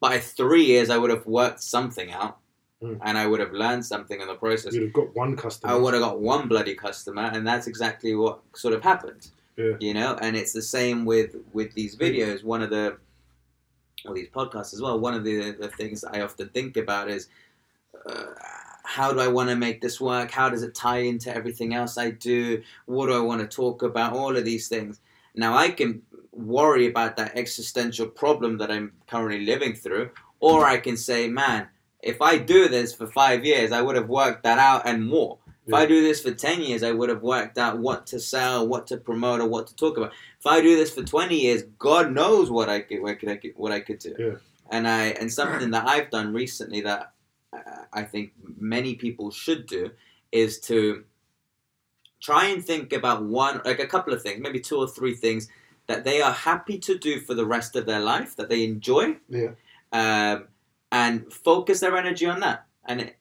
by 0.00 0.18
three 0.18 0.64
years, 0.64 0.90
I 0.90 0.98
would 0.98 1.10
have 1.10 1.26
worked 1.26 1.62
something 1.62 2.12
out, 2.12 2.38
Mm. 2.82 2.98
and 3.02 3.16
I 3.16 3.26
would 3.26 3.40
have 3.40 3.52
learned 3.52 3.86
something 3.86 4.20
in 4.20 4.26
the 4.28 4.34
process. 4.34 4.74
You'd 4.74 4.82
have 4.84 4.92
got 4.92 5.14
one 5.16 5.36
customer. 5.36 5.72
I 5.72 5.76
would 5.76 5.94
have 5.94 6.02
got 6.02 6.20
one 6.20 6.48
bloody 6.48 6.74
customer, 6.74 7.30
and 7.32 7.46
that's 7.46 7.66
exactly 7.66 8.14
what 8.14 8.40
sort 8.54 8.74
of 8.74 8.82
happened. 8.82 9.30
Yeah. 9.56 9.76
You 9.80 9.94
know, 9.94 10.18
and 10.20 10.36
it's 10.36 10.52
the 10.52 10.60
same 10.62 11.04
with 11.06 11.36
with 11.52 11.72
these 11.74 11.96
videos. 11.96 12.44
One 12.44 12.60
of 12.62 12.70
the 12.70 12.98
or 14.06 14.14
these 14.14 14.28
podcasts 14.28 14.74
as 14.74 14.80
well. 14.80 14.98
One 14.98 15.14
of 15.14 15.24
the 15.24 15.52
the 15.52 15.68
things 15.68 16.04
I 16.04 16.20
often 16.20 16.48
think 16.48 16.76
about 16.76 17.10
is 17.10 17.28
uh, 18.08 18.24
how 18.84 19.12
do 19.12 19.20
I 19.20 19.28
want 19.28 19.48
to 19.48 19.56
make 19.56 19.80
this 19.80 20.00
work? 20.00 20.30
How 20.30 20.48
does 20.48 20.62
it 20.62 20.74
tie 20.74 20.98
into 20.98 21.34
everything 21.34 21.74
else 21.74 21.96
I 21.98 22.10
do? 22.10 22.62
What 22.86 23.06
do 23.06 23.14
I 23.14 23.20
want 23.20 23.40
to 23.40 23.56
talk 23.56 23.82
about? 23.82 24.12
All 24.12 24.36
of 24.36 24.44
these 24.44 24.68
things. 24.68 25.00
Now 25.34 25.56
I 25.56 25.70
can 25.70 26.02
worry 26.32 26.86
about 26.86 27.16
that 27.16 27.36
existential 27.36 28.06
problem 28.06 28.58
that 28.58 28.70
I'm 28.70 28.92
currently 29.06 29.44
living 29.44 29.74
through, 29.74 30.10
or 30.40 30.64
I 30.64 30.78
can 30.78 30.96
say, 30.96 31.28
man, 31.28 31.68
if 32.02 32.20
I 32.20 32.38
do 32.38 32.68
this 32.68 32.94
for 32.94 33.06
five 33.06 33.44
years, 33.44 33.72
I 33.72 33.80
would 33.80 33.96
have 33.96 34.08
worked 34.08 34.42
that 34.42 34.58
out 34.58 34.82
and 34.86 35.06
more. 35.06 35.38
If 35.66 35.72
I 35.72 35.86
do 35.86 36.02
this 36.02 36.20
for 36.20 36.30
10 36.30 36.60
years, 36.60 36.82
I 36.82 36.92
would 36.92 37.08
have 37.08 37.22
worked 37.22 37.56
out 37.56 37.78
what 37.78 38.06
to 38.08 38.20
sell, 38.20 38.68
what 38.68 38.86
to 38.88 38.98
promote, 38.98 39.40
or 39.40 39.48
what 39.48 39.66
to 39.68 39.76
talk 39.76 39.96
about. 39.96 40.12
If 40.38 40.46
I 40.46 40.60
do 40.60 40.76
this 40.76 40.90
for 40.94 41.02
20 41.02 41.34
years, 41.40 41.62
God 41.78 42.12
knows 42.12 42.50
what 42.50 42.68
I 42.68 42.80
could, 42.80 43.00
what, 43.00 43.16
I 43.26 43.36
could, 43.36 43.52
what 43.56 43.72
I 43.72 43.80
could 43.80 43.98
do. 43.98 44.14
Yeah. 44.18 44.34
And 44.70 44.86
I 44.86 45.08
and 45.20 45.32
something 45.32 45.70
that 45.70 45.86
I've 45.88 46.10
done 46.10 46.32
recently 46.34 46.80
that 46.82 47.12
uh, 47.52 47.84
I 47.92 48.02
think 48.02 48.32
many 48.58 48.94
people 48.94 49.30
should 49.30 49.66
do 49.66 49.90
is 50.32 50.58
to 50.60 51.04
try 52.20 52.46
and 52.46 52.64
think 52.64 52.92
about 52.92 53.22
one, 53.22 53.60
like 53.64 53.78
a 53.78 53.86
couple 53.86 54.12
of 54.12 54.22
things, 54.22 54.40
maybe 54.40 54.60
two 54.60 54.76
or 54.76 54.88
three 54.88 55.14
things 55.14 55.48
that 55.86 56.04
they 56.04 56.22
are 56.22 56.32
happy 56.32 56.78
to 56.78 56.98
do 56.98 57.20
for 57.20 57.34
the 57.34 57.44
rest 57.44 57.76
of 57.76 57.84
their 57.84 58.00
life, 58.00 58.36
that 58.36 58.48
they 58.48 58.64
enjoy, 58.64 59.16
Yeah. 59.28 59.50
um, 59.92 60.48
and 60.90 61.30
focus 61.32 61.80
their 61.80 61.96
energy 61.96 62.24
on 62.26 62.40
that. 62.40 62.66
And 62.86 63.12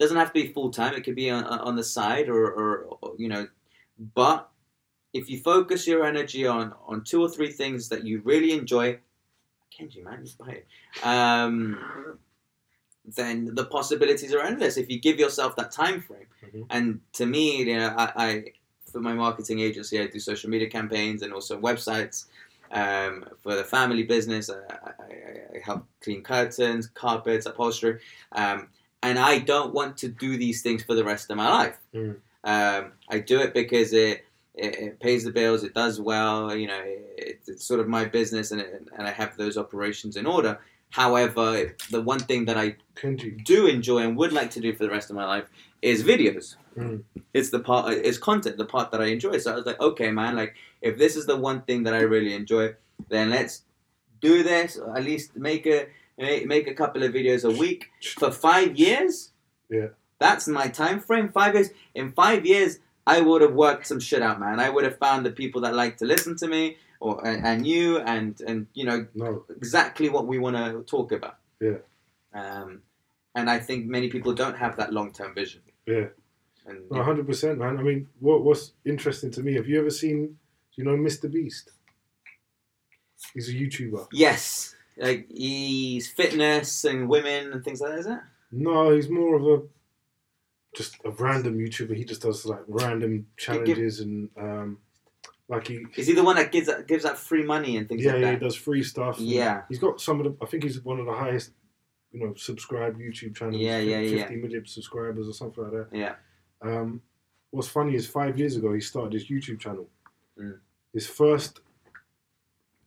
doesn't 0.00 0.16
have 0.16 0.32
to 0.32 0.42
be 0.42 0.52
full 0.52 0.70
time; 0.70 0.94
it 0.94 1.04
could 1.04 1.14
be 1.14 1.30
on, 1.30 1.44
on 1.44 1.76
the 1.76 1.84
side, 1.84 2.28
or, 2.28 2.44
or, 2.44 2.84
or 3.00 3.12
you 3.18 3.28
know. 3.28 3.46
But 4.14 4.48
if 5.12 5.30
you 5.30 5.38
focus 5.38 5.86
your 5.86 6.04
energy 6.04 6.46
on 6.46 6.74
on 6.86 7.04
two 7.04 7.22
or 7.22 7.28
three 7.28 7.52
things 7.52 7.88
that 7.90 8.04
you 8.04 8.20
really 8.24 8.52
enjoy, 8.52 8.98
Kenji 9.78 10.02
man, 10.02 10.24
just 10.24 10.38
buy 10.38 10.48
it. 10.60 10.66
Um, 11.06 12.18
then 13.04 13.54
the 13.54 13.64
possibilities 13.66 14.34
are 14.34 14.42
endless 14.42 14.76
if 14.76 14.90
you 14.90 15.00
give 15.00 15.18
yourself 15.18 15.56
that 15.56 15.70
time 15.70 16.00
frame. 16.00 16.26
Mhm. 16.44 16.66
And 16.70 17.00
to 17.14 17.26
me, 17.26 17.58
you 17.58 17.76
know, 17.76 17.94
I, 17.96 18.12
I 18.16 18.44
for 18.90 19.00
my 19.00 19.14
marketing 19.14 19.60
agency, 19.60 20.00
I 20.00 20.06
do 20.06 20.18
social 20.18 20.50
media 20.50 20.68
campaigns 20.68 21.22
and 21.22 21.32
also 21.32 21.60
websites. 21.60 22.26
Um, 22.72 23.24
for 23.42 23.56
the 23.56 23.64
family 23.64 24.04
business, 24.04 24.48
I, 24.48 24.54
I, 24.54 25.56
I 25.56 25.58
help 25.64 25.86
clean 26.00 26.22
curtains, 26.22 26.86
carpets, 26.86 27.46
upholstery, 27.46 27.98
um, 28.32 28.68
and 29.02 29.18
I 29.18 29.38
don't 29.38 29.72
want 29.72 29.96
to 29.98 30.08
do 30.08 30.36
these 30.36 30.62
things 30.62 30.82
for 30.82 30.94
the 30.94 31.04
rest 31.04 31.30
of 31.30 31.36
my 31.36 31.48
life. 31.48 31.78
Mm. 31.94 32.16
Um, 32.44 32.92
I 33.08 33.18
do 33.18 33.40
it 33.40 33.54
because 33.54 33.92
it, 33.92 34.24
it, 34.54 34.74
it 34.78 35.00
pays 35.00 35.24
the 35.24 35.30
bills, 35.30 35.62
it 35.62 35.74
does 35.74 36.00
well, 36.00 36.54
you 36.54 36.66
know, 36.66 36.80
it, 36.84 37.40
it's 37.46 37.64
sort 37.64 37.80
of 37.80 37.88
my 37.88 38.04
business, 38.04 38.50
and 38.50 38.60
it, 38.60 38.88
and 38.96 39.06
I 39.06 39.10
have 39.10 39.36
those 39.36 39.56
operations 39.56 40.16
in 40.16 40.26
order. 40.26 40.58
However, 40.90 41.76
the 41.90 42.02
one 42.02 42.18
thing 42.18 42.46
that 42.46 42.58
I 42.58 42.76
do 43.44 43.66
enjoy 43.66 43.98
and 43.98 44.16
would 44.16 44.32
like 44.32 44.50
to 44.52 44.60
do 44.60 44.74
for 44.74 44.84
the 44.84 44.90
rest 44.90 45.08
of 45.08 45.16
my 45.16 45.24
life 45.24 45.48
is 45.82 46.02
videos. 46.02 46.56
Mm. 46.76 47.04
It's 47.32 47.50
the 47.50 47.60
part, 47.60 47.92
it's 47.92 48.18
content, 48.18 48.56
the 48.56 48.64
part 48.64 48.90
that 48.90 49.00
I 49.00 49.06
enjoy. 49.06 49.38
So 49.38 49.52
I 49.52 49.56
was 49.56 49.66
like, 49.66 49.80
okay, 49.80 50.10
man, 50.10 50.34
like 50.34 50.56
if 50.82 50.98
this 50.98 51.14
is 51.14 51.26
the 51.26 51.36
one 51.36 51.62
thing 51.62 51.84
that 51.84 51.94
I 51.94 52.00
really 52.00 52.34
enjoy, 52.34 52.74
then 53.08 53.30
let's 53.30 53.62
do 54.20 54.42
this. 54.42 54.76
Or 54.76 54.96
at 54.96 55.04
least 55.04 55.36
make 55.36 55.66
a 55.66 55.86
make, 56.20 56.46
make 56.46 56.66
a 56.68 56.74
couple 56.74 57.02
of 57.02 57.12
videos 57.12 57.44
a 57.44 57.56
week 57.58 57.90
for 58.18 58.30
five 58.30 58.76
years. 58.76 59.30
Yeah. 59.68 59.88
That's 60.18 60.46
my 60.46 60.68
time 60.68 61.00
frame. 61.00 61.30
Five 61.30 61.54
years. 61.54 61.70
In 61.94 62.12
five 62.12 62.44
years, 62.44 62.78
I 63.06 63.20
would 63.20 63.42
have 63.42 63.54
worked 63.54 63.86
some 63.86 64.00
shit 64.00 64.22
out, 64.22 64.38
man. 64.38 64.60
I 64.60 64.68
would 64.70 64.84
have 64.84 64.98
found 64.98 65.24
the 65.24 65.30
people 65.32 65.60
that 65.62 65.74
like 65.74 65.96
to 65.98 66.04
listen 66.04 66.36
to 66.36 66.46
me, 66.46 66.76
or 67.00 67.26
and, 67.26 67.46
and 67.46 67.66
you, 67.66 67.98
and 68.00 68.38
and 68.46 68.66
you 68.74 68.84
know 68.84 69.06
No, 69.14 69.44
exactly 69.56 70.08
what 70.10 70.26
we 70.26 70.38
want 70.38 70.56
to 70.56 70.82
talk 70.82 71.12
about. 71.12 71.36
Yeah. 71.60 71.78
Um, 72.34 72.82
and 73.34 73.48
I 73.48 73.58
think 73.58 73.86
many 73.86 74.08
people 74.10 74.34
don't 74.34 74.56
have 74.58 74.76
that 74.76 74.92
long 74.92 75.12
term 75.12 75.34
vision. 75.34 75.62
yeah, 75.86 76.08
And 76.66 76.78
no, 76.90 77.02
hundred 77.02 77.26
percent, 77.26 77.58
man. 77.58 77.78
I 77.78 77.82
mean, 77.82 78.06
what 78.20 78.44
what's 78.44 78.72
interesting 78.84 79.30
to 79.32 79.42
me? 79.42 79.54
Have 79.54 79.66
you 79.68 79.78
ever 79.80 79.90
seen? 79.90 80.26
Do 80.26 80.76
you 80.76 80.84
know 80.84 80.96
Mr. 80.96 81.32
Beast? 81.32 81.70
He's 83.34 83.48
a 83.48 83.52
YouTuber. 83.52 84.08
yes, 84.12 84.74
like 85.00 85.26
he's 85.30 86.08
fitness 86.08 86.84
and 86.84 87.08
women 87.08 87.52
and 87.52 87.64
things 87.64 87.80
like 87.80 87.92
that, 87.92 87.98
is 87.98 88.06
it? 88.06 88.18
No, 88.52 88.94
he's 88.94 89.08
more 89.08 89.36
of 89.36 89.46
a 89.46 89.66
just 90.76 90.96
a 91.04 91.10
random 91.10 91.58
YouTuber. 91.58 91.96
He 91.96 92.04
just 92.04 92.22
does 92.22 92.44
like 92.44 92.60
random 92.68 93.26
challenges 93.36 94.00
and 94.00 94.28
um, 94.36 94.78
like 95.48 95.66
he 95.66 95.86
Is 95.96 96.06
he 96.06 96.12
the 96.12 96.22
one 96.22 96.36
that 96.36 96.52
gives 96.52 96.66
that 96.66 96.86
gives 96.86 97.04
out 97.04 97.18
free 97.18 97.44
money 97.44 97.76
and 97.76 97.88
things 97.88 98.04
yeah, 98.04 98.12
like 98.12 98.20
yeah, 98.20 98.30
he 98.32 98.36
does 98.38 98.54
free 98.54 98.82
stuff. 98.82 99.18
Yeah. 99.18 99.62
he's 99.68 99.78
got 99.78 100.00
some 100.00 100.20
of 100.20 100.26
the. 100.26 100.44
I 100.44 100.48
think 100.48 100.64
he's 100.64 100.84
one 100.84 101.00
of 101.00 101.06
the 101.06 101.14
highest, 101.14 101.52
you 102.12 102.20
know, 102.24 102.34
subscribed 102.34 103.00
YouTube 103.00 103.34
channels. 103.34 103.60
Yeah, 103.60 103.78
yeah, 103.78 104.00
yeah. 104.00 104.18
Fifty 104.18 104.36
million 104.36 104.66
subscribers 104.66 105.28
or 105.28 105.32
something 105.32 105.64
like 105.64 105.72
that. 105.72 105.88
Yeah. 105.92 106.14
Um, 106.62 107.00
what's 107.50 107.68
funny 107.68 107.94
is 107.94 108.06
five 108.06 108.38
years 108.38 108.56
ago 108.56 108.72
he 108.74 108.80
started 108.80 109.14
his 109.14 109.28
YouTube 109.28 109.60
channel. 109.60 109.88
Mm. 110.38 110.58
His 110.92 111.06
first 111.06 111.60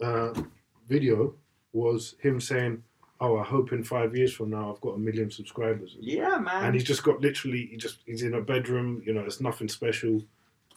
uh, 0.02 0.34
video 0.88 1.36
was 1.74 2.16
him 2.20 2.40
saying, 2.40 2.84
"Oh, 3.20 3.38
I 3.38 3.44
hope 3.44 3.74
in 3.74 3.84
five 3.84 4.16
years 4.16 4.34
from 4.34 4.52
now 4.52 4.72
I've 4.72 4.82
got 4.82 4.96
a 4.96 5.00
million 5.00 5.30
subscribers." 5.30 5.98
Yeah, 6.00 6.38
man. 6.38 6.66
And 6.66 6.74
he's 6.76 6.84
just 6.84 7.04
got 7.04 7.20
literally, 7.20 7.68
he 7.72 7.78
just 7.78 8.00
he's 8.06 8.24
in 8.24 8.36
a 8.36 8.42
bedroom. 8.42 9.02
You 9.06 9.14
know, 9.14 9.22
it's 9.22 9.42
nothing 9.42 9.68
special. 9.68 10.24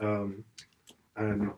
Um, 0.00 0.44
and 1.16 1.52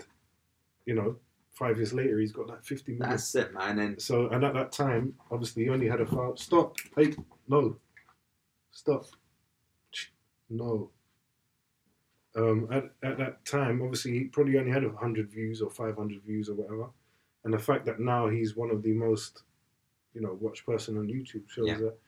you 0.84 0.95
know, 0.95 1.16
five 1.53 1.76
years 1.76 1.93
later 1.93 2.18
he's 2.18 2.32
got 2.32 2.49
like 2.49 2.64
fifty 2.64 2.93
million. 2.93 3.11
That's 3.11 3.34
it, 3.34 3.55
man. 3.55 3.78
And 3.78 4.03
So, 4.03 4.28
and 4.28 4.45
at 4.45 4.55
that 4.55 4.72
time, 4.72 5.14
obviously, 5.30 5.64
he 5.64 5.70
only 5.70 5.89
had 5.89 6.01
a 6.01 6.07
file. 6.07 6.36
Stop. 6.36 6.76
Hey, 6.97 7.14
no. 7.49 7.76
Stop. 8.72 9.07
No. 10.51 10.91
Um, 12.36 12.68
at, 12.70 12.84
at 13.03 13.18
that 13.18 13.45
time, 13.45 13.82
obviously, 13.82 14.12
he 14.12 14.24
probably 14.24 14.59
only 14.59 14.70
had 14.70 14.84
100 14.84 15.30
views 15.30 15.61
or 15.61 15.70
500 15.70 16.22
views 16.22 16.49
or 16.49 16.55
whatever. 16.55 16.91
And 17.49 17.55
the 17.55 17.65
fact 17.65 17.87
that 17.87 17.99
now 17.99 18.29
he's 18.29 18.57
one 18.57 18.71
of 18.71 18.83
the 18.83 18.93
most, 18.93 19.43
you 20.13 20.21
know, 20.21 20.37
watched 20.39 20.67
person 20.67 20.99
on 20.99 21.07
YouTube 21.07 21.49
shows 21.49 21.67
Yeah. 21.67 21.77
that, 21.79 21.99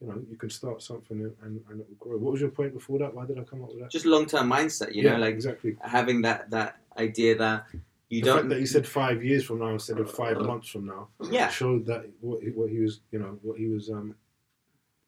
you 0.00 0.06
know, 0.06 0.22
you 0.30 0.36
can 0.36 0.48
start 0.48 0.80
something 0.80 1.22
and, 1.22 1.34
and, 1.42 1.60
and 1.68 1.80
it 1.80 1.88
will 1.88 1.96
grow. 1.98 2.18
What 2.18 2.30
was 2.30 2.40
your 2.40 2.50
point 2.50 2.72
before 2.72 3.00
that? 3.00 3.12
Why 3.12 3.26
did 3.26 3.36
I 3.36 3.42
come 3.42 3.64
up 3.64 3.70
with 3.70 3.80
that? 3.80 3.90
just 3.90 4.06
long 4.06 4.26
term 4.26 4.48
mindset, 4.48 4.94
you 4.94 5.02
yeah, 5.02 5.14
know, 5.14 5.18
like 5.18 5.34
exactly. 5.34 5.76
having 5.80 6.22
that 6.22 6.50
that 6.50 6.76
idea 6.96 7.36
that 7.36 7.66
you 8.10 8.20
the 8.22 8.30
fact 8.30 8.42
don't. 8.42 8.48
that 8.50 8.60
he 8.60 8.66
said 8.66 8.86
five 8.86 9.24
years 9.24 9.42
from 9.44 9.58
now 9.58 9.70
instead 9.70 9.98
of 9.98 10.08
five 10.08 10.38
months 10.40 10.68
from 10.68 10.86
now. 10.86 11.08
yeah, 11.32 11.48
showed 11.48 11.84
that 11.86 12.08
what 12.20 12.44
he, 12.44 12.50
what 12.50 12.70
he 12.70 12.78
was, 12.78 13.00
you 13.10 13.18
know, 13.18 13.40
what 13.42 13.58
he 13.58 13.66
was 13.66 13.90
um, 13.90 14.14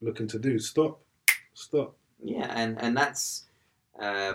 looking 0.01 0.27
to 0.27 0.41
do. 0.41 0.59
Stop, 0.59 1.01
stop. 1.55 1.95
yeah, 2.21 2.53
and 2.53 2.83
and 2.83 2.97
that's 2.97 3.45
uh, 4.03 4.33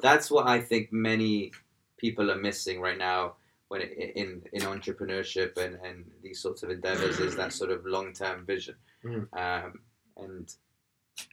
that's 0.00 0.30
what 0.30 0.46
I 0.46 0.60
think 0.60 0.92
many 0.92 1.50
people 1.96 2.30
are 2.30 2.36
missing 2.48 2.80
right 2.80 2.98
now 2.98 3.34
when 3.72 3.80
it, 3.80 3.92
in 4.22 4.42
in 4.52 4.62
entrepreneurship 4.62 5.56
and 5.56 5.74
and 5.86 6.04
these 6.22 6.40
sorts 6.40 6.62
of 6.62 6.68
endeavors 6.70 7.18
is 7.20 7.34
that 7.36 7.52
sort 7.54 7.70
of 7.70 7.86
long 7.86 8.12
term 8.12 8.44
vision, 8.44 8.76
Mm. 9.04 9.26
um, 9.44 9.80
and 10.18 10.46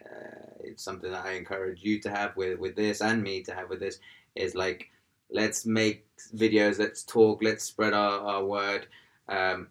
uh, 0.05 0.51
it's 0.61 0.83
something 0.83 1.11
that 1.11 1.25
I 1.25 1.33
encourage 1.33 1.83
you 1.83 1.99
to 2.01 2.09
have 2.09 2.31
with 2.37 2.57
with 2.63 2.75
this 2.77 3.01
and 3.01 3.21
me 3.21 3.43
to 3.43 3.53
have 3.53 3.69
with 3.69 3.81
this 3.81 3.99
is 4.35 4.55
like 4.55 4.89
let's 5.29 5.65
make 5.65 6.07
videos, 6.35 6.79
let's 6.79 7.03
talk, 7.03 7.43
let's 7.43 7.63
spread 7.63 7.93
our, 7.93 8.19
our 8.31 8.43
word. 8.45 8.87
Um, 9.27 9.67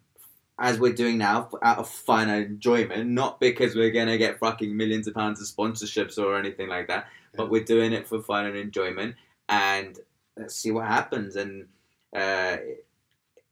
as 0.57 0.79
we're 0.79 0.93
doing 0.93 1.17
now, 1.17 1.49
out 1.61 1.79
of 1.79 1.89
fun 1.89 2.29
and 2.29 2.45
enjoyment, 2.45 3.09
not 3.09 3.39
because 3.39 3.75
we're 3.75 3.91
gonna 3.91 4.17
get 4.17 4.39
fucking 4.39 4.75
millions 4.77 5.07
of 5.07 5.15
pounds 5.15 5.41
of 5.41 5.47
sponsorships 5.47 6.17
or 6.17 6.37
anything 6.37 6.69
like 6.69 6.87
that, 6.87 7.07
but 7.35 7.49
we're 7.49 7.63
doing 7.75 7.93
it 7.93 8.07
for 8.07 8.21
fun 8.21 8.45
and 8.45 8.55
enjoyment. 8.57 9.15
And 9.49 9.97
let's 10.37 10.55
see 10.55 10.71
what 10.71 10.87
happens. 10.87 11.35
And 11.35 11.67
uh, 12.15 12.57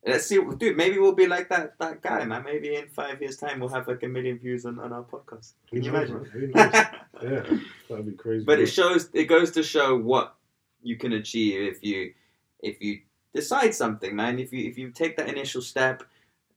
let's 0.06 0.26
see, 0.26 0.40
dude. 0.58 0.78
Maybe 0.78 0.98
we'll 0.98 1.14
be 1.14 1.28
like 1.28 1.50
that 1.50 1.78
that 1.80 2.02
guy, 2.02 2.26
man. 2.26 2.44
Maybe 2.44 2.76
in 2.76 2.88
five 2.88 3.22
years' 3.22 3.38
time, 3.38 3.60
we'll 3.60 3.70
have 3.70 3.88
like 3.88 4.04
a 4.04 4.08
million 4.08 4.38
views 4.38 4.66
on, 4.66 4.80
on 4.80 4.94
our 4.94 5.04
podcast. 5.04 5.54
Can 5.70 5.84
you 5.84 5.92
knows, 5.92 6.10
imagine? 6.10 6.26
Who 6.32 6.48
yeah, 6.56 7.44
that'd 7.90 8.06
be 8.06 8.14
crazy. 8.14 8.46
but 8.46 8.60
it 8.60 8.68
shows 8.68 9.10
it 9.14 9.26
goes 9.26 9.52
to 9.52 9.64
show 9.64 9.98
what 9.98 10.36
you 10.82 10.98
can 10.98 11.14
achieve 11.14 11.74
if 11.74 11.84
you 11.84 12.14
if 12.62 12.82
you 12.82 13.02
decide 13.34 13.74
something 13.74 14.16
man 14.16 14.40
if 14.40 14.52
you 14.54 14.68
if 14.68 14.78
you 14.78 14.90
take 14.92 15.18
that 15.18 15.28
initial 15.28 15.62
step 15.62 16.04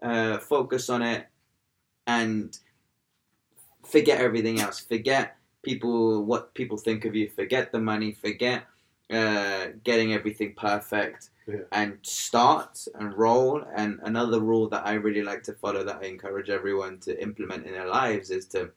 uh, 0.03 0.39
focus 0.39 0.89
on 0.89 1.03
it 1.03 1.27
and 2.07 2.59
forget 3.85 4.21
everything 4.21 4.61
else 4.61 4.81
forget 4.81 5.37
people 5.63 6.25
what 6.25 6.55
people 6.55 6.77
think 6.77 7.05
of 7.05 7.15
you 7.15 7.29
forget 7.29 7.73
the 7.73 7.79
money 7.79 8.13
forget 8.13 8.65
uh, 9.11 9.67
getting 9.85 10.13
everything 10.15 10.55
perfect 10.55 11.31
Yeah. 11.51 11.61
and 11.73 11.99
start 12.03 12.87
and 12.95 13.17
roll. 13.17 13.65
And 13.75 14.01
another 14.03 14.41
rule 14.41 14.69
that 14.71 14.87
i 14.87 14.95
really 14.95 15.23
like 15.23 15.43
to 15.45 15.53
follow 15.55 15.83
that 15.85 15.99
i 16.03 16.07
encourage 16.07 16.51
everyone 16.51 16.99
to 17.01 17.21
implement 17.23 17.67
in 17.67 17.73
their 17.73 17.89
lives 17.89 18.31
is 18.31 18.47
to 18.49 18.71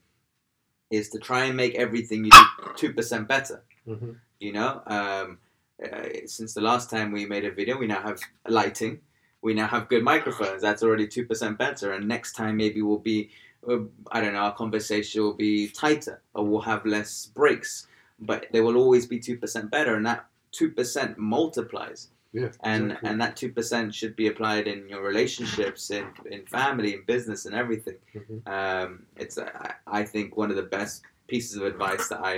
is 0.91 1.09
to 1.09 1.19
try 1.19 1.45
and 1.45 1.57
make 1.57 1.75
everything 1.75 2.23
you 2.25 2.31
do 2.31 2.93
2% 2.93 3.27
better. 3.27 3.63
Mhm. 3.87 4.15
you 4.39 4.51
know 4.53 4.81
um, 4.87 5.39
uh, 5.83 6.07
since 6.25 6.53
the 6.53 6.61
last 6.61 6.89
time 6.89 7.11
we 7.11 7.25
made 7.25 7.45
a 7.45 7.51
video 7.51 7.77
we 7.77 7.87
now 7.87 8.01
have 8.01 8.19
lighting. 8.47 8.99
We 9.41 9.53
now 9.53 9.67
have 9.67 9.89
good 9.89 10.03
microphones. 10.03 10.61
That's 10.61 10.83
already 10.83 11.05
2% 11.07 11.57
better. 11.57 11.91
And 11.91 12.07
next 12.07 12.31
time 12.33 12.55
maybe 12.63 12.81
we'll 12.81 13.05
be 13.15 13.29
uh, 13.69 13.79
i 14.15 14.21
don't 14.21 14.33
know 14.33 14.39
our 14.49 14.55
conversation 14.55 15.21
will 15.23 15.33
be 15.49 15.67
tighter 15.67 16.21
or 16.33 16.45
we'll 16.47 16.61
have 16.73 16.85
less 16.85 17.11
breaks. 17.39 17.87
But 18.19 18.47
they 18.53 18.61
will 18.61 18.77
always 18.77 19.05
be 19.05 19.19
2% 19.19 19.69
better. 19.69 19.95
And 19.95 20.05
that 20.05 20.25
2% 20.53 21.17
multiplies 21.17 22.09
yeah, 22.33 22.49
and 22.63 22.85
exactly. 22.91 23.09
and 23.09 23.21
that 23.21 23.35
2% 23.35 23.93
should 23.93 24.15
be 24.15 24.27
applied 24.27 24.67
in 24.67 24.87
your 24.89 25.01
relationships 25.03 25.91
in, 25.91 26.05
in 26.31 26.45
family 26.45 26.93
in 26.95 27.03
business 27.05 27.45
and 27.45 27.55
everything 27.55 27.97
Mhm. 28.15 28.39
um, 28.57 29.05
it's 29.17 29.37
I, 29.37 29.73
I 29.87 30.03
think 30.03 30.35
one 30.35 30.49
of 30.49 30.57
the 30.57 30.63
best 30.77 31.03
pieces 31.27 31.55
of 31.57 31.63
advice 31.63 32.07
that 32.09 32.21
I 32.23 32.35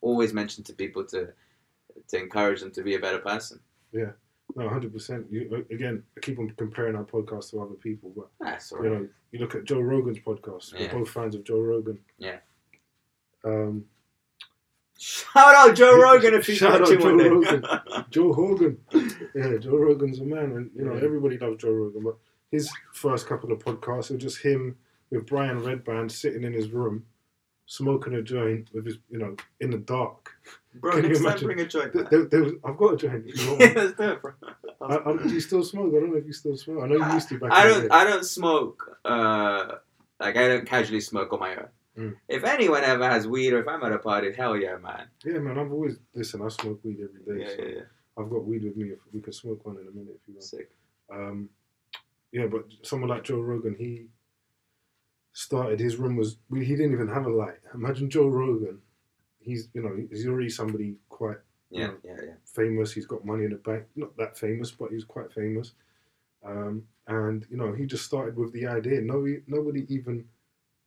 always 0.00 0.32
mention 0.34 0.62
to 0.64 0.72
people 0.72 1.04
to 1.06 1.28
to 2.08 2.16
encourage 2.18 2.60
them 2.60 2.70
to 2.72 2.82
be 2.82 2.94
a 2.94 2.98
better 2.98 3.18
person. 3.18 3.60
Yeah, 3.92 4.12
no, 4.56 4.68
hundred 4.68 4.92
percent. 4.92 5.26
You 5.30 5.40
uh, 5.52 5.74
again, 5.74 6.02
I 6.16 6.20
keep 6.20 6.38
on 6.38 6.50
comparing 6.56 6.96
our 6.96 7.04
podcast 7.04 7.50
to 7.50 7.60
other 7.62 7.74
people, 7.74 8.12
but 8.16 8.28
That's 8.40 8.72
you 8.72 8.78
right. 8.78 8.92
know, 8.92 9.08
you 9.32 9.38
look 9.38 9.54
at 9.54 9.64
Joe 9.64 9.80
Rogan's 9.80 10.18
podcast. 10.18 10.72
We're 10.78 10.88
both 10.90 11.10
fans 11.10 11.34
of 11.34 11.44
Joe 11.44 11.60
Rogan. 11.60 11.98
Yeah. 12.18 12.38
Um, 13.44 13.84
Shout 15.02 15.54
out 15.56 15.74
Joe 15.74 15.98
Rogan 16.00 16.34
if 16.34 16.46
he's 16.46 16.58
Shout 16.58 16.74
out 16.74 16.80
watching 16.82 17.00
Joe 17.00 17.06
one 17.06 17.18
day. 17.18 17.28
Rogan. 17.28 17.64
Joe 18.10 18.32
Hogan. 18.32 18.78
Yeah, 19.34 19.56
Joe 19.58 19.76
Rogan's 19.76 20.20
a 20.20 20.24
man, 20.24 20.52
and 20.52 20.70
you 20.76 20.84
know 20.84 20.94
Yeah. 20.94 21.02
everybody 21.04 21.38
loves 21.38 21.60
Joe 21.60 21.72
Rogan. 21.72 22.04
But 22.04 22.16
his 22.52 22.70
first 22.92 23.26
couple 23.26 23.50
of 23.50 23.58
podcasts 23.58 24.12
were 24.12 24.16
just 24.16 24.38
him 24.42 24.76
with 25.10 25.26
Brian 25.26 25.60
Redban 25.60 26.08
sitting 26.08 26.44
in 26.44 26.52
his 26.52 26.70
room, 26.70 27.04
smoking 27.66 28.14
a 28.14 28.22
joint 28.22 28.68
with 28.72 28.86
his, 28.86 28.98
you 29.10 29.18
know, 29.18 29.34
in 29.60 29.70
the 29.70 29.78
dark. 29.78 30.30
Bro, 30.76 30.92
Can 30.92 31.02
you 31.02 31.08
next 31.08 31.18
time 31.18 31.26
imagine? 31.26 31.46
bring 31.48 31.60
a 31.60 31.66
joint. 31.66 31.92
There, 31.92 32.04
there, 32.04 32.24
there 32.26 32.42
was, 32.44 32.52
I've 32.64 32.76
got 32.76 32.94
a 32.94 32.96
joint. 32.96 33.26
You 33.34 33.56
yeah, 33.58 33.72
let's 33.74 33.92
do 33.96 34.02
it, 34.04 34.22
bro. 34.22 34.32
I, 34.82 34.96
I, 35.10 35.16
do 35.16 35.28
you 35.34 35.40
still 35.40 35.64
smoke? 35.64 35.92
I 35.96 36.00
don't 36.00 36.10
know 36.12 36.16
if 36.18 36.26
you 36.26 36.32
still 36.32 36.56
smoke. 36.56 36.84
I 36.84 36.86
know 36.86 36.96
you 37.04 37.12
used 37.12 37.28
to 37.30 37.38
back 37.40 37.50
I 37.52 37.62
in 37.62 37.68
the 37.68 37.74
don't. 37.74 37.82
day. 37.88 37.94
I 37.94 38.04
don't 38.04 38.24
smoke. 38.24 38.98
Uh, 39.04 39.72
like 40.20 40.36
I 40.36 40.46
don't 40.48 40.66
casually 40.66 41.00
smoke 41.00 41.32
on 41.32 41.40
my 41.40 41.56
own. 41.56 41.66
Mm. 41.96 42.16
If 42.28 42.44
anyone 42.44 42.84
ever 42.84 43.08
has 43.08 43.26
weed, 43.28 43.52
or 43.52 43.60
if 43.60 43.68
I'm 43.68 43.82
at 43.82 43.92
a 43.92 43.98
party, 43.98 44.32
hell 44.32 44.56
yeah, 44.56 44.76
man. 44.78 45.08
Yeah, 45.24 45.38
man. 45.38 45.58
I've 45.58 45.70
always 45.72 45.98
listen. 46.14 46.40
I 46.42 46.48
smoke 46.48 46.80
weed 46.84 46.98
every 47.02 47.20
day. 47.38 47.44
Yeah, 47.44 47.56
so 47.56 47.62
yeah, 47.62 47.74
yeah. 47.76 47.82
I've 48.18 48.30
got 48.30 48.44
weed 48.46 48.64
with 48.64 48.76
me. 48.76 48.88
If 48.90 48.98
we 49.12 49.20
can 49.20 49.32
smoke 49.32 49.64
one 49.66 49.76
in 49.76 49.86
a 49.88 49.90
minute, 49.90 50.18
if 50.20 50.28
you 50.28 50.34
want. 50.34 50.44
Sick. 50.44 50.70
Um, 51.12 51.48
yeah, 52.32 52.46
but 52.46 52.64
someone 52.82 53.10
like 53.10 53.24
Joe 53.24 53.40
Rogan, 53.40 53.74
he 53.78 54.06
started 55.34 55.80
his 55.80 55.96
room 55.96 56.16
was 56.16 56.36
he 56.52 56.60
didn't 56.76 56.92
even 56.92 57.08
have 57.08 57.26
a 57.26 57.30
light. 57.30 57.58
Imagine 57.74 58.10
Joe 58.10 58.26
Rogan. 58.28 58.78
He's 59.40 59.68
you 59.74 59.82
know 59.82 59.94
he's 60.10 60.26
already 60.26 60.48
somebody 60.50 60.96
quite 61.08 61.38
Yeah, 61.70 61.88
Mm. 61.88 61.98
yeah, 62.04 62.16
yeah. 62.24 62.34
famous. 62.44 62.92
He's 62.92 63.06
got 63.06 63.24
money 63.24 63.44
in 63.44 63.50
the 63.50 63.56
bank. 63.56 63.84
Not 63.96 64.16
that 64.16 64.36
famous, 64.38 64.70
but 64.70 64.90
he's 64.92 65.04
quite 65.04 65.32
famous. 65.32 65.72
Um, 66.44 66.84
and 67.06 67.46
you 67.50 67.56
know 67.56 67.72
he 67.72 67.86
just 67.86 68.04
started 68.04 68.36
with 68.36 68.52
the 68.52 68.66
idea. 68.66 69.00
No, 69.00 69.26
nobody 69.46 69.86
even 69.94 70.24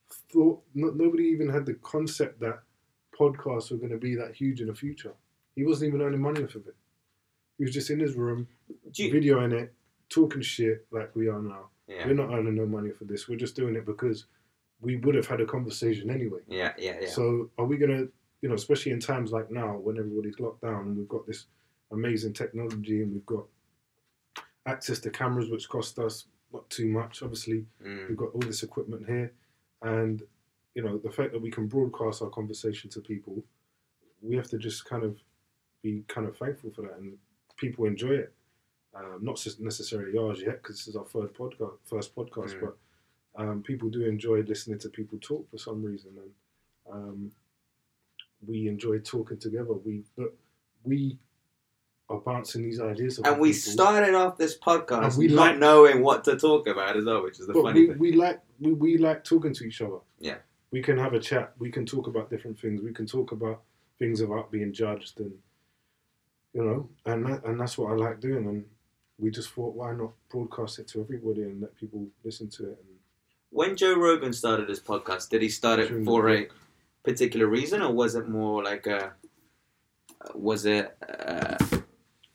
thought. 0.09 0.61
No, 0.73 0.89
nobody 0.91 1.23
even 1.25 1.49
had 1.49 1.65
the 1.65 1.75
concept 1.75 2.39
that 2.41 2.59
podcasts 3.17 3.71
were 3.71 3.77
going 3.77 3.91
to 3.91 3.97
be 3.97 4.15
that 4.15 4.35
huge 4.35 4.61
in 4.61 4.67
the 4.67 4.75
future. 4.75 5.13
He 5.55 5.63
wasn't 5.65 5.89
even 5.89 6.01
earning 6.01 6.21
money 6.21 6.43
off 6.43 6.55
of 6.55 6.67
it. 6.67 6.75
He 7.57 7.63
was 7.63 7.73
just 7.73 7.89
in 7.89 7.99
his 7.99 8.15
room, 8.15 8.47
you, 8.93 9.13
videoing 9.13 9.53
it, 9.53 9.73
talking 10.09 10.41
shit 10.41 10.85
like 10.91 11.15
we 11.15 11.29
are 11.29 11.41
now. 11.41 11.69
Yeah. 11.87 12.05
We're 12.07 12.13
not 12.15 12.31
earning 12.33 12.55
no 12.55 12.65
money 12.65 12.89
for 12.91 13.05
this. 13.05 13.29
We're 13.29 13.37
just 13.37 13.55
doing 13.55 13.75
it 13.75 13.85
because 13.85 14.25
we 14.81 14.97
would 14.97 15.15
have 15.15 15.27
had 15.27 15.39
a 15.39 15.45
conversation 15.45 16.09
anyway. 16.09 16.39
Yeah, 16.47 16.73
yeah, 16.77 16.97
yeah. 17.01 17.09
So 17.09 17.49
are 17.57 17.65
we 17.65 17.77
gonna, 17.77 18.07
you 18.41 18.49
know, 18.49 18.55
especially 18.55 18.91
in 18.91 18.99
times 18.99 19.31
like 19.31 19.49
now 19.49 19.77
when 19.77 19.97
everybody's 19.97 20.39
locked 20.39 20.61
down 20.63 20.87
and 20.87 20.97
we've 20.97 21.07
got 21.07 21.25
this 21.25 21.45
amazing 21.91 22.33
technology 22.33 23.01
and 23.01 23.13
we've 23.13 23.25
got 23.25 23.45
access 24.65 24.99
to 24.99 25.09
cameras 25.09 25.49
which 25.49 25.69
cost 25.69 25.97
us 25.99 26.25
not 26.51 26.69
too 26.69 26.87
much. 26.87 27.21
Obviously, 27.23 27.65
Mm. 27.83 28.09
we've 28.09 28.17
got 28.17 28.33
all 28.33 28.41
this 28.41 28.63
equipment 28.63 29.05
here, 29.07 29.31
and 29.81 30.21
you 30.73 30.83
know 30.83 30.97
the 30.97 31.11
fact 31.11 31.31
that 31.33 31.41
we 31.41 31.51
can 31.51 31.67
broadcast 31.67 32.21
our 32.21 32.29
conversation 32.29 32.89
to 32.91 32.99
people, 33.01 33.43
we 34.21 34.35
have 34.35 34.49
to 34.49 34.57
just 34.57 34.85
kind 34.85 35.03
of 35.03 35.17
be 35.83 36.03
kind 36.07 36.27
of 36.27 36.37
thankful 36.37 36.71
for 36.71 36.81
that, 36.83 36.97
and 36.97 37.17
people 37.57 37.85
enjoy 37.85 38.11
it. 38.11 38.33
Um, 38.93 39.19
not 39.21 39.45
necessarily 39.59 40.17
ours 40.17 40.41
yet, 40.41 40.61
because 40.63 40.77
this 40.77 40.87
is 40.87 40.95
our 40.95 41.03
third 41.05 41.33
podcast, 41.33 41.73
first 41.83 42.15
podcast, 42.15 42.55
Mm. 42.55 42.61
but 42.61 42.77
um, 43.35 43.61
people 43.61 43.89
do 43.89 44.05
enjoy 44.05 44.41
listening 44.43 44.79
to 44.79 44.89
people 44.89 45.17
talk 45.19 45.49
for 45.51 45.57
some 45.57 45.83
reason, 45.83 46.11
and 46.17 46.31
um, 46.93 47.31
we 48.47 48.67
enjoy 48.69 48.99
talking 48.99 49.37
together. 49.37 49.73
We 49.73 50.03
look, 50.17 50.33
we 50.83 51.17
are 52.09 52.19
bouncing 52.19 52.63
these 52.63 52.79
ideas, 52.79 53.19
and 53.19 53.39
we 53.39 53.49
people. 53.49 53.71
started 53.73 54.15
off 54.15 54.37
this 54.37 54.57
podcast 54.57 55.03
And 55.09 55.17
we 55.17 55.27
not 55.27 55.35
like- 55.35 55.57
knowing 55.59 56.01
what 56.01 56.23
to 56.25 56.37
talk 56.37 56.67
about 56.67 56.95
as 56.95 57.03
well, 57.05 57.23
which 57.23 57.39
is 57.39 57.47
the 57.47 57.53
but 57.53 57.63
funny 57.63 57.81
we, 57.81 57.87
thing. 57.87 57.97
we 57.99 58.11
like 58.13 58.39
we, 58.59 58.73
we 58.73 58.97
like 58.97 59.23
talking 59.23 59.53
to 59.53 59.63
each 59.65 59.81
other. 59.81 59.99
Yeah. 60.19 60.37
We 60.71 60.81
can 60.81 60.97
have 60.97 61.13
a 61.13 61.19
chat. 61.19 61.53
We 61.57 61.71
can 61.71 61.85
talk 61.85 62.07
about 62.07 62.29
different 62.29 62.59
things. 62.59 62.81
We 62.81 62.93
can 62.93 63.05
talk 63.05 63.31
about 63.31 63.61
things 63.99 64.21
about 64.21 64.51
being 64.51 64.73
judged 64.73 65.19
and 65.19 65.33
you 66.53 66.63
know, 66.63 66.89
and 67.05 67.25
that, 67.25 67.43
and 67.45 67.59
that's 67.59 67.77
what 67.77 67.91
I 67.91 67.95
like 67.95 68.21
doing. 68.21 68.47
And 68.47 68.65
we 69.19 69.29
just 69.29 69.49
thought, 69.49 69.75
why 69.75 69.93
not 69.93 70.11
broadcast 70.29 70.79
it 70.79 70.87
to 70.89 71.01
everybody 71.01 71.41
and 71.43 71.61
let 71.61 71.75
people 71.75 72.07
listen 72.23 72.49
to 72.51 72.63
it? 72.63 72.79
And 72.79 72.97
When 73.49 73.75
Joe 73.75 73.95
Rogan 73.95 74.31
started 74.31 74.69
his 74.69 74.79
podcast, 74.79 75.29
did 75.29 75.41
he 75.41 75.49
start 75.49 75.79
it 75.79 76.05
for 76.05 76.29
a 76.29 76.47
particular 77.03 77.47
reason, 77.47 77.81
or 77.81 77.91
was 77.91 78.15
it 78.15 78.29
more 78.29 78.63
like 78.63 78.87
a? 78.87 79.13
Was 80.33 80.65
it 80.65 80.95
uh, 81.07 81.57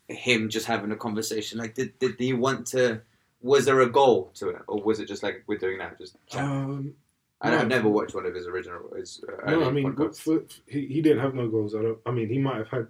him 0.07 0.49
just 0.49 0.67
having 0.67 0.91
a 0.91 0.95
conversation? 0.95 1.57
Like, 1.57 1.73
did 1.73 1.97
did 1.97 2.15
he 2.19 2.33
want 2.33 2.67
to? 2.67 3.01
Was 3.41 3.65
there 3.65 3.81
a 3.81 3.89
goal 3.89 4.31
to 4.35 4.49
it, 4.49 4.61
or 4.67 4.81
was 4.81 4.99
it 4.99 5.07
just 5.07 5.23
like 5.23 5.43
we're 5.47 5.57
doing 5.57 5.79
now, 5.79 5.91
just 5.97 6.15
um, 6.35 6.93
I, 7.41 7.49
no. 7.49 7.59
I've 7.59 7.67
never 7.67 7.89
watched 7.89 8.13
one 8.13 8.25
of 8.25 8.35
his 8.35 8.47
original. 8.47 8.93
His 8.95 9.23
uh, 9.27 9.51
no, 9.51 9.65
I 9.65 9.71
mean, 9.71 9.93
podcasts. 9.93 10.21
for, 10.21 10.43
he 10.67 10.85
he 10.85 11.01
didn't 11.01 11.19
have 11.19 11.33
no 11.33 11.47
goals. 11.47 11.75
I 11.75 11.81
don't. 11.81 11.97
I 12.05 12.11
mean, 12.11 12.29
he 12.29 12.37
might 12.37 12.57
have 12.57 12.69
had, 12.69 12.87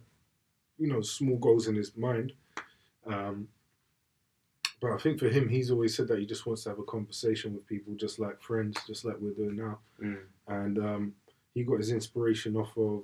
you 0.78 0.88
know, 0.88 1.02
small 1.02 1.38
goals 1.38 1.68
in 1.68 1.76
his 1.76 1.95
mind. 1.95 2.34
Um, 3.08 3.47
but 4.82 4.91
I 4.91 4.97
think 4.97 5.20
for 5.20 5.30
him, 5.30 5.47
he's 5.47 5.72
always 5.72 5.95
said 5.95 6.08
that 6.08 6.20
he 6.20 6.26
just 6.26 6.45
wants 6.45 6.64
to 6.64 6.70
have 6.70 6.80
a 6.80 6.84
conversation 6.84 7.54
with 7.54 7.68
people, 7.68 7.93
just 7.95 8.20
like 8.20 8.41
friends, 8.41 8.78
just 8.88 9.06
like 9.06 9.16
we're 9.20 9.32
doing 9.32 9.56
now. 9.56 9.80
Mm. 10.04 10.18
and 10.47 10.80
um, 10.80 11.14
he 11.54 11.64
got 11.64 11.78
his 11.78 11.91
inspiration 11.91 12.56
off 12.56 12.76
of 12.78 13.04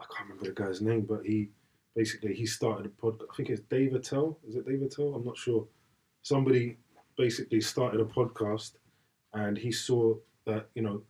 I 0.00 0.04
can't 0.14 0.28
remember 0.28 0.44
the 0.44 0.62
guy's 0.62 0.80
name, 0.80 1.02
but 1.02 1.24
he 1.24 1.50
basically 1.94 2.34
he 2.34 2.46
started 2.46 2.86
a 2.86 2.88
podcast. 2.88 3.26
I 3.32 3.36
think 3.36 3.50
it's 3.50 3.60
Dave 3.62 3.94
Attell. 3.94 4.38
Is 4.48 4.56
it 4.56 4.66
Dave 4.66 4.82
Attell? 4.82 5.14
I'm 5.14 5.24
not 5.24 5.36
sure. 5.36 5.66
Somebody 6.22 6.78
basically 7.16 7.60
started 7.60 8.00
a 8.00 8.04
podcast, 8.04 8.72
and 9.34 9.56
he 9.58 9.72
saw 9.72 10.14
that 10.46 10.68
you 10.74 10.82
know 10.82 11.02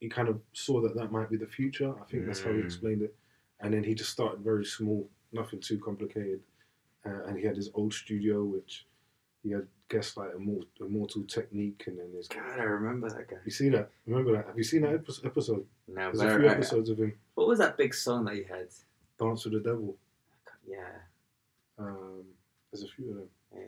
he 0.00 0.08
kind 0.08 0.28
of 0.28 0.40
saw 0.52 0.80
that 0.82 0.94
that 0.96 1.12
might 1.12 1.30
be 1.30 1.36
the 1.36 1.46
future. 1.46 1.94
I 2.00 2.04
think 2.04 2.26
that's 2.26 2.42
how 2.42 2.52
he 2.52 2.58
Mm. 2.60 2.64
explained 2.64 3.02
it. 3.02 3.14
And 3.60 3.72
then 3.72 3.82
he 3.84 3.94
just 3.94 4.10
started 4.10 4.40
very 4.40 4.64
small, 4.66 5.08
nothing 5.32 5.60
too 5.60 5.78
complicated, 5.78 6.40
uh, 7.06 7.24
and 7.24 7.38
he 7.38 7.44
had 7.44 7.56
his 7.56 7.70
old 7.74 7.94
studio 7.94 8.44
which 8.44 8.86
he 9.42 9.50
had 9.52 9.66
guests 9.88 10.16
like 10.16 10.34
Immortal, 10.34 10.68
Immortal 10.80 11.24
Technique, 11.24 11.84
and 11.86 11.98
then 11.98 12.12
his 12.12 12.28
God, 12.28 12.58
I 12.58 12.64
remember 12.64 13.08
that 13.08 13.28
guy. 13.28 13.36
you 13.44 13.50
see 13.50 13.68
that? 13.70 13.90
Remember 14.06 14.32
that? 14.32 14.46
Have 14.46 14.58
you 14.58 14.64
seen 14.64 14.82
that 14.82 14.92
epi- 14.94 15.24
episode? 15.24 15.66
No, 15.88 16.10
There's 16.12 16.20
a 16.20 16.26
I- 16.34 16.38
few 16.38 16.48
I- 16.48 16.52
episodes 16.52 16.90
of 16.90 16.98
him 16.98 17.18
what 17.34 17.46
was 17.48 17.58
that 17.60 17.76
big 17.76 17.94
song 17.94 18.24
that 18.24 18.36
you 18.36 18.44
had? 18.44 18.68
Dance 19.18 19.44
with 19.44 19.54
the 19.54 19.60
Devil. 19.60 19.96
Yeah, 20.66 21.00
Um, 21.78 22.24
there's 22.72 22.82
a 22.84 22.88
few 22.88 23.10
of 23.10 23.16
them. 23.16 23.30
yeah. 23.54 23.60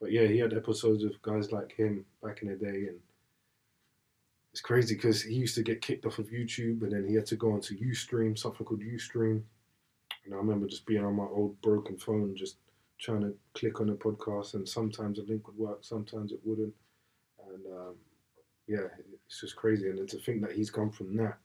But 0.00 0.12
yeah, 0.12 0.26
he 0.26 0.38
had 0.38 0.54
episodes 0.54 1.04
of 1.04 1.20
guys 1.22 1.52
like 1.52 1.72
him 1.72 2.04
back 2.22 2.42
in 2.42 2.48
the 2.48 2.54
day, 2.54 2.86
and 2.88 2.98
it's 4.52 4.60
crazy 4.62 4.94
because 4.94 5.22
he 5.22 5.34
used 5.34 5.54
to 5.56 5.62
get 5.62 5.82
kicked 5.82 6.06
off 6.06 6.18
of 6.18 6.28
YouTube, 6.30 6.82
and 6.82 6.92
then 6.92 7.06
he 7.06 7.14
had 7.14 7.26
to 7.26 7.36
go 7.36 7.52
onto 7.52 7.78
UStream, 7.78 8.36
something 8.38 8.64
called 8.66 8.80
UStream. 8.80 9.42
And 10.24 10.34
I 10.34 10.36
remember 10.36 10.66
just 10.66 10.86
being 10.86 11.04
on 11.04 11.14
my 11.14 11.24
old 11.24 11.60
broken 11.60 11.96
phone, 11.96 12.34
just 12.36 12.56
trying 12.98 13.20
to 13.22 13.34
click 13.54 13.80
on 13.80 13.90
a 13.90 13.94
podcast, 13.94 14.54
and 14.54 14.68
sometimes 14.68 15.18
a 15.18 15.22
link 15.22 15.46
would 15.46 15.56
work, 15.56 15.78
sometimes 15.82 16.32
it 16.32 16.40
wouldn't. 16.44 16.74
And 17.48 17.66
um, 17.66 17.94
yeah, 18.66 18.86
it's 19.26 19.40
just 19.40 19.56
crazy. 19.56 19.88
And 19.88 19.98
then 19.98 20.06
to 20.08 20.18
think 20.18 20.40
that 20.42 20.52
he's 20.52 20.70
gone 20.70 20.90
from 20.90 21.16
that 21.16 21.38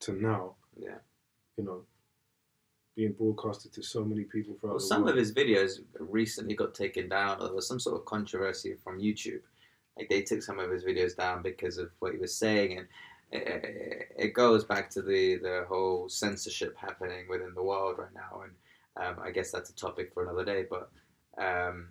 to 0.00 0.12
now, 0.12 0.54
Yeah. 0.76 0.98
you 1.56 1.64
know, 1.64 1.82
being 2.94 3.12
broadcasted 3.12 3.72
to 3.72 3.82
so 3.82 4.04
many 4.04 4.24
people 4.24 4.54
throughout 4.60 4.74
Well, 4.74 4.80
some 4.80 5.02
world. 5.02 5.12
of 5.12 5.16
his 5.18 5.32
videos 5.32 5.80
recently 5.98 6.54
got 6.54 6.74
taken 6.74 7.08
down. 7.08 7.38
There 7.40 7.52
was 7.52 7.66
some 7.66 7.80
sort 7.80 7.96
of 7.98 8.04
controversy 8.04 8.74
from 8.84 9.00
YouTube. 9.00 9.40
Like 9.96 10.08
they 10.08 10.22
took 10.22 10.42
some 10.42 10.58
of 10.58 10.70
his 10.70 10.84
videos 10.84 11.16
down 11.16 11.42
because 11.42 11.78
of 11.78 11.90
what 12.00 12.12
he 12.12 12.18
was 12.18 12.34
saying, 12.34 12.78
and 12.78 12.86
it, 13.30 14.08
it 14.16 14.34
goes 14.34 14.64
back 14.64 14.88
to 14.90 15.02
the 15.02 15.36
the 15.36 15.64
whole 15.68 16.08
censorship 16.08 16.76
happening 16.78 17.26
within 17.28 17.52
the 17.54 17.62
world 17.62 17.98
right 17.98 18.14
now. 18.14 18.42
And 18.44 18.52
um, 19.06 19.22
I 19.22 19.30
guess 19.30 19.50
that's 19.50 19.70
a 19.70 19.74
topic 19.74 20.12
for 20.14 20.22
another 20.22 20.44
day. 20.44 20.66
But 20.68 20.90
um, 21.38 21.88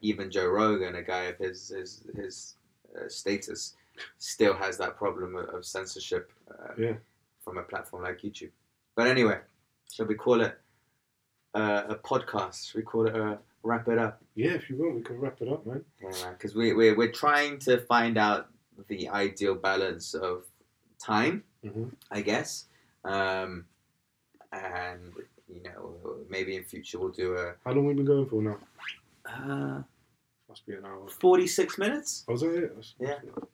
even 0.00 0.30
Joe 0.30 0.46
Rogan, 0.48 0.94
a 0.96 1.02
guy 1.02 1.24
of 1.24 1.36
his 1.38 1.68
his 1.68 2.04
his 2.14 2.54
uh, 2.98 3.08
status, 3.08 3.74
still 4.18 4.54
has 4.54 4.78
that 4.78 4.96
problem 4.96 5.36
of, 5.36 5.48
of 5.50 5.64
censorship 5.66 6.32
uh, 6.50 6.72
Yeah. 6.78 6.94
from 7.44 7.58
a 7.58 7.62
platform 7.62 8.02
like 8.02 8.20
YouTube. 8.22 8.50
But 8.94 9.08
anyway, 9.08 9.40
shall 9.92 10.06
we 10.06 10.14
call 10.14 10.40
it 10.40 10.58
uh, 11.54 11.84
a 11.88 11.94
podcast? 11.96 12.74
We 12.74 12.82
call 12.82 13.06
it 13.06 13.16
a 13.16 13.38
wrap 13.62 13.88
it 13.88 13.98
up? 13.98 14.22
Yeah, 14.34 14.52
if 14.52 14.68
you 14.70 14.76
want, 14.76 14.94
we 14.96 15.02
can 15.02 15.18
wrap 15.18 15.40
it 15.40 15.48
up, 15.48 15.66
man. 15.66 15.84
Yeah, 16.02 16.30
because 16.30 16.54
we, 16.54 16.72
we, 16.72 16.92
we're 16.92 17.10
trying 17.12 17.58
to 17.60 17.78
find 17.78 18.16
out 18.18 18.48
the 18.88 19.08
ideal 19.08 19.54
balance 19.54 20.14
of 20.14 20.44
time, 20.98 21.42
hmm 21.64 21.84
I 22.10 22.20
guess. 22.20 22.66
Um, 23.04 23.64
and, 24.52 25.12
you 25.48 25.62
know, 25.62 25.94
maybe 26.28 26.56
in 26.56 26.64
future 26.64 26.98
we'll 26.98 27.10
do 27.10 27.34
a 27.34 27.54
How 27.64 27.72
long 27.72 27.86
we 27.86 27.94
been 27.94 28.04
going 28.04 28.26
for 28.26 28.42
now? 28.42 28.58
uh, 29.28 29.82
Must 30.48 30.66
be 30.66 30.74
an 30.74 30.84
hour. 30.84 31.08
46 31.08 31.78
minutes. 31.78 32.24
Oh, 32.28 32.32
was 32.32 32.42
that 32.42 32.54
it? 32.54 32.74
That's, 32.74 32.94
Yeah. 33.00 33.18
Not 33.34 33.48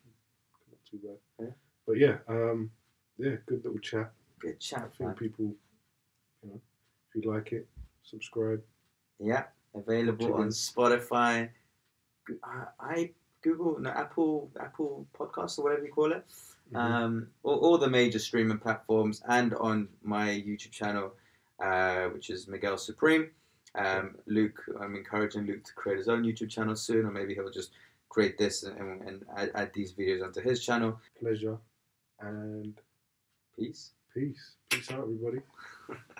too 0.90 0.98
bad. 1.02 1.16
Yeah. 1.40 1.52
But 1.86 1.98
yeah, 1.98 2.16
um, 2.28 2.70
yeah, 3.18 3.36
good 3.46 3.64
little 3.64 3.78
chat. 3.80 4.12
Good 4.40 4.54
I 4.54 4.58
chat, 4.58 4.90
think 4.98 5.08
man. 5.08 5.14
people, 5.16 5.54
if 7.14 7.24
you 7.24 7.30
like 7.30 7.52
it, 7.52 7.66
subscribe. 8.02 8.62
Yeah, 9.18 9.44
available 9.74 10.26
Check 10.26 10.34
on. 10.34 10.48
Spotify, 10.48 11.48
uh, 12.42 12.64
I 12.80 13.10
Google, 13.42 13.78
no, 13.80 13.90
Apple, 13.90 14.50
Apple 14.60 15.06
Podcasts 15.18 15.58
or 15.58 15.64
whatever 15.64 15.84
you 15.84 15.92
call 15.92 16.12
it. 16.12 16.24
Mhm. 16.72 16.78
um, 16.78 17.28
all, 17.42 17.58
all 17.58 17.78
the 17.78 17.88
major 17.90 18.18
streaming 18.18 18.58
platforms 18.58 19.20
and 19.28 19.52
on 19.54 19.88
my 20.02 20.28
YouTube 20.28 20.70
channel, 20.70 21.12
uh, 21.62 22.06
which 22.08 22.30
is 22.30 22.48
Miguel 22.48 22.78
Supreme. 22.78 23.30
Um, 23.74 24.16
Luke, 24.26 24.62
I'm 24.80 24.94
encouraging 24.96 25.44
Luke 25.46 25.64
to 25.64 25.72
create 25.74 25.98
his 25.98 26.08
own 26.08 26.22
YouTube 26.22 26.50
channel 26.50 26.76
soon, 26.76 27.04
or 27.06 27.10
maybe 27.10 27.34
he'll 27.34 27.50
just 27.50 27.72
create 28.08 28.38
this 28.38 28.62
and, 28.62 29.02
and 29.02 29.24
add, 29.36 29.50
add 29.54 29.72
these 29.74 29.92
videos 29.92 30.22
onto 30.24 30.40
his 30.40 30.64
channel. 30.64 30.98
Pleasure 31.18 31.58
and 32.20 32.80
Peace. 33.58 33.92
peace. 34.14 34.52
Peace 34.70 34.90
out, 34.92 35.00
everybody. 35.00 35.40